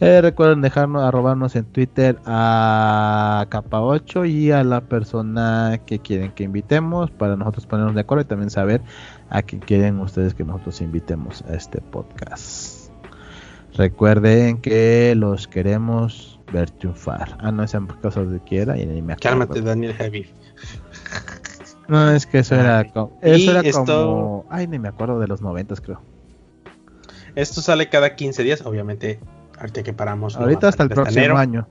[0.00, 6.32] eh, recuerden dejarnos, arrobarnos en Twitter a capa 8 y a la persona que quieren
[6.32, 8.82] que invitemos para nosotros ponernos de acuerdo y también saber
[9.30, 12.90] a quién quieren ustedes que nosotros invitemos a este podcast.
[13.74, 17.36] Recuerden que los queremos ver triunfar.
[17.40, 19.38] Ah, no, es en caso de quiera y ni me acuerdo.
[19.38, 20.26] Cálmate, Daniel Javi.
[21.88, 24.44] No, es que eso era, como, eso era esto- como...
[24.50, 26.00] Ay, ni me acuerdo de los noventas, creo.
[27.36, 29.20] Esto sale cada 15 días, obviamente.
[29.58, 30.36] Ahorita que paramos.
[30.36, 31.68] Ahorita hasta el salir próximo enero, año.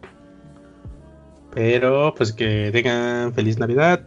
[1.54, 4.02] Pero pues que tengan feliz Navidad,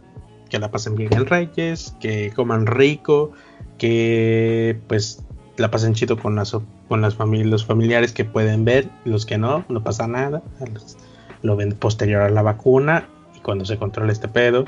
[0.49, 3.31] que la pasen bien en Reyes, que coman rico,
[3.77, 5.23] que pues
[5.57, 6.55] la pasen chido con las
[6.87, 10.41] con las famili- los familiares que pueden ver, los que no, no pasa nada.
[10.73, 10.97] los-
[11.41, 14.65] Lo ven posterior a la vacuna y cuando se controle este pedo.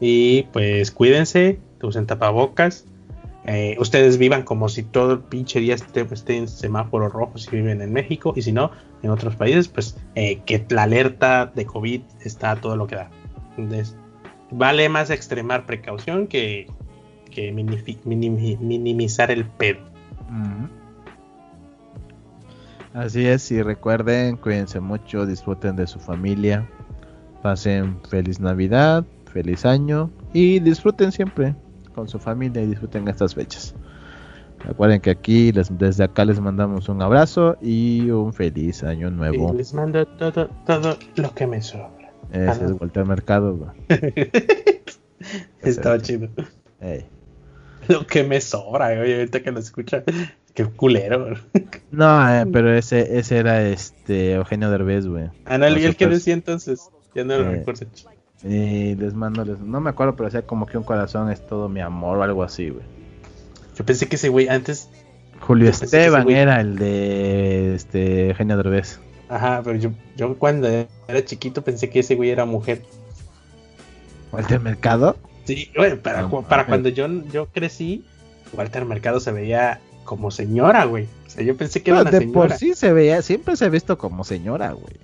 [0.00, 2.84] Y pues cuídense, usen tapabocas.
[3.44, 7.50] Eh, ustedes vivan como si todo el pinche día esté, esté en semáforo rojo si
[7.50, 8.70] viven en México y si no,
[9.02, 13.10] en otros países, pues eh, que la alerta de COVID está todo lo que da.
[13.56, 13.96] Entonces,
[14.50, 16.68] vale más extremar precaución que,
[17.30, 19.80] que minimizar el pedo.
[22.94, 26.68] Así es, y recuerden, cuídense mucho, disfruten de su familia,
[27.42, 31.54] pasen feliz Navidad, feliz año y disfruten siempre
[31.92, 33.74] con su familia y disfruten estas fechas.
[34.64, 39.52] Recuerden que aquí, les- desde acá les mandamos un abrazo y un feliz año nuevo.
[39.52, 42.12] Y les mando todo, todo lo que me sobra.
[42.30, 43.74] Ese es Walter Mercado.
[45.62, 46.28] Estaba chido.
[47.88, 50.04] Lo que me sobra, eh, oye, ahorita que lo escucha,
[50.54, 51.34] qué culero.
[51.90, 55.24] No, eh, pero ese, ese era este Eugenio Derbez, güey.
[55.48, 56.88] ¿y el que decía entonces?
[57.14, 57.86] Ya no lo Eh, recuerdo.
[58.44, 61.68] Y les mando, les- no me acuerdo, pero decía como que un corazón es todo
[61.68, 62.84] mi amor o algo así, güey.
[63.76, 64.88] Yo pensé que ese güey antes,
[65.40, 68.98] Julio Esteban güey- era el de este Eugenio Derbez.
[69.28, 72.82] ajá, pero yo, yo cuando era chiquito pensé que ese güey era mujer.
[74.32, 75.16] Walter Mercado.
[75.44, 78.04] Sí, güey, para, No para cuando yo, yo crecí,
[78.54, 81.04] Walter Mercado se veía como señora, güey.
[81.26, 82.48] O sea, yo pensé que era una de señora.
[82.48, 84.94] por sí se veía, siempre se ha visto como señora, güey.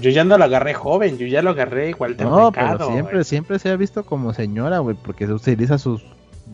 [0.00, 2.78] Yo ya no lo agarré joven, yo ya lo agarré Walter No, Mercado.
[2.78, 6.02] pero siempre, siempre se ha visto como señora, güey, porque se utiliza sus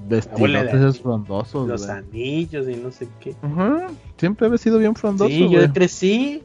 [0.08, 3.34] de- esos frondosos, Los anillos y no sé qué.
[3.42, 3.86] Ajá,
[4.16, 5.66] Siempre ha sido bien frondoso, Sí, güey.
[5.66, 6.42] yo crecí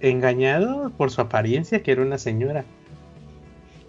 [0.00, 2.64] engañado por su apariencia, que era una señora.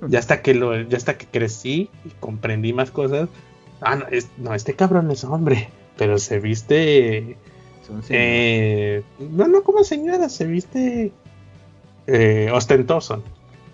[0.08, 3.30] Ya hasta que lo, ya hasta que crecí y comprendí más cosas.
[3.82, 7.36] Ah, no, es- no, este cabrón es hombre, pero se viste.
[8.10, 11.12] Eh, no, no como señora, se viste
[12.08, 13.24] eh, ostentoso.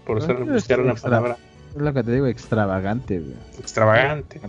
[0.06, 1.10] Por Ah, sí, buscar una extra.
[1.10, 1.38] palabra
[1.76, 3.36] Es lo que te digo, extravagante, güey.
[3.60, 4.42] extravagante.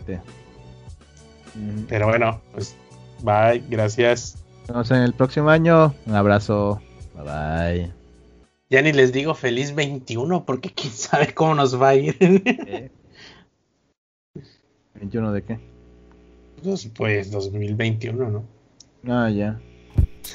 [1.55, 1.85] Mm.
[1.89, 2.75] Pero bueno, pues
[3.23, 4.37] bye, gracias.
[4.63, 5.95] Nos vemos en el próximo año.
[6.07, 6.81] Un abrazo.
[7.15, 7.93] Bye bye.
[8.71, 12.17] Ya ni les digo feliz 21 porque quién sabe cómo nos va a ir.
[12.21, 12.91] ¿Eh?
[15.01, 15.61] ¿21 de qué?
[16.63, 18.45] Pues, pues 2021, ¿no?
[19.07, 19.61] Ah, ya.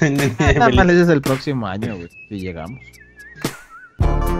[0.00, 2.08] Nada más es el próximo año, güey.
[2.28, 2.80] Si llegamos.
[4.00, 4.39] thank you